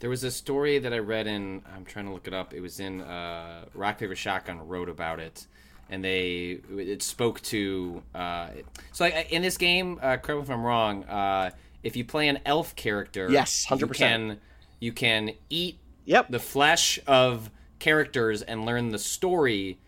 There 0.01 0.11
was 0.11 0.25
a 0.25 0.33
story 0.33 0.81
that 0.81 0.93
I 0.93 0.99
read 0.99 1.29
in. 1.29 1.63
I'm 1.75 1.85
trying 1.85 2.07
to 2.07 2.13
look 2.13 2.27
it 2.27 2.35
up. 2.35 2.53
It 2.53 2.61
was 2.61 2.81
in 2.81 3.03
uh, 3.03 3.67
Rock 3.73 3.99
Paper 3.99 4.17
Shotgun 4.17 4.67
wrote 4.67 4.89
about 4.89 5.21
it, 5.21 5.47
and 5.93 6.03
they 6.03 6.59
it 6.77 7.03
spoke 7.03 7.41
to. 7.43 8.03
Uh, 8.15 8.49
so 8.93 9.05
like 9.05 9.31
in 9.31 9.43
this 9.43 9.59
game, 9.59 9.99
uh, 10.03 10.17
correct 10.17 10.29
me 10.39 10.43
if 10.43 10.51
I'm 10.51 10.65
wrong. 10.65 11.05
Uh, 11.05 11.51
if 11.83 11.95
you 11.97 12.05
play 12.05 12.29
an 12.29 12.39
elf 12.47 12.75
character, 12.75 13.29
Yes, 13.31 13.67
100%. 13.69 13.95
can 13.97 14.41
you 14.81 14.93
can 14.93 15.31
eat 15.51 15.79
Yep. 16.07 16.31
the 16.31 16.39
flesh 16.41 16.99
of 17.07 17.51
characters 17.79 18.43
and 18.43 18.65
learn 18.67 18.89
the 18.91 18.99
story 18.99 19.79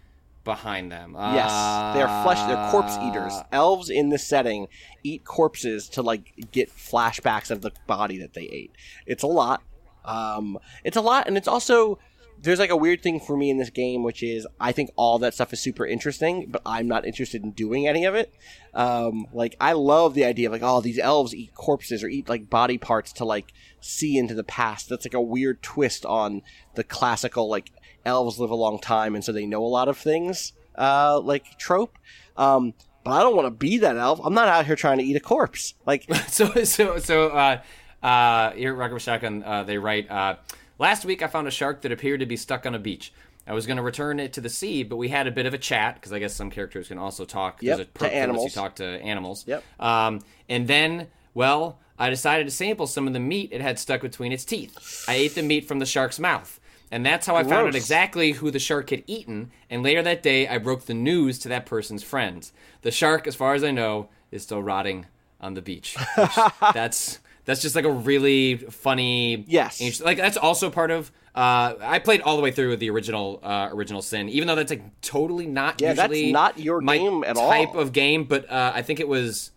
behind 0.44 0.92
them. 0.92 1.16
Yes, 1.18 1.50
they 1.94 2.02
are 2.02 2.22
flesh. 2.22 2.38
They're 2.46 2.70
corpse 2.70 2.96
eaters. 3.02 3.32
Uh, 3.32 3.44
Elves 3.50 3.88
in 3.88 4.10
this 4.10 4.26
setting 4.26 4.68
eat 5.02 5.24
corpses 5.24 5.88
to 5.90 6.02
like 6.02 6.32
get 6.52 6.68
flashbacks 6.70 7.50
of 7.50 7.62
the 7.62 7.70
body 7.86 8.18
that 8.18 8.34
they 8.34 8.42
ate. 8.42 8.72
It's 9.06 9.22
a 9.22 9.26
lot. 9.28 9.62
Um, 10.04 10.58
it's 10.84 10.98
a 10.98 11.00
lot, 11.00 11.26
and 11.28 11.38
it's 11.38 11.48
also 11.48 11.98
there's 12.40 12.58
like 12.58 12.70
a 12.70 12.76
weird 12.76 13.02
thing 13.02 13.20
for 13.20 13.36
me 13.36 13.50
in 13.50 13.58
this 13.58 13.70
game, 13.70 14.02
which 14.02 14.22
is 14.22 14.46
I 14.60 14.72
think 14.72 14.90
all 14.96 15.18
that 15.20 15.34
stuff 15.34 15.52
is 15.52 15.60
super 15.60 15.86
interesting, 15.86 16.46
but 16.50 16.62
I'm 16.66 16.88
not 16.88 17.06
interested 17.06 17.42
in 17.42 17.52
doing 17.52 17.86
any 17.88 18.04
of 18.04 18.14
it. 18.14 18.34
Um, 18.74 19.26
like 19.32 19.56
I 19.60 19.72
love 19.72 20.14
the 20.14 20.24
idea 20.24 20.48
of 20.48 20.52
like, 20.52 20.62
oh, 20.62 20.80
these 20.80 20.98
elves 20.98 21.34
eat 21.34 21.54
corpses 21.54 22.02
or 22.02 22.08
eat 22.08 22.28
like 22.28 22.50
body 22.50 22.78
parts 22.78 23.12
to 23.14 23.24
like 23.24 23.52
see 23.80 24.18
into 24.18 24.34
the 24.34 24.44
past. 24.44 24.88
That's 24.88 25.06
like 25.06 25.14
a 25.14 25.20
weird 25.20 25.62
twist 25.62 26.04
on 26.04 26.42
the 26.74 26.84
classical 26.84 27.48
like 27.48 27.70
elves 28.04 28.38
live 28.38 28.50
a 28.50 28.54
long 28.54 28.78
time 28.78 29.14
and 29.14 29.24
so 29.24 29.32
they 29.32 29.46
know 29.46 29.64
a 29.64 29.66
lot 29.66 29.88
of 29.88 29.96
things 29.96 30.52
uh, 30.76 31.20
like 31.20 31.58
trope. 31.58 31.98
Um, 32.36 32.74
but 33.04 33.12
I 33.12 33.20
don't 33.20 33.36
want 33.36 33.46
to 33.46 33.50
be 33.50 33.78
that 33.78 33.96
elf. 33.96 34.20
I'm 34.24 34.34
not 34.34 34.48
out 34.48 34.66
here 34.66 34.76
trying 34.76 34.98
to 34.98 35.04
eat 35.04 35.16
a 35.16 35.20
corpse. 35.20 35.74
Like 35.86 36.12
so 36.28 36.64
so 36.64 36.98
so 36.98 37.28
uh 37.28 37.60
uh 38.02 38.52
here 38.52 38.72
at 38.72 38.78
Rocket 38.78 39.00
Shotgun 39.00 39.42
uh 39.44 39.64
they 39.64 39.78
write 39.78 40.10
uh 40.10 40.36
last 40.78 41.04
week 41.04 41.22
I 41.22 41.26
found 41.26 41.48
a 41.48 41.50
shark 41.50 41.82
that 41.82 41.92
appeared 41.92 42.20
to 42.20 42.26
be 42.26 42.36
stuck 42.36 42.66
on 42.66 42.74
a 42.74 42.78
beach. 42.78 43.12
I 43.46 43.52
was 43.52 43.66
going 43.66 43.76
to 43.76 43.82
return 43.82 44.20
it 44.20 44.32
to 44.34 44.40
the 44.40 44.48
sea, 44.48 44.82
but 44.82 44.96
we 44.96 45.08
had 45.08 45.26
a 45.26 45.30
bit 45.30 45.44
of 45.44 45.52
a 45.52 45.58
chat 45.58 45.96
because 45.96 46.12
I 46.12 46.18
guess 46.18 46.34
some 46.34 46.50
characters 46.50 46.88
can 46.88 46.98
also 46.98 47.24
talk. 47.24 47.62
Yep, 47.62 47.76
There's 47.76 47.80
a 47.80 47.84
to 47.84 47.90
perk 47.92 48.02
lets 48.02 48.14
animals. 48.14 48.44
You 48.44 48.60
talk 48.62 48.76
to 48.76 48.84
animals. 48.84 49.44
Yep. 49.46 49.64
Um, 49.78 50.20
and 50.48 50.66
then, 50.66 51.08
well, 51.34 51.78
I 51.98 52.08
decided 52.08 52.44
to 52.44 52.50
sample 52.50 52.86
some 52.86 53.06
of 53.06 53.12
the 53.12 53.20
meat 53.20 53.50
it 53.52 53.60
had 53.60 53.78
stuck 53.78 54.00
between 54.00 54.32
its 54.32 54.44
teeth. 54.44 55.04
I 55.08 55.14
ate 55.14 55.34
the 55.34 55.42
meat 55.42 55.68
from 55.68 55.78
the 55.78 55.86
shark's 55.86 56.18
mouth. 56.18 56.58
And 56.90 57.04
that's 57.04 57.26
how 57.26 57.34
I 57.34 57.42
found 57.42 57.68
out 57.68 57.74
exactly 57.74 58.32
who 58.32 58.50
the 58.50 58.58
shark 58.58 58.90
had 58.90 59.02
eaten. 59.06 59.50
And 59.68 59.82
later 59.82 60.02
that 60.02 60.22
day, 60.22 60.46
I 60.46 60.58
broke 60.58 60.86
the 60.86 60.94
news 60.94 61.38
to 61.40 61.48
that 61.48 61.66
person's 61.66 62.02
friends. 62.04 62.52
The 62.82 62.90
shark, 62.90 63.26
as 63.26 63.34
far 63.34 63.54
as 63.54 63.64
I 63.64 63.72
know, 63.72 64.10
is 64.30 64.42
still 64.42 64.62
rotting 64.62 65.06
on 65.40 65.54
the 65.54 65.62
beach. 65.62 65.96
That's 66.72 67.18
that's 67.44 67.60
just 67.62 67.76
like 67.76 67.84
a 67.84 67.90
really 67.90 68.56
funny. 68.56 69.44
Yes. 69.46 70.00
Like 70.00 70.18
that's 70.18 70.36
also 70.36 70.70
part 70.70 70.90
of. 70.90 71.10
Uh, 71.34 71.74
I 71.80 71.98
played 71.98 72.20
all 72.20 72.36
the 72.36 72.42
way 72.42 72.52
through 72.52 72.70
with 72.70 72.78
the 72.78 72.90
original 72.90 73.40
uh, 73.42 73.68
original 73.72 74.02
Sin, 74.02 74.28
even 74.28 74.46
though 74.46 74.54
that's 74.54 74.70
like 74.70 75.00
totally 75.00 75.46
not 75.46 75.80
Yeah, 75.80 75.92
that's 75.92 76.12
usually 76.12 76.32
not 76.32 76.58
your 76.58 76.80
my 76.80 76.96
game 76.96 77.24
at 77.24 77.36
type 77.36 77.70
all. 77.70 77.80
of 77.80 77.92
game. 77.92 78.24
But 78.24 78.48
uh, 78.50 78.72
I 78.74 78.82
think 78.82 79.00
it 79.00 79.08
was 79.08 79.50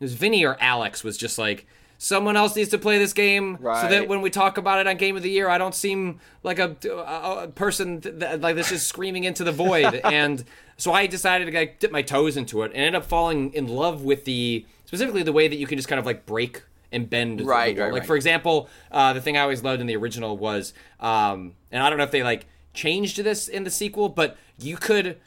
it 0.00 0.04
was 0.04 0.14
Vinny 0.14 0.44
or 0.44 0.56
Alex 0.60 1.04
was 1.04 1.18
just 1.18 1.38
like 1.38 1.66
someone 1.98 2.34
else 2.34 2.56
needs 2.56 2.70
to 2.70 2.78
play 2.78 2.96
this 2.96 3.12
game 3.12 3.58
so 3.60 3.86
that 3.86 4.08
when 4.08 4.22
we 4.22 4.30
talk 4.30 4.56
about 4.56 4.80
it 4.80 4.86
on 4.86 4.96
Game 4.96 5.18
of 5.18 5.22
the 5.22 5.28
Year, 5.28 5.50
I 5.50 5.58
don't 5.58 5.74
seem 5.74 6.18
like 6.42 6.58
a, 6.58 6.74
a, 6.88 7.42
a 7.42 7.48
person 7.48 8.00
th- 8.00 8.14
that, 8.20 8.40
like 8.40 8.56
this 8.56 8.72
is 8.72 8.84
screaming 8.84 9.24
into 9.24 9.44
the 9.44 9.52
void. 9.52 9.94
and 10.04 10.42
so 10.78 10.94
I 10.94 11.06
decided 11.06 11.50
to 11.50 11.56
like, 11.56 11.78
dip 11.78 11.92
my 11.92 12.00
toes 12.00 12.38
into 12.38 12.62
it 12.62 12.72
and 12.72 12.76
ended 12.76 12.94
up 12.94 13.04
falling 13.04 13.52
in 13.52 13.68
love 13.68 14.02
with 14.02 14.24
the 14.24 14.64
specifically 14.86 15.22
the 15.22 15.32
way 15.34 15.46
that 15.46 15.56
you 15.56 15.66
can 15.66 15.76
just 15.76 15.88
kind 15.88 15.98
of 15.98 16.06
like 16.06 16.24
break 16.24 16.62
and 16.92 17.08
bend 17.08 17.40
Right, 17.40 17.76
right, 17.78 17.92
like 17.92 18.00
right. 18.00 18.06
for 18.06 18.16
example 18.16 18.68
uh, 18.90 19.12
the 19.12 19.20
thing 19.20 19.36
i 19.36 19.40
always 19.40 19.62
loved 19.62 19.80
in 19.80 19.86
the 19.86 19.96
original 19.96 20.36
was 20.36 20.72
um, 21.00 21.54
and 21.70 21.82
i 21.82 21.88
don't 21.88 21.98
know 21.98 22.04
if 22.04 22.10
they 22.10 22.22
like 22.22 22.46
changed 22.74 23.18
this 23.18 23.48
in 23.48 23.64
the 23.64 23.70
sequel 23.70 24.08
but 24.08 24.36
you 24.58 24.76
could 24.76 25.18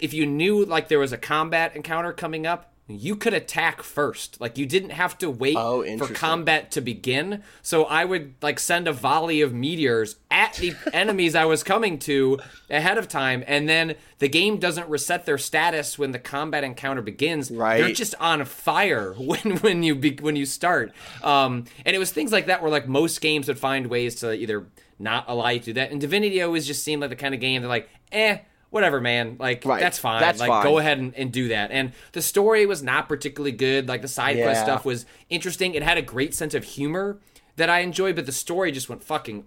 if 0.00 0.14
you 0.14 0.26
knew 0.26 0.64
like 0.64 0.88
there 0.88 0.98
was 0.98 1.12
a 1.12 1.18
combat 1.18 1.74
encounter 1.76 2.12
coming 2.12 2.46
up 2.46 2.69
you 2.98 3.14
could 3.16 3.34
attack 3.34 3.82
first. 3.82 4.40
Like 4.40 4.58
you 4.58 4.66
didn't 4.66 4.90
have 4.90 5.16
to 5.18 5.30
wait 5.30 5.56
Oh, 5.58 5.84
for 5.98 6.06
combat 6.12 6.70
to 6.72 6.80
begin. 6.80 7.42
So 7.62 7.84
i 7.84 8.04
would 8.04 8.34
like 8.42 8.58
send 8.58 8.88
a 8.88 8.92
volley 8.92 9.40
of 9.40 9.52
meteors 9.52 10.16
at 10.30 10.54
the 10.54 10.74
enemies 10.92 11.34
i 11.34 11.44
was 11.44 11.62
coming 11.62 11.98
to 11.98 12.38
ahead 12.68 12.98
of 12.98 13.08
time 13.08 13.42
and 13.46 13.68
then 13.68 13.94
the 14.18 14.28
game 14.28 14.58
doesn't 14.58 14.88
reset 14.88 15.26
their 15.26 15.38
status 15.38 15.98
when 15.98 16.12
the 16.12 16.18
combat 16.18 16.62
encounter 16.64 17.02
begins. 17.02 17.50
Right, 17.50 17.78
they're 17.78 17.92
just 17.92 18.14
on 18.20 18.44
fire 18.44 19.12
when 19.18 19.56
when 19.58 19.82
you 19.82 19.94
be, 19.94 20.16
when 20.20 20.36
you 20.36 20.46
start. 20.46 20.92
Um 21.22 21.64
and 21.84 21.94
it 21.94 21.98
was 21.98 22.10
things 22.12 22.32
like 22.32 22.46
that 22.46 22.62
where 22.62 22.70
like 22.70 22.88
most 22.88 23.20
games 23.20 23.48
would 23.48 23.58
find 23.58 23.86
ways 23.86 24.16
to 24.16 24.32
either 24.32 24.66
not 24.98 25.24
allow 25.28 25.48
you 25.48 25.58
to 25.60 25.64
do 25.64 25.72
that. 25.74 25.90
And 25.90 26.00
divinity 26.00 26.42
always 26.42 26.66
just 26.66 26.82
seemed 26.84 27.00
like 27.00 27.10
the 27.10 27.16
kind 27.16 27.34
of 27.34 27.40
game 27.40 27.62
that 27.62 27.68
like 27.68 27.88
eh 28.12 28.38
whatever 28.70 29.00
man 29.00 29.36
like 29.38 29.64
Right. 29.64 29.80
that's 29.80 29.98
fine 29.98 30.20
That's 30.20 30.40
like 30.40 30.48
fine. 30.48 30.62
go 30.62 30.78
ahead 30.78 30.98
and, 30.98 31.14
and 31.16 31.32
do 31.32 31.48
that 31.48 31.70
and 31.70 31.92
the 32.12 32.22
story 32.22 32.66
was 32.66 32.82
not 32.82 33.08
particularly 33.08 33.52
good 33.52 33.88
like 33.88 34.00
the 34.02 34.08
side 34.08 34.36
quest 34.36 34.62
stuff 34.62 34.84
was 34.84 35.06
interesting 35.28 35.74
it 35.74 35.82
had 35.82 35.98
a 35.98 36.02
great 36.02 36.34
sense 36.34 36.54
of 36.54 36.64
humor 36.64 37.18
that 37.56 37.68
i 37.68 37.80
enjoyed 37.80 38.14
but 38.16 38.26
the 38.26 38.32
story 38.32 38.70
just 38.72 38.88
went 38.88 39.02
fucking 39.02 39.44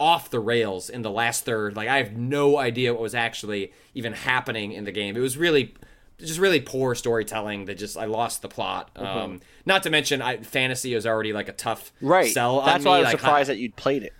off 0.00 0.30
the 0.30 0.40
rails 0.40 0.88
in 0.90 1.02
the 1.02 1.10
last 1.10 1.44
third 1.44 1.76
like 1.76 1.88
i 1.88 1.98
have 1.98 2.16
no 2.16 2.56
idea 2.58 2.92
what 2.92 3.02
was 3.02 3.14
actually 3.14 3.72
even 3.94 4.12
happening 4.14 4.72
in 4.72 4.84
the 4.84 4.92
game 4.92 5.16
it 5.16 5.20
was 5.20 5.36
really 5.36 5.74
just 6.18 6.38
really 6.40 6.60
poor 6.60 6.94
storytelling 6.94 7.66
that 7.66 7.76
just 7.76 7.96
i 7.98 8.04
lost 8.06 8.42
the 8.42 8.48
plot 8.48 8.90
um 8.96 9.40
not 9.66 9.82
to 9.82 9.90
mention 9.90 10.22
I, 10.22 10.38
fantasy 10.38 10.94
is 10.94 11.06
already 11.06 11.32
like 11.32 11.48
a 11.48 11.52
tough 11.52 11.92
Mm-hmm. 11.96 12.06
right. 12.08 12.32
sell 12.32 12.62
That's 12.62 12.84
me, 12.84 12.88
why 12.90 12.96
I 12.96 13.00
was 13.00 13.06
like, 13.06 13.18
surprised 13.20 13.50
that 13.50 13.58
you'd 13.58 13.76
played 13.76 14.02
it. 14.02 14.12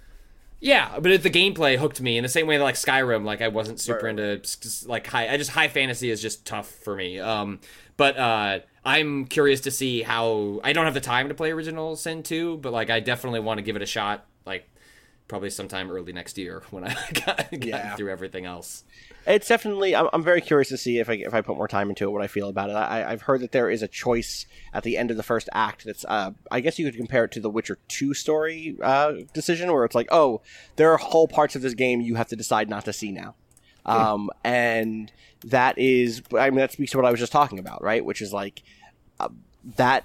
Yeah, 0.63 0.99
but 1.01 1.11
it, 1.11 1.23
the 1.25 1.31
gameplay 1.31 1.77
hooked 1.77 2.01
me 2.01 2.17
in 2.17 2.23
the 2.23 2.29
same 2.29 2.47
way 2.47 2.57
that 2.57 2.63
like 2.63 2.77
Skyrim, 2.77 3.25
like 3.25 3.43
I 3.43 3.49
wasn't 3.49 3.81
super 3.81 4.07
into 4.07 4.41
s- 4.45 4.59
s- 4.65 4.87
like 4.87 5.07
high. 5.09 5.29
I 5.29 5.37
just 5.37 5.51
high 5.51 5.67
fantasy 5.67 6.09
is 6.09 6.23
just 6.23 6.47
tough 6.47 6.71
for 6.71 6.95
me. 6.95 7.19
Um, 7.19 7.59
but 7.97 8.17
uh, 8.17 8.61
I'm 8.85 9.25
curious 9.27 9.61
to 9.63 9.73
see 9.73 10.03
how. 10.03 10.61
I 10.63 10.73
don't 10.73 10.85
have 10.85 10.95
the 10.95 11.01
time 11.01 11.29
to 11.29 11.35
play 11.35 11.51
Original 11.51 11.97
Sin 11.97 12.23
2, 12.23 12.59
but 12.59 12.73
like 12.73 12.91
I 12.91 13.01
definitely 13.01 13.41
want 13.41 13.59
to 13.59 13.63
give 13.63 13.75
it 13.75 13.83
a 13.83 13.87
shot. 13.87 14.25
Probably 15.33 15.49
sometime 15.49 15.91
early 15.91 16.13
next 16.13 16.37
year 16.37 16.63
when 16.71 16.85
I 16.85 16.95
got, 17.15 17.51
got 17.51 17.65
Yeah. 17.65 17.97
through 17.97 18.11
everything 18.11 18.45
else. 18.45 18.85
It's 19.27 19.49
definitely. 19.49 19.97
I'm, 19.97 20.11
I'm 20.13 20.23
very 20.23 20.43
curious 20.43 20.69
to 20.69 20.77
see 20.77 20.99
if 20.99 21.09
I 21.09 21.15
if 21.15 21.33
I 21.33 21.41
put 21.41 21.57
more 21.57 21.69
time 21.69 21.89
into 21.89 22.05
it, 22.07 22.11
what 22.13 22.21
I 22.21 22.27
feel 22.27 22.51
about 22.51 22.69
it. 22.69 22.75
I, 22.75 23.11
I've 23.11 23.23
heard 23.23 23.41
that 23.41 23.51
there 23.53 23.71
is 23.71 23.83
a 23.83 23.89
choice 23.89 24.45
at 24.75 24.83
the 24.83 24.99
end 24.99 25.11
of 25.11 25.17
the 25.17 25.23
first 25.23 25.49
act. 25.55 25.87
That's. 25.87 26.05
Uh, 26.07 26.33
I 26.51 26.61
guess 26.61 26.79
you 26.79 26.85
could 26.85 26.99
compare 26.99 27.25
it 27.25 27.33
to 27.33 27.41
the 27.41 27.49
Witcher 27.49 27.79
Two 27.89 28.13
story 28.13 28.77
uh, 28.83 29.13
decision, 29.33 29.73
where 29.73 29.87
it's 29.87 29.95
like, 29.95 30.09
oh, 30.11 30.43
there 30.77 30.93
are 30.93 30.99
whole 30.99 31.29
parts 31.29 31.57
of 31.57 31.63
this 31.63 31.73
game 31.73 32.03
you 32.03 32.17
have 32.17 32.29
to 32.29 32.37
decide 32.37 32.69
not 32.69 32.85
to 32.85 32.93
see 32.93 33.11
now, 33.11 33.35
um, 33.87 34.29
and 34.45 35.11
that 35.47 35.79
is. 35.79 36.21
I 36.37 36.51
mean, 36.51 36.59
that 36.59 36.73
speaks 36.73 36.91
to 36.91 36.99
what 36.99 37.07
I 37.07 37.11
was 37.11 37.21
just 37.21 37.33
talking 37.33 37.59
about, 37.59 37.83
right? 37.83 38.05
Which 38.05 38.21
is 38.21 38.35
like 38.35 38.63
uh, 39.19 39.31
that 39.77 40.05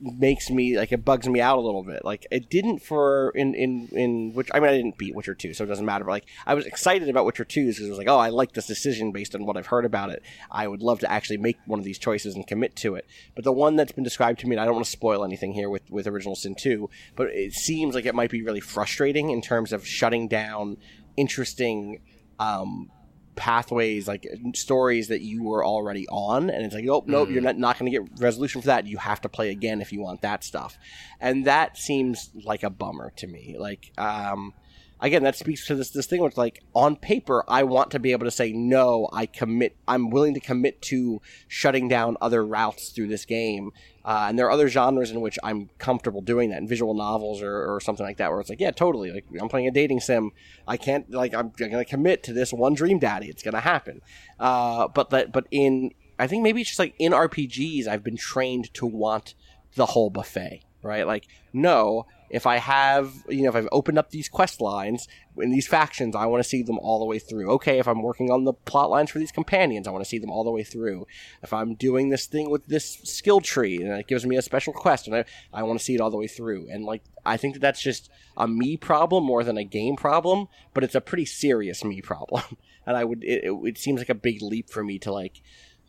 makes 0.00 0.50
me 0.50 0.76
like 0.76 0.92
it 0.92 1.04
bugs 1.04 1.28
me 1.28 1.40
out 1.40 1.58
a 1.58 1.60
little 1.60 1.82
bit. 1.82 2.04
Like 2.04 2.26
it 2.30 2.48
didn't 2.50 2.80
for 2.80 3.30
in 3.34 3.54
in 3.54 3.88
in 3.92 4.32
which 4.34 4.48
I 4.52 4.60
mean 4.60 4.70
I 4.70 4.76
didn't 4.76 4.98
beat 4.98 5.14
Witcher 5.14 5.34
two, 5.34 5.54
so 5.54 5.64
it 5.64 5.66
doesn't 5.66 5.84
matter. 5.84 6.04
But 6.04 6.12
like 6.12 6.26
I 6.46 6.54
was 6.54 6.66
excited 6.66 7.08
about 7.08 7.24
Witcher 7.24 7.44
two 7.44 7.66
because 7.66 7.84
it 7.84 7.88
was 7.88 7.98
like, 7.98 8.08
oh, 8.08 8.18
I 8.18 8.28
like 8.28 8.52
this 8.52 8.66
decision 8.66 9.12
based 9.12 9.34
on 9.34 9.46
what 9.46 9.56
I've 9.56 9.66
heard 9.66 9.84
about 9.84 10.10
it. 10.10 10.22
I 10.50 10.68
would 10.68 10.82
love 10.82 11.00
to 11.00 11.10
actually 11.10 11.38
make 11.38 11.58
one 11.66 11.78
of 11.78 11.84
these 11.84 11.98
choices 11.98 12.34
and 12.34 12.46
commit 12.46 12.76
to 12.76 12.94
it. 12.94 13.06
But 13.34 13.44
the 13.44 13.52
one 13.52 13.76
that's 13.76 13.92
been 13.92 14.04
described 14.04 14.40
to 14.40 14.46
me, 14.46 14.54
and 14.54 14.60
I 14.60 14.64
don't 14.64 14.74
want 14.74 14.86
to 14.86 14.90
spoil 14.90 15.24
anything 15.24 15.52
here 15.52 15.70
with 15.70 15.90
with 15.90 16.06
Original 16.06 16.36
Sin 16.36 16.54
two, 16.54 16.90
but 17.16 17.28
it 17.28 17.52
seems 17.52 17.94
like 17.94 18.06
it 18.06 18.14
might 18.14 18.30
be 18.30 18.42
really 18.42 18.60
frustrating 18.60 19.30
in 19.30 19.42
terms 19.42 19.72
of 19.72 19.86
shutting 19.86 20.28
down 20.28 20.76
interesting 21.16 22.00
um, 22.38 22.90
pathways, 23.38 24.06
like 24.08 24.26
stories 24.54 25.08
that 25.08 25.22
you 25.22 25.44
were 25.44 25.64
already 25.64 26.06
on, 26.08 26.50
and 26.50 26.64
it's 26.64 26.74
like, 26.74 26.86
oh 26.88 27.04
nope, 27.06 27.30
you're 27.30 27.40
not 27.40 27.56
not 27.56 27.78
going 27.78 27.90
to 27.90 27.98
get 27.98 28.20
resolution 28.20 28.60
for 28.60 28.66
that. 28.66 28.86
You 28.86 28.98
have 28.98 29.20
to 29.22 29.28
play 29.28 29.50
again 29.50 29.80
if 29.80 29.92
you 29.92 30.00
want 30.00 30.22
that 30.22 30.44
stuff, 30.44 30.76
and 31.20 31.46
that 31.46 31.78
seems 31.78 32.30
like 32.44 32.62
a 32.62 32.70
bummer 32.70 33.12
to 33.16 33.26
me. 33.26 33.56
Like, 33.58 33.92
um, 33.96 34.52
again, 35.00 35.22
that 35.22 35.36
speaks 35.36 35.66
to 35.66 35.74
this 35.74 35.90
this 35.90 36.06
thing 36.06 36.20
where 36.20 36.28
it's 36.28 36.36
like 36.36 36.62
on 36.74 36.96
paper, 36.96 37.44
I 37.48 37.62
want 37.64 37.90
to 37.92 37.98
be 37.98 38.12
able 38.12 38.24
to 38.26 38.30
say 38.30 38.52
no. 38.52 39.08
I 39.12 39.26
commit. 39.26 39.76
I'm 39.86 40.10
willing 40.10 40.34
to 40.34 40.40
commit 40.40 40.82
to 40.82 41.20
shutting 41.46 41.88
down 41.88 42.16
other 42.20 42.44
routes 42.44 42.90
through 42.90 43.08
this 43.08 43.24
game. 43.24 43.70
Uh, 44.04 44.26
and 44.28 44.38
there 44.38 44.46
are 44.46 44.50
other 44.50 44.68
genres 44.68 45.10
in 45.10 45.20
which 45.20 45.38
I'm 45.42 45.68
comfortable 45.78 46.22
doing 46.22 46.48
that, 46.50 46.58
in 46.58 46.66
visual 46.68 46.94
novels 46.94 47.42
or, 47.42 47.74
or 47.74 47.80
something 47.80 48.06
like 48.06 48.16
that, 48.16 48.30
where 48.30 48.40
it's 48.40 48.48
like, 48.48 48.60
yeah, 48.60 48.70
totally. 48.70 49.12
Like 49.12 49.26
I'm 49.40 49.48
playing 49.48 49.66
a 49.66 49.70
dating 49.70 50.00
sim. 50.00 50.30
I 50.66 50.76
can't 50.76 51.10
like 51.10 51.34
I'm 51.34 51.50
going 51.50 51.72
to 51.72 51.84
commit 51.84 52.22
to 52.24 52.32
this 52.32 52.52
one 52.52 52.74
dream 52.74 52.98
daddy. 52.98 53.28
It's 53.28 53.42
to 53.42 53.60
happen. 53.60 54.00
Uh, 54.40 54.88
but 54.88 55.10
that 55.10 55.32
but 55.32 55.46
in 55.50 55.92
I 56.18 56.26
think 56.26 56.42
maybe 56.42 56.60
it's 56.60 56.70
just 56.70 56.80
like 56.80 56.94
in 56.98 57.12
RPGs, 57.12 57.86
I've 57.86 58.02
been 58.02 58.16
trained 58.16 58.72
to 58.74 58.86
want 58.86 59.34
the 59.74 59.86
whole 59.86 60.10
buffet, 60.10 60.62
right? 60.82 61.06
Like, 61.06 61.28
no, 61.52 62.06
if 62.30 62.46
I 62.46 62.56
have, 62.56 63.12
you 63.28 63.42
know, 63.42 63.48
if 63.48 63.56
I've 63.56 63.68
opened 63.72 63.98
up 63.98 64.10
these 64.10 64.28
quest 64.28 64.60
lines 64.60 65.08
in 65.38 65.50
these 65.50 65.66
factions, 65.66 66.14
I 66.14 66.26
want 66.26 66.42
to 66.42 66.48
see 66.48 66.62
them 66.62 66.78
all 66.78 66.98
the 66.98 67.04
way 67.04 67.18
through. 67.18 67.50
Okay, 67.52 67.78
if 67.78 67.88
I'm 67.88 68.02
working 68.02 68.30
on 68.30 68.44
the 68.44 68.52
plot 68.52 68.90
lines 68.90 69.10
for 69.10 69.18
these 69.18 69.32
companions, 69.32 69.88
I 69.88 69.90
want 69.90 70.04
to 70.04 70.08
see 70.08 70.18
them 70.18 70.30
all 70.30 70.44
the 70.44 70.50
way 70.50 70.62
through. 70.62 71.06
If 71.42 71.52
I'm 71.52 71.74
doing 71.74 72.10
this 72.10 72.26
thing 72.26 72.50
with 72.50 72.66
this 72.66 72.98
skill 73.04 73.40
tree 73.40 73.76
and 73.76 73.92
it 73.98 74.06
gives 74.06 74.26
me 74.26 74.36
a 74.36 74.42
special 74.42 74.72
quest, 74.72 75.06
and 75.06 75.16
I, 75.16 75.24
I 75.52 75.62
want 75.62 75.78
to 75.78 75.84
see 75.84 75.94
it 75.94 76.00
all 76.00 76.10
the 76.10 76.16
way 76.16 76.28
through. 76.28 76.68
And 76.70 76.84
like, 76.84 77.02
I 77.24 77.36
think 77.36 77.54
that 77.54 77.60
that's 77.60 77.82
just 77.82 78.10
a 78.36 78.46
me 78.46 78.76
problem 78.76 79.24
more 79.24 79.44
than 79.44 79.56
a 79.56 79.64
game 79.64 79.96
problem, 79.96 80.48
but 80.74 80.84
it's 80.84 80.94
a 80.94 81.00
pretty 81.00 81.24
serious 81.24 81.84
me 81.84 82.00
problem. 82.00 82.42
and 82.86 82.96
I 82.96 83.04
would, 83.04 83.24
it, 83.24 83.44
it, 83.44 83.52
it 83.64 83.78
seems 83.78 84.00
like 84.00 84.08
a 84.08 84.14
big 84.14 84.42
leap 84.42 84.70
for 84.70 84.84
me 84.84 84.98
to 85.00 85.12
like 85.12 85.42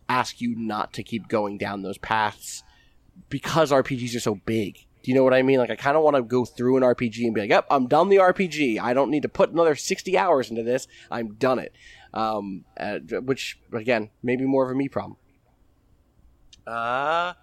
ask 0.08 0.42
you 0.42 0.56
not 0.56 0.94
to 0.94 1.04
keep 1.04 1.28
going 1.28 1.58
down 1.58 1.82
those 1.82 1.98
paths 1.98 2.64
because 3.30 3.72
RPGs 3.72 4.16
are 4.16 4.22
so 4.22 4.36
big. 4.36 4.86
Do 5.02 5.12
you 5.12 5.16
know 5.16 5.24
what 5.24 5.34
I 5.34 5.42
mean? 5.42 5.60
Like, 5.60 5.70
I 5.70 5.76
kind 5.76 5.96
of 5.96 6.04
want 6.04 6.18
to 6.18 6.22
go 6.22 6.44
through 6.44 6.78
an 6.78 6.84
RPG 6.84 7.24
and 7.26 7.34
be 7.34 7.42
like, 7.42 7.50
yep, 7.50 7.66
I'm 7.72 7.88
done 7.88 8.10
the 8.10 8.18
RPG. 8.18 8.80
I 8.80 8.94
don't 8.94 9.10
need 9.10 9.24
to 9.24 9.30
put 9.30 9.52
another 9.52 9.76
60 9.76 10.18
hours 10.18 10.50
into 10.50 10.64
this. 10.64 10.88
I'm 11.10 11.36
done 11.36 11.60
it. 11.60 11.74
Um, 12.14 12.66
uh, 12.78 13.00
which, 13.22 13.60
again, 13.72 14.10
maybe 14.24 14.46
more 14.46 14.66
of 14.66 14.72
a 14.72 14.76
me 14.76 14.90
problem. 14.90 15.18
Uh, 16.66 17.34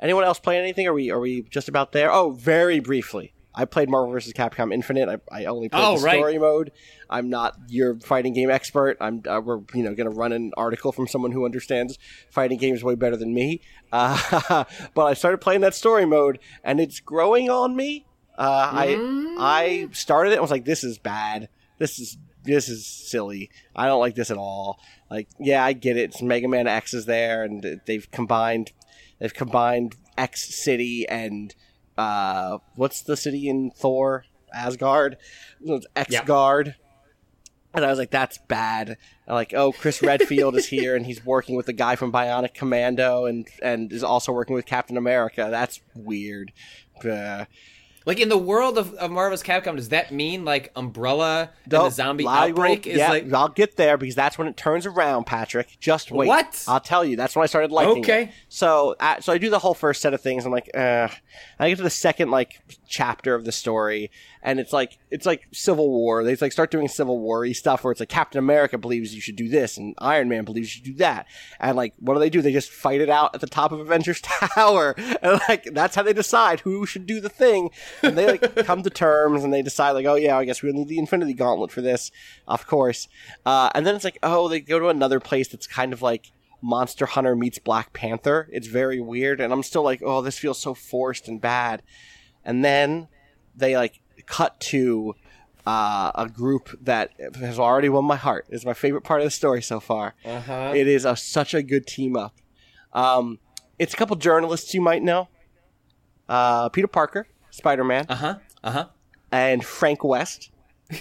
anyone 0.00 0.24
else 0.24 0.40
play 0.40 0.58
anything? 0.58 0.86
Are 0.86 0.94
we, 0.94 1.10
are 1.10 1.20
we 1.20 1.42
just 1.42 1.68
about 1.68 1.92
there? 1.92 2.10
Oh, 2.10 2.30
very 2.30 2.80
briefly. 2.80 3.33
I 3.54 3.64
played 3.66 3.88
Marvel 3.88 4.10
vs. 4.12 4.32
Capcom 4.32 4.72
Infinite. 4.74 5.08
I, 5.30 5.42
I 5.42 5.44
only 5.46 5.68
played 5.68 5.82
Oh, 5.84 5.96
the 5.98 6.04
right. 6.04 6.16
story 6.16 6.38
mode. 6.38 6.72
I'm 7.08 7.30
not 7.30 7.56
your 7.68 7.94
fighting 8.00 8.32
game 8.32 8.50
expert. 8.50 8.96
I'm 9.00 9.22
uh, 9.28 9.40
we're 9.40 9.60
you 9.74 9.82
know 9.84 9.94
going 9.94 10.10
to 10.10 10.16
run 10.16 10.32
an 10.32 10.52
article 10.56 10.90
from 10.92 11.06
someone 11.06 11.30
who 11.32 11.44
understands 11.44 11.98
fighting 12.30 12.58
games 12.58 12.82
way 12.82 12.94
better 12.96 13.16
than 13.16 13.32
me. 13.32 13.60
Uh, 13.92 14.64
but 14.94 15.04
I 15.04 15.14
started 15.14 15.38
playing 15.38 15.60
that 15.60 15.74
story 15.74 16.04
mode, 16.04 16.38
and 16.64 16.80
it's 16.80 17.00
growing 17.00 17.48
on 17.50 17.76
me. 17.76 18.06
Uh, 18.36 18.70
I 18.72 19.36
I 19.38 19.88
started 19.92 20.30
it 20.30 20.34
and 20.34 20.42
was 20.42 20.50
like, 20.50 20.64
this 20.64 20.82
is 20.82 20.98
bad. 20.98 21.48
This 21.78 21.98
is 22.00 22.16
this 22.42 22.68
is 22.68 22.86
silly. 22.86 23.50
I 23.76 23.86
don't 23.86 24.00
like 24.00 24.16
this 24.16 24.30
at 24.30 24.36
all. 24.36 24.80
Like, 25.10 25.28
yeah, 25.38 25.64
I 25.64 25.72
get 25.72 25.96
it. 25.96 26.10
It's 26.10 26.20
Mega 26.22 26.48
Man 26.48 26.66
X 26.66 26.92
is 26.92 27.06
there, 27.06 27.44
and 27.44 27.80
they've 27.86 28.10
combined 28.10 28.72
they've 29.20 29.32
combined 29.32 29.94
X 30.18 30.54
City 30.54 31.06
and 31.08 31.54
uh, 31.96 32.58
what's 32.76 33.02
the 33.02 33.16
city 33.16 33.48
in 33.48 33.70
Thor? 33.70 34.24
Asgard. 34.52 35.16
It's 35.60 35.86
Xgard. 35.96 36.74
And 37.74 37.84
I 37.84 37.90
was 37.90 37.98
like, 37.98 38.12
that's 38.12 38.38
bad. 38.38 38.98
Like, 39.26 39.52
oh, 39.52 39.72
Chris 39.72 40.00
Redfield 40.02 40.56
is 40.56 40.66
here 40.66 40.94
and 40.94 41.04
he's 41.04 41.24
working 41.24 41.56
with 41.56 41.66
the 41.66 41.72
guy 41.72 41.96
from 41.96 42.12
Bionic 42.12 42.54
Commando 42.54 43.26
and 43.26 43.48
and 43.62 43.92
is 43.92 44.04
also 44.04 44.32
working 44.32 44.54
with 44.54 44.64
Captain 44.64 44.96
America. 44.96 45.48
That's 45.50 45.80
weird. 45.94 46.52
Uh, 47.04 47.46
Like 48.06 48.20
in 48.20 48.28
the 48.28 48.36
world 48.36 48.76
of, 48.76 48.92
of 48.94 49.10
Marvel's 49.10 49.42
Capcom, 49.42 49.76
does 49.76 49.88
that 49.88 50.12
mean 50.12 50.44
like 50.44 50.70
Umbrella 50.76 51.50
and 51.64 51.72
the 51.72 51.88
zombie 51.90 52.26
I 52.26 52.46
will- 52.46 52.50
outbreak 52.50 52.86
is 52.86 52.98
yeah, 52.98 53.08
like 53.08 53.32
I'll 53.32 53.48
get 53.48 53.76
there 53.76 53.96
because 53.96 54.14
that's 54.14 54.36
when 54.36 54.46
it 54.46 54.56
turns 54.58 54.84
around, 54.84 55.24
Patrick. 55.24 55.78
Just 55.80 56.10
wait. 56.10 56.28
What? 56.28 56.62
I'll 56.68 56.80
tell 56.80 57.02
you. 57.04 57.16
That's 57.16 57.34
when 57.34 57.42
I 57.44 57.46
started 57.46 57.70
liking 57.72 57.98
Okay. 58.04 58.22
it. 58.24 58.30
So, 58.50 58.94
uh, 59.00 59.20
so 59.20 59.32
I 59.32 59.38
do 59.38 59.48
the 59.48 59.58
whole 59.58 59.72
first 59.74 60.02
set 60.02 60.12
of 60.12 60.20
things. 60.20 60.44
I'm 60.44 60.52
like, 60.52 60.68
uh, 60.74 61.08
I 61.58 61.68
get 61.70 61.76
to 61.78 61.82
the 61.82 61.88
second 61.90 62.30
like 62.30 62.60
chapter 62.86 63.34
of 63.34 63.44
the 63.46 63.52
story, 63.52 64.10
and 64.44 64.60
it's 64.60 64.72
like 64.72 64.98
it's 65.10 65.24
like 65.24 65.48
Civil 65.52 65.88
War. 65.88 66.22
They 66.22 66.36
like 66.36 66.52
start 66.52 66.70
doing 66.70 66.86
Civil 66.86 67.18
War 67.18 67.46
stuff 67.54 67.82
where 67.82 67.90
it's 67.90 68.00
like 68.00 68.10
Captain 68.10 68.38
America 68.38 68.76
believes 68.76 69.14
you 69.14 69.20
should 69.22 69.36
do 69.36 69.48
this, 69.48 69.78
and 69.78 69.94
Iron 69.98 70.28
Man 70.28 70.44
believes 70.44 70.68
you 70.68 70.84
should 70.84 70.92
do 70.92 70.98
that, 70.98 71.26
and 71.58 71.76
like 71.76 71.94
what 71.98 72.14
do 72.14 72.20
they 72.20 72.30
do? 72.30 72.42
They 72.42 72.52
just 72.52 72.70
fight 72.70 73.00
it 73.00 73.08
out 73.08 73.34
at 73.34 73.40
the 73.40 73.46
top 73.46 73.72
of 73.72 73.80
Avengers 73.80 74.20
Tower, 74.54 74.94
and 74.98 75.40
like 75.48 75.64
that's 75.72 75.96
how 75.96 76.02
they 76.02 76.12
decide 76.12 76.60
who 76.60 76.84
should 76.84 77.06
do 77.06 77.20
the 77.20 77.30
thing. 77.30 77.70
And 78.02 78.16
they 78.16 78.26
like 78.26 78.54
come 78.66 78.82
to 78.82 78.90
terms, 78.90 79.42
and 79.42 79.52
they 79.52 79.62
decide 79.62 79.92
like, 79.92 80.06
oh 80.06 80.14
yeah, 80.14 80.36
I 80.36 80.44
guess 80.44 80.62
we'll 80.62 80.74
need 80.74 80.88
the 80.88 80.98
Infinity 80.98 81.32
Gauntlet 81.32 81.72
for 81.72 81.80
this, 81.80 82.12
of 82.46 82.66
course. 82.66 83.08
Uh, 83.46 83.70
and 83.74 83.86
then 83.86 83.96
it's 83.96 84.04
like, 84.04 84.18
oh, 84.22 84.48
they 84.48 84.60
go 84.60 84.78
to 84.78 84.88
another 84.88 85.20
place 85.20 85.48
that's 85.48 85.66
kind 85.66 85.92
of 85.92 86.02
like. 86.02 86.30
Monster 86.66 87.04
Hunter 87.04 87.36
meets 87.36 87.58
Black 87.58 87.92
Panther. 87.92 88.48
It's 88.50 88.68
very 88.68 88.98
weird, 88.98 89.38
and 89.38 89.52
I'm 89.52 89.62
still 89.62 89.82
like, 89.82 90.00
oh, 90.02 90.22
this 90.22 90.38
feels 90.38 90.58
so 90.58 90.72
forced 90.72 91.28
and 91.28 91.38
bad. 91.38 91.82
And 92.42 92.64
then 92.64 93.08
they 93.54 93.76
like 93.76 94.00
cut 94.26 94.58
to 94.60 95.14
uh, 95.66 96.12
a 96.14 96.28
group 96.28 96.70
that 96.82 97.10
has 97.36 97.58
already 97.58 97.88
won 97.88 98.04
my 98.04 98.16
heart. 98.16 98.46
It's 98.50 98.64
my 98.64 98.74
favorite 98.74 99.02
part 99.02 99.20
of 99.20 99.24
the 99.26 99.30
story 99.30 99.62
so 99.62 99.80
far. 99.80 100.14
Uh-huh. 100.24 100.72
It 100.74 100.86
is 100.86 101.04
a, 101.04 101.16
such 101.16 101.54
a 101.54 101.62
good 101.62 101.86
team 101.86 102.16
up. 102.16 102.34
Um, 102.92 103.38
it's 103.78 103.94
a 103.94 103.96
couple 103.96 104.16
journalists 104.16 104.74
you 104.74 104.80
might 104.80 105.02
know. 105.02 105.28
Uh, 106.28 106.68
Peter 106.70 106.86
Parker, 106.86 107.26
Spider 107.50 107.84
Man, 107.84 108.06
uh-huh. 108.08 108.36
Uh-huh. 108.62 108.86
and 109.32 109.64
Frank 109.64 110.04
West. 110.04 110.50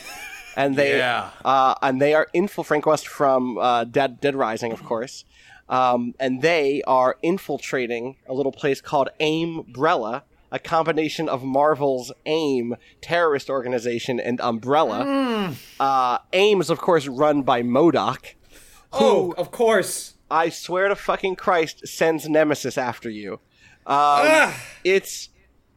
And 0.55 0.75
they 0.75 0.97
Yeah. 0.99 1.31
uh, 1.43 1.73
and 1.81 1.99
they 1.99 2.13
are 2.13 2.27
infil 2.35 2.63
Frank 2.63 2.85
West 2.85 3.07
from 3.07 3.57
uh, 3.57 3.85
Dead 3.85 4.21
Dead 4.21 4.35
Rising, 4.35 4.71
of 4.71 4.83
course. 4.83 5.25
Um, 5.67 6.13
and 6.19 6.43
they 6.43 6.83
are 6.85 7.17
infiltrating 7.23 8.17
a 8.27 8.33
little 8.35 8.51
place 8.51 8.79
called 8.79 9.09
Aimbrella, 9.19 10.21
a 10.53 10.59
combination 10.59 11.27
of 11.27 11.43
Marvel's 11.43 12.11
AIM 12.27 12.75
terrorist 13.01 13.49
organization 13.49 14.19
and 14.19 14.39
Umbrella. 14.39 15.55
Uh, 15.79 16.19
AIM 16.31 16.61
is, 16.61 16.69
of 16.69 16.77
course, 16.77 17.07
run 17.07 17.41
by 17.41 17.63
MODOK. 17.63 18.35
Oh, 18.93 19.33
of 19.35 19.49
course. 19.49 20.13
I 20.29 20.49
swear 20.49 20.89
to 20.89 20.95
fucking 20.95 21.37
Christ, 21.37 21.87
sends 21.87 22.29
Nemesis 22.29 22.77
after 22.77 23.09
you. 23.09 23.39
Um, 23.87 24.53
it's 24.83 25.29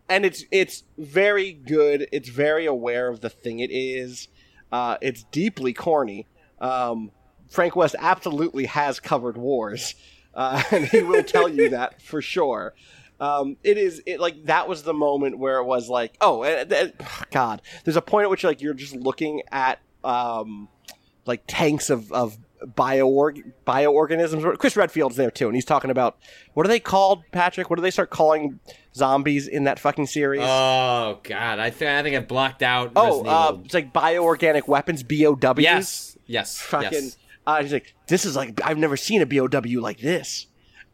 and 0.09 0.24
it's 0.24 0.45
it's 0.51 0.85
very 0.99 1.53
good. 1.53 2.07
It's 2.12 2.29
very 2.29 2.66
aware 2.66 3.09
of 3.09 3.20
the 3.20 3.31
thing 3.31 3.61
it 3.61 3.70
is. 3.70 4.29
Uh, 4.70 4.99
it's 5.01 5.24
deeply 5.24 5.72
corny. 5.72 6.27
Um, 6.61 7.11
Frank 7.49 7.77
West 7.77 7.97
absolutely 7.99 8.66
has 8.66 9.01
covered 9.01 9.37
wars, 9.37 9.95
uh, 10.35 10.62
and 10.70 10.85
he 10.87 11.03
will 11.03 11.24
tell 11.24 11.49
you 11.49 11.70
that 11.70 12.03
for 12.03 12.20
sure. 12.20 12.74
Um, 13.19 13.57
it 13.62 13.79
is 13.79 14.03
it 14.07 14.21
like 14.21 14.45
that 14.45 14.69
was 14.69 14.83
the 14.83 14.95
moment 14.95 15.39
where 15.39 15.59
it 15.59 15.64
was 15.64 15.89
like, 15.89 16.17
oh, 16.21 16.43
uh, 16.43 16.64
uh, 16.71 16.89
God. 17.31 17.62
There's 17.85 17.97
a 17.97 18.03
point 18.03 18.25
at 18.25 18.31
which 18.31 18.45
like 18.45 18.61
you're 18.61 18.75
just 18.75 18.95
looking 18.95 19.43
at 19.51 19.81
um, 20.05 20.69
like 21.25 21.43
tanks 21.47 21.91
of 21.91 22.12
of 22.12 22.37
bioorg 22.62 23.53
bioorganisms. 23.67 24.59
Chris 24.59 24.77
Redfield's 24.77 25.17
there 25.17 25.31
too, 25.31 25.47
and 25.47 25.55
he's 25.55 25.64
talking 25.64 25.91
about 25.91 26.19
what 26.55 26.67
are 26.67 26.69
they 26.69 26.81
called, 26.81 27.23
Patrick? 27.33 27.71
What 27.71 27.77
do 27.77 27.83
they 27.83 27.91
start 27.91 28.11
calling 28.11 28.61
zombies 28.95 29.49
in 29.49 29.64
that 29.64 29.79
fucking 29.79 30.07
series? 30.07 30.43
Oh 30.43 31.21
God, 31.23 31.59
I 31.59 31.71
think 31.71 31.91
I 31.91 32.03
think 32.03 32.17
I 32.17 32.21
blocked 32.21 32.62
out. 32.62 32.93
oh, 32.97 33.25
uh, 33.25 33.59
it's 33.64 33.75
like 33.75 33.93
bioorganic 33.93 34.69
weapons, 34.69 35.03
BOWs. 35.03 35.59
yes, 35.59 36.19
yes, 36.27 36.59
fucking. 36.59 36.93
yes. 36.93 37.17
Uh, 37.47 37.62
he's 37.62 37.73
like, 37.73 37.95
this 38.09 38.25
is 38.25 38.35
like 38.37 38.61
I've 38.64 38.79
never 38.79 38.97
seen 38.97 39.23
a 39.23 39.27
BOW 39.27 39.81
like 39.81 39.99
this. 39.99 40.47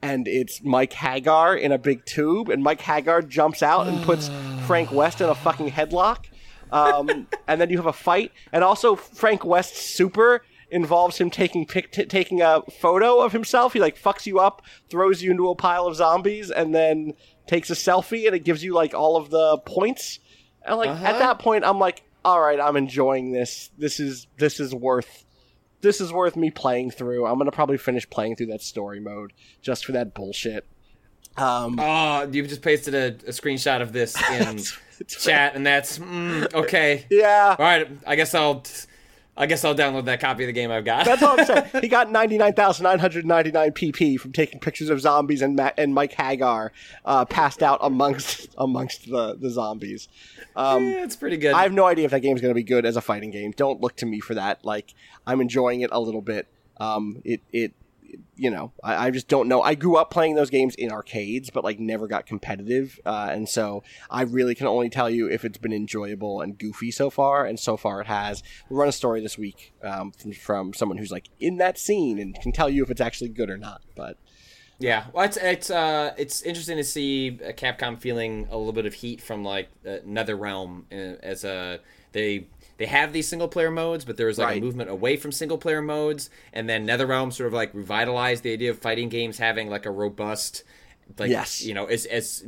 And 0.03 0.27
it's 0.27 0.63
Mike 0.63 0.93
Haggar 0.93 1.57
in 1.57 1.73
a 1.73 1.79
big 1.79 2.05
tube, 2.05 2.49
and 2.49 2.63
Mike 2.63 2.81
Haggar 2.81 3.23
jumps 3.23 3.63
out 3.63 3.87
and 3.87 4.03
puts 4.05 4.31
Frank 4.67 4.93
West 4.93 5.21
in 5.21 5.29
a 5.29 5.35
fucking 5.35 5.71
headlock. 5.71 6.27
Um, 6.73 7.29
and 7.49 7.61
then 7.61 7.71
you 7.71 7.77
have 7.77 7.87
a 7.87 7.93
fight, 7.93 8.33
and 8.53 8.65
also 8.65 8.97
Frank 8.97 9.45
West's 9.45 9.81
super 9.81 10.43
involves 10.71 11.19
him 11.19 11.31
taking 11.31 11.67
pic- 11.67 11.93
t- 11.93 12.07
taking 12.07 12.41
a 12.41 12.63
photo 12.81 13.21
of 13.21 13.33
himself. 13.33 13.75
He 13.75 13.79
like 13.79 14.01
fucks 14.01 14.27
you 14.27 14.41
up, 14.41 14.63
throws 14.89 15.23
you 15.23 15.31
into 15.31 15.49
a 15.51 15.55
pile 15.55 15.87
of 15.87 15.95
zombies, 15.95 16.51
and 16.51 16.75
then 16.75 17.13
takes 17.47 17.71
a 17.71 17.75
selfie, 17.75 18.27
and 18.27 18.35
it 18.35 18.41
gives 18.41 18.65
you 18.65 18.75
like 18.75 18.95
all 18.95 19.17
of 19.17 19.31
the 19.31 19.59
points. 19.59 20.19
And 20.65 20.79
like 20.79 20.91
at 20.91 21.19
that 21.19 21.39
point, 21.39 21.65
I'm 21.65 21.79
like, 21.79 22.03
all 22.25 22.41
right, 22.41 22.59
I'm 22.59 22.77
enjoying 22.77 23.33
this. 23.33 23.71
This 23.79 24.01
is 24.01 24.27
this 24.39 24.59
is 24.61 24.75
worth 24.75 25.25
this 25.83 26.01
is 26.01 26.13
worth 26.13 26.37
me 26.37 26.51
playing 26.51 26.91
through. 26.93 27.27
I'm 27.27 27.39
gonna 27.39 27.53
probably 27.53 27.79
finish 27.79 28.09
playing 28.09 28.37
through 28.37 28.47
that 28.47 28.63
story 28.63 29.01
mode 29.01 29.33
just 29.61 29.85
for 29.85 29.93
that 29.93 30.15
bullshit. 30.15 30.65
Um, 31.37 31.79
Oh, 31.79 32.29
you've 32.31 32.49
just 32.49 32.63
pasted 32.63 32.95
a, 32.95 33.07
a 33.27 33.33
screenshot 33.33 33.81
of 33.83 33.93
this 33.93 34.17
in 34.31 34.61
chat, 35.07 35.55
and 35.55 35.67
that's 35.67 35.99
mm, 35.99 36.53
okay. 36.55 37.07
yeah, 37.11 37.57
All 37.59 37.65
right, 37.65 37.89
I 38.07 38.17
guess 38.17 38.35
I'll 38.35 38.65
I 39.35 39.47
guess 39.47 39.65
I'll 39.65 39.75
download 39.75 40.05
that 40.05 40.21
copy 40.21 40.43
of 40.45 40.49
the 40.49 40.53
game 40.53 40.71
I've 40.71 40.85
got. 40.85 41.07
That's 41.07 41.23
all 41.23 41.41
I'm 41.41 41.47
saying. 41.47 41.65
He 41.81 41.89
got 41.89 42.11
99,999 42.11 43.73
PP 43.73 44.21
from 44.21 44.33
taking 44.33 44.61
pictures 44.61 44.91
of 44.91 45.01
zombies 45.01 45.41
and 45.43 45.57
Ma- 45.57 45.71
and 45.79 45.95
Mike 45.95 46.13
Haggar 46.13 46.71
uh, 47.05 47.25
passed 47.25 47.63
out 47.63 47.79
amongst 47.83 48.49
amongst 48.59 49.07
the, 49.11 49.37
the 49.37 49.51
zombies. 49.51 50.09
Um, 50.55 50.85
Yeah, 50.87 51.05
it's 51.05 51.17
pretty 51.17 51.39
good. 51.39 51.55
I 51.55 51.63
have 51.63 51.73
no 51.73 51.87
idea 51.87 52.05
if 52.05 52.11
that 52.11 52.21
game's 52.21 52.41
going 52.41 52.51
to 52.51 52.55
be 52.55 52.63
good 52.63 52.85
as 52.85 52.97
a 52.97 53.01
fighting 53.01 53.31
game. 53.31 53.53
Don't 53.57 53.81
look 53.81 53.97
to 53.97 54.07
me 54.07 54.21
for 54.21 54.35
that. 54.35 54.65
Like 54.65 54.93
I'm 55.27 55.41
enjoying 55.41 55.81
it 55.81 55.91
a 55.93 56.01
little 56.01 56.23
bit. 56.23 56.47
Um, 56.79 57.23
it 57.25 57.41
it 57.53 57.73
you 58.37 58.51
know 58.51 58.73
I, 58.83 59.07
I 59.07 59.11
just 59.11 59.29
don't 59.29 59.49
know. 59.49 59.63
I 59.63 59.75
grew 59.75 59.97
up 59.97 60.11
playing 60.11 60.35
those 60.35 60.51
games 60.51 60.75
in 60.75 60.91
arcades, 60.91 61.51
but 61.51 61.65
like 61.65 61.79
never 61.79 62.07
got 62.07 62.27
competitive, 62.27 63.01
uh, 63.07 63.29
and 63.31 63.49
so 63.49 63.83
I 64.11 64.23
really 64.23 64.55
can 64.55 64.67
only 64.67 64.91
tell 64.91 65.09
you 65.09 65.31
if 65.31 65.45
it's 65.45 65.59
been 65.59 65.73
enjoyable 65.73 66.41
and 66.41 66.59
goofy 66.59 66.91
so 66.91 67.09
far. 67.09 67.47
And 67.47 67.59
so 67.59 67.77
far 67.77 68.01
it 68.01 68.07
has. 68.07 68.43
We'll 68.69 68.81
run 68.81 68.89
a 68.89 68.93
story 68.93 69.21
this 69.21 69.39
week 69.39 69.73
um, 69.83 70.13
from, 70.13 70.33
from 70.33 70.75
someone 70.75 70.99
who's 70.99 71.13
like 71.13 71.29
in 71.41 71.59
that 71.59 71.79
scene 71.79 72.19
and 72.19 72.39
can 72.41 72.53
tell 72.53 72.69
you 72.69 72.83
if 72.83 72.91
it's 72.91 73.01
actually 73.01 73.31
good 73.31 73.51
or 73.51 73.57
not. 73.57 73.83
But 73.97 74.19
Yeah, 74.79 75.05
well, 75.13 75.25
it's 75.25 75.37
it's 75.37 75.71
uh, 75.71 76.13
it's 76.19 76.43
interesting 76.43 76.77
to 76.77 76.85
see 76.85 77.39
uh, 77.47 77.53
Capcom 77.53 78.01
feeling 78.01 78.49
a 78.51 78.57
little 78.57 78.73
bit 78.73 78.87
of 78.87 78.95
heat 78.95 79.21
from 79.21 79.45
like 79.45 79.69
uh, 79.87 79.99
NetherRealm 80.07 80.85
uh, 80.93 81.19
as 81.23 81.45
a 81.45 81.81
they 82.13 82.49
they 82.79 82.87
have 82.87 83.13
these 83.13 83.29
single 83.29 83.49
player 83.49 83.71
modes, 83.71 84.05
but 84.05 84.17
there 84.17 84.27
was 84.27 84.39
like 84.39 84.49
Right. 84.49 84.59
a 84.59 84.65
movement 84.65 84.91
away 84.91 85.17
from 85.17 85.31
single 85.33 85.59
player 85.59 85.83
modes, 85.83 86.31
and 86.53 86.69
then 86.69 86.87
NetherRealm 86.87 87.33
sort 87.33 87.47
of 87.47 87.53
like 87.53 87.73
revitalized 87.75 88.43
the 88.43 88.53
idea 88.53 88.71
of 88.71 88.79
fighting 88.79 89.09
games 89.09 89.39
having 89.39 89.69
like 89.71 89.87
a 89.87 89.91
robust. 89.91 90.65
Like 91.19 91.31
Yes. 91.31 91.63
you 91.63 91.75
know, 91.75 91.87
as 91.87 92.07
as 92.07 92.45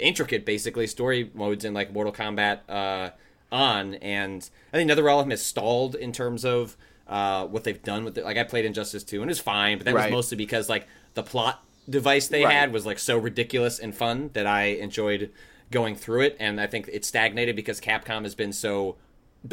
intricate 0.00 0.44
basically 0.44 0.86
story 0.86 1.30
modes 1.34 1.64
in 1.64 1.74
like 1.74 1.92
Mortal 1.92 2.12
Kombat 2.12 2.60
uh, 2.68 3.10
on, 3.52 3.94
and 3.96 4.48
I 4.72 4.76
think 4.78 4.90
NetherRealm 4.90 5.30
has 5.30 5.42
stalled 5.42 5.94
in 5.94 6.12
terms 6.12 6.44
of 6.44 6.76
uh, 7.06 7.46
what 7.46 7.64
they've 7.64 7.82
done 7.82 8.04
with 8.04 8.16
it. 8.18 8.24
Like 8.24 8.36
I 8.38 8.44
played 8.44 8.64
Injustice 8.64 9.04
2 9.04 9.20
and 9.22 9.30
it 9.30 9.32
was 9.32 9.40
fine, 9.40 9.78
but 9.78 9.84
that 9.84 9.94
Right. 9.94 10.06
was 10.06 10.12
mostly 10.12 10.36
because 10.36 10.68
like 10.68 10.86
the 11.14 11.22
plot 11.22 11.62
device 11.88 12.28
they 12.28 12.44
Right. 12.44 12.52
had 12.54 12.72
was 12.72 12.86
like 12.86 12.98
so 12.98 13.18
ridiculous 13.18 13.78
and 13.78 13.94
fun 13.94 14.30
that 14.32 14.46
I 14.46 14.64
enjoyed 14.64 15.30
going 15.70 15.94
through 15.96 16.22
it, 16.22 16.36
and 16.40 16.60
I 16.60 16.66
think 16.66 16.88
it 16.92 17.04
stagnated 17.04 17.54
because 17.56 17.80
Capcom 17.80 18.22
has 18.24 18.34
been 18.34 18.52
so 18.52 18.96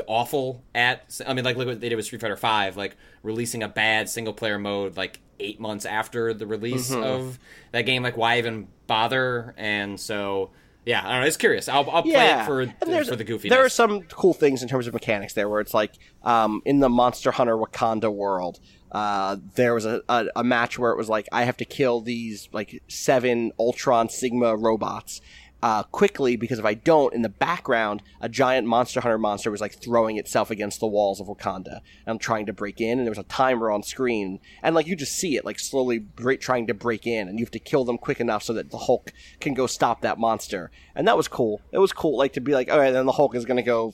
awful 0.08 0.64
at. 0.74 1.20
I 1.26 1.34
mean, 1.34 1.46
like 1.46 1.58
look 1.58 1.68
what 1.68 1.82
they 1.82 1.90
did 1.90 1.96
with 1.96 2.06
Street 2.06 2.22
Fighter 2.22 2.36
Five, 2.38 2.78
like 2.78 2.96
releasing 3.24 3.64
a 3.64 3.68
bad 3.68 4.10
single 4.10 4.34
player 4.34 4.58
mode 4.60 4.98
like 4.98 5.20
eight 5.40 5.60
months 5.60 5.86
after 5.86 6.34
the 6.34 6.46
release 6.48 6.92
Mm-hmm. 6.92 7.04
of 7.04 7.40
that 7.72 7.82
game. 7.82 8.04
Like, 8.04 8.18
why 8.18 8.38
even 8.38 8.68
bother? 8.88 9.54
And 9.58 10.00
so, 10.00 10.52
yeah, 10.86 11.02
I 11.06 11.12
don't 11.14 11.22
know. 11.22 11.28
It's 11.28 11.38
curious. 11.38 11.68
I'll, 11.68 11.90
I'll 11.90 12.04
play 12.04 12.12
yeah, 12.12 12.44
it 12.44 12.46
for 12.46 12.66
for 13.06 13.16
the 13.16 13.26
goofiness. 13.26 13.50
There 13.50 13.66
are 13.66 13.70
some 13.70 14.04
cool 14.04 14.34
things 14.34 14.62
in 14.64 14.70
terms 14.70 14.88
of 14.88 14.94
mechanics 14.94 15.34
there, 15.34 15.50
where 15.50 15.62
it's 15.62 15.74
like 15.74 15.94
um, 16.24 16.62
in 16.66 16.80
the 16.80 16.90
Monster 16.90 17.32
Hunter 17.32 17.58
Wakanda 17.58 18.14
world. 18.14 18.60
Uh, 18.92 19.38
there 19.56 19.74
was 19.74 19.86
a, 19.86 20.02
a, 20.10 20.26
a 20.36 20.44
match 20.44 20.78
where 20.78 20.92
it 20.92 20.98
was 20.98 21.08
like 21.08 21.26
I 21.32 21.46
have 21.46 21.56
to 21.58 21.66
kill 21.66 22.02
these 22.02 22.50
like 22.52 22.84
seven 22.90 23.54
Ultron 23.58 24.10
Sigma 24.10 24.58
robots 24.58 25.22
uh, 25.64 25.84
quickly 25.84 26.36
because 26.36 26.60
if 26.60 26.66
I 26.66 26.74
don't, 26.74 27.14
in 27.14 27.22
the 27.22 27.30
background, 27.30 28.02
a 28.20 28.28
giant 28.28 28.68
Monster 28.68 29.02
Hunter 29.02 29.18
monster 29.18 29.52
was 29.52 29.62
like 29.62 29.82
throwing 29.82 30.18
itself 30.18 30.50
against 30.50 30.80
the 30.80 30.88
walls 30.88 31.20
of 31.20 31.28
Wakanda. 31.28 31.76
And 31.76 32.08
I'm 32.08 32.20
trying 32.20 32.48
to 32.48 32.54
break 32.54 32.82
in, 32.82 32.98
and 32.98 33.06
there 33.06 33.12
was 33.12 33.18
a 33.18 33.24
timer 33.24 33.70
on 33.70 33.84
screen, 33.84 34.40
and 34.64 34.74
like 34.74 34.88
you 34.88 34.96
just 34.96 35.16
see 35.16 35.36
it 35.36 35.46
like 35.46 35.60
slowly 35.60 36.00
break, 36.00 36.42
trying 36.42 36.68
to 36.68 36.74
break 36.74 37.06
in, 37.06 37.28
and 37.28 37.40
you 37.40 37.46
have 37.46 37.52
to 37.52 37.60
kill 37.60 37.86
them 37.86 37.98
quick 37.98 38.20
enough 38.20 38.44
so 38.44 38.54
that 38.54 38.72
the 38.72 38.78
Hulk 38.78 39.14
can 39.40 39.54
go 39.54 39.68
stop 39.68 40.02
that 40.02 40.18
monster. 40.18 40.72
And 40.96 41.08
that 41.08 41.18
was 41.18 41.28
cool. 41.28 41.62
It 41.72 41.80
was 41.80 41.94
cool, 41.94 42.18
like 42.18 42.34
to 42.34 42.42
be 42.42 42.54
like, 42.54 42.72
all 42.72 42.80
right, 42.80 42.92
then 42.92 43.06
the 43.06 43.12
Hulk 43.12 43.36
is 43.36 43.46
gonna 43.46 43.62
go 43.62 43.94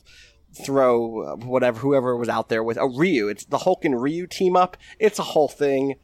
throw 0.54 1.22
uh, 1.22 1.36
whatever 1.36 1.80
whoever 1.80 2.16
was 2.16 2.30
out 2.30 2.50
there 2.50 2.64
with 2.64 2.78
a 2.78 2.88
Ryu. 2.88 3.28
It's 3.28 3.46
the 3.46 3.60
Hulk 3.60 3.86
and 3.86 4.02
Ryu 4.02 4.28
team 4.28 4.56
up. 4.56 4.78
It's 5.00 5.20
a 5.20 5.24
whole 5.24 5.50
thing. 5.50 5.96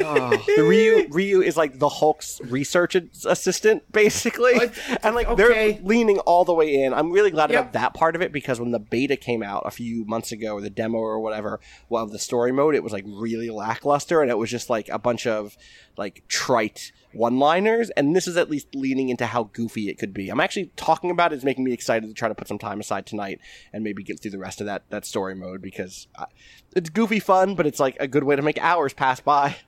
Oh, 0.00 0.30
the 0.56 0.62
Ryu 0.62 1.08
Ryu 1.10 1.42
is 1.42 1.56
like 1.56 1.78
the 1.78 1.88
Hulk's 1.88 2.40
research 2.44 2.94
assistant, 3.24 3.90
basically, 3.92 4.54
and 5.02 5.14
like 5.14 5.28
okay. 5.28 5.72
they're 5.72 5.82
leaning 5.82 6.18
all 6.20 6.44
the 6.44 6.54
way 6.54 6.82
in. 6.82 6.92
I'm 6.94 7.10
really 7.10 7.30
glad 7.30 7.50
Yep. 7.50 7.60
about 7.60 7.72
that 7.74 7.94
part 7.94 8.16
of 8.16 8.22
it 8.22 8.32
because 8.32 8.60
when 8.60 8.70
the 8.72 8.78
beta 8.78 9.16
came 9.16 9.42
out 9.42 9.62
a 9.66 9.70
few 9.70 10.04
months 10.04 10.32
ago, 10.32 10.54
or 10.54 10.60
the 10.60 10.70
demo 10.70 10.98
or 10.98 11.20
whatever, 11.20 11.60
well, 11.88 12.04
of 12.04 12.12
the 12.12 12.18
story 12.18 12.52
mode, 12.52 12.74
it 12.74 12.82
was 12.82 12.92
like 12.92 13.04
really 13.06 13.50
lackluster, 13.50 14.22
and 14.22 14.30
it 14.30 14.38
was 14.38 14.50
just 14.50 14.68
like 14.70 14.88
a 14.88 14.98
bunch 14.98 15.26
of 15.26 15.56
like 15.96 16.24
trite 16.28 16.92
one-liners. 17.12 17.88
And 17.90 18.14
this 18.14 18.28
is 18.28 18.36
at 18.36 18.50
least 18.50 18.74
leaning 18.74 19.08
into 19.08 19.24
how 19.26 19.44
goofy 19.44 19.88
it 19.88 19.98
could 19.98 20.12
be. 20.12 20.28
I'm 20.28 20.40
actually 20.40 20.70
talking 20.76 21.10
about 21.10 21.32
it 21.32 21.36
is 21.36 21.44
making 21.44 21.64
me 21.64 21.72
excited 21.72 22.06
to 22.06 22.14
try 22.14 22.28
to 22.28 22.34
put 22.34 22.48
some 22.48 22.58
time 22.58 22.78
aside 22.80 23.06
tonight 23.06 23.40
and 23.72 23.82
maybe 23.82 24.02
get 24.02 24.20
through 24.20 24.32
the 24.32 24.38
rest 24.38 24.60
of 24.60 24.66
that 24.66 24.84
that 24.90 25.06
story 25.06 25.34
mode 25.34 25.62
because 25.62 26.08
uh, 26.16 26.26
it's 26.74 26.90
goofy 26.90 27.20
fun, 27.20 27.54
but 27.54 27.66
it's 27.66 27.80
like 27.80 27.96
a 27.98 28.06
good 28.06 28.24
way 28.24 28.36
to 28.36 28.42
make 28.42 28.58
hours 28.58 28.92
pass 28.92 29.20
by. 29.20 29.56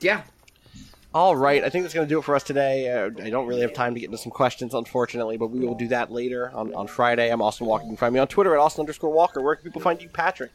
yeah. 0.00 0.22
All 1.14 1.34
right, 1.34 1.64
I 1.64 1.70
think 1.70 1.84
that's 1.84 1.94
going 1.94 2.06
to 2.06 2.14
do 2.14 2.18
it 2.18 2.22
for 2.22 2.34
us 2.34 2.42
today. 2.42 2.92
Uh, 2.92 3.10
I 3.24 3.30
don't 3.30 3.46
really 3.46 3.62
have 3.62 3.72
time 3.72 3.94
to 3.94 4.00
get 4.00 4.06
into 4.06 4.18
some 4.18 4.30
questions, 4.30 4.74
unfortunately, 4.74 5.38
but 5.38 5.46
we 5.46 5.60
will 5.60 5.74
do 5.74 5.88
that 5.88 6.12
later 6.12 6.50
on, 6.54 6.74
on 6.74 6.86
Friday. 6.86 7.30
I'm 7.30 7.40
Austin 7.40 7.66
Walker. 7.66 7.84
You 7.84 7.90
can 7.90 7.96
find 7.96 8.12
me 8.12 8.20
on 8.20 8.28
Twitter 8.28 8.54
at 8.54 8.60
Austin 8.60 8.82
underscore 8.82 9.10
Walker. 9.10 9.40
Where 9.40 9.56
can 9.56 9.64
people 9.64 9.80
find 9.80 10.02
you, 10.02 10.10
Patrick? 10.10 10.50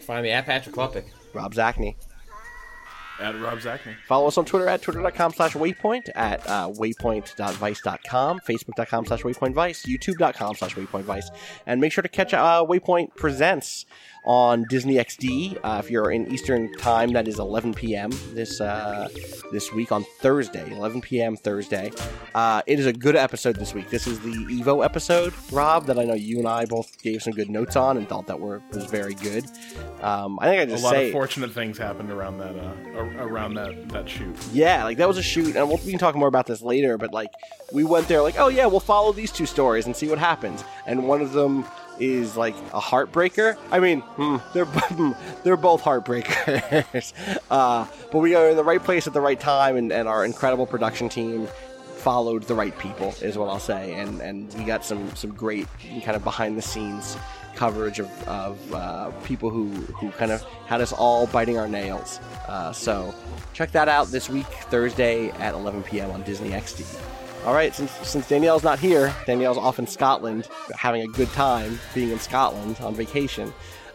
Find 0.00 0.22
me 0.22 0.30
at 0.30 0.46
Patrick 0.46 0.74
Klepek. 0.74 1.04
Rob 1.34 1.54
Zacny. 1.54 1.96
At 3.20 3.38
Rob 3.38 3.58
Zacny. 3.58 3.94
Follow 4.08 4.28
us 4.28 4.38
on 4.38 4.46
Twitter 4.46 4.66
at 4.66 4.80
twitter.com 4.80 5.34
slash 5.34 5.52
waypoint, 5.52 6.08
at 6.14 6.40
uh, 6.48 6.70
waypoint.vice.com, 6.70 8.40
facebook.com 8.40 9.06
slash 9.06 9.22
waypointvice, 9.22 9.86
youtube.com 9.86 10.54
slash 10.54 10.74
waypointvice. 10.74 11.26
And 11.66 11.82
make 11.82 11.92
sure 11.92 12.00
to 12.00 12.08
catch 12.08 12.32
uh, 12.32 12.64
Waypoint 12.66 13.14
Presents 13.16 13.84
on 14.24 14.64
Disney 14.64 14.94
XD. 14.96 15.58
Uh, 15.62 15.80
if 15.82 15.90
you're 15.90 16.10
in 16.10 16.30
Eastern 16.32 16.72
Time, 16.74 17.12
that 17.12 17.26
is 17.26 17.38
11 17.38 17.74
p.m. 17.74 18.10
this 18.32 18.60
uh, 18.60 19.08
this 19.52 19.72
week 19.72 19.92
on 19.92 20.04
Thursday, 20.20 20.70
11 20.72 21.00
p.m. 21.00 21.36
Thursday. 21.36 21.90
Uh, 22.34 22.62
it 22.66 22.78
is 22.78 22.86
a 22.86 22.92
good 22.92 23.16
episode 23.16 23.56
this 23.56 23.74
week. 23.74 23.88
This 23.90 24.06
is 24.06 24.20
the 24.20 24.30
Evo 24.30 24.84
episode, 24.84 25.32
Rob, 25.50 25.86
that 25.86 25.98
I 25.98 26.04
know 26.04 26.14
you 26.14 26.38
and 26.38 26.46
I 26.48 26.64
both 26.66 27.00
gave 27.02 27.22
some 27.22 27.32
good 27.32 27.50
notes 27.50 27.76
on 27.76 27.96
and 27.96 28.08
thought 28.08 28.26
that 28.26 28.38
were 28.38 28.62
was 28.72 28.84
very 28.84 29.14
good. 29.14 29.46
Um, 30.00 30.38
I 30.40 30.46
think 30.46 30.62
I 30.62 30.66
just 30.66 30.82
a 30.82 30.86
lot 30.86 30.92
say 30.92 31.06
of 31.06 31.12
fortunate 31.12 31.52
things 31.52 31.78
happened 31.78 32.10
around 32.10 32.38
that 32.38 32.56
uh, 32.56 33.00
around 33.18 33.54
that 33.54 33.88
that 33.90 34.08
shoot. 34.08 34.36
yeah, 34.52 34.84
like 34.84 34.98
that 34.98 35.08
was 35.08 35.18
a 35.18 35.22
shoot, 35.22 35.56
and 35.56 35.68
we'll, 35.68 35.78
we 35.78 35.90
can 35.90 35.98
talk 35.98 36.14
more 36.14 36.28
about 36.28 36.46
this 36.46 36.62
later. 36.62 36.98
But 36.98 37.12
like, 37.12 37.30
we 37.72 37.84
went 37.84 38.08
there, 38.08 38.22
like, 38.22 38.38
oh 38.38 38.48
yeah, 38.48 38.66
we'll 38.66 38.80
follow 38.80 39.12
these 39.12 39.32
two 39.32 39.46
stories 39.46 39.86
and 39.86 39.96
see 39.96 40.08
what 40.08 40.18
happens. 40.18 40.64
And 40.86 41.08
one 41.08 41.20
of 41.20 41.32
them 41.32 41.64
is 42.00 42.36
like 42.36 42.54
a 42.72 42.80
heartbreaker. 42.80 43.56
I 43.70 43.78
mean, 43.78 44.00
hmm, 44.00 44.36
they're 44.52 44.68
they're 45.44 45.56
both 45.56 45.82
heartbreakers. 45.82 47.12
uh, 47.50 47.86
but 48.10 48.18
we 48.18 48.34
are 48.34 48.50
in 48.50 48.56
the 48.56 48.64
right 48.64 48.82
place 48.82 49.06
at 49.06 49.12
the 49.12 49.20
right 49.20 49.38
time, 49.38 49.76
and, 49.76 49.92
and 49.92 50.08
our 50.08 50.24
incredible 50.24 50.66
production 50.66 51.08
team 51.08 51.46
followed 51.96 52.44
the 52.44 52.54
right 52.54 52.76
people, 52.78 53.14
is 53.20 53.36
what 53.36 53.48
I'll 53.48 53.60
say. 53.60 53.94
And 53.94 54.20
and 54.20 54.52
we 54.54 54.64
got 54.64 54.84
some 54.84 55.14
some 55.14 55.32
great 55.32 55.68
kind 56.02 56.16
of 56.16 56.24
behind 56.24 56.56
the 56.56 56.62
scenes 56.62 57.16
coverage 57.54 57.98
of, 57.98 58.28
of 58.28 58.74
uh, 58.74 59.10
people 59.24 59.50
who, 59.50 59.68
who 59.68 60.10
kind 60.12 60.32
of 60.32 60.42
had 60.66 60.80
us 60.80 60.92
all 60.92 61.26
biting 61.26 61.58
our 61.58 61.68
nails. 61.68 62.18
Uh, 62.48 62.72
so 62.72 63.14
check 63.52 63.70
that 63.72 63.88
out 63.88 64.06
this 64.08 64.30
week, 64.30 64.46
Thursday 64.46 65.30
at 65.32 65.52
11 65.54 65.82
p.m. 65.82 66.10
on 66.10 66.22
Disney 66.22 66.50
XD. 66.50 67.19
All 67.44 67.54
right, 67.54 67.74
since, 67.74 67.90
since 68.06 68.28
Danielle's 68.28 68.62
not 68.62 68.78
here, 68.78 69.14
Danielle's 69.26 69.56
off 69.56 69.78
in 69.78 69.86
Scotland 69.86 70.46
having 70.76 71.02
a 71.02 71.06
good 71.06 71.28
time 71.30 71.80
being 71.94 72.10
in 72.10 72.18
Scotland 72.18 72.78
on 72.80 72.94
vacation, 72.94 73.52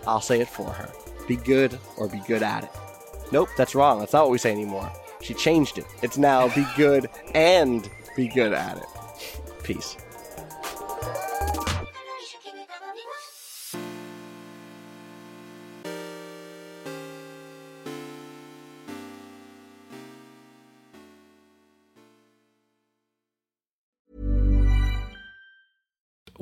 I'll 0.08 0.22
say 0.22 0.42
it 0.42 0.50
for 0.50 0.72
her. 0.72 0.92
Be 1.28 1.36
good 1.36 1.78
or 1.98 2.08
be 2.08 2.22
good 2.28 2.42
at 2.42 2.64
it. 2.64 2.72
Nope, 3.32 3.50
that's 3.56 3.76
wrong. 3.76 4.00
That's 4.00 4.14
not 4.14 4.24
what 4.24 4.32
we 4.32 4.40
say 4.40 4.52
anymore. 4.52 4.92
She 5.22 5.34
changed 5.36 5.78
it. 5.78 5.86
It's 6.02 6.18
now 6.18 6.54
be 6.56 6.66
good 6.76 7.08
and 7.34 7.90
be 8.16 8.28
good 8.28 8.52
at 8.52 8.78
it. 8.78 8.86
Peace. 9.64 9.96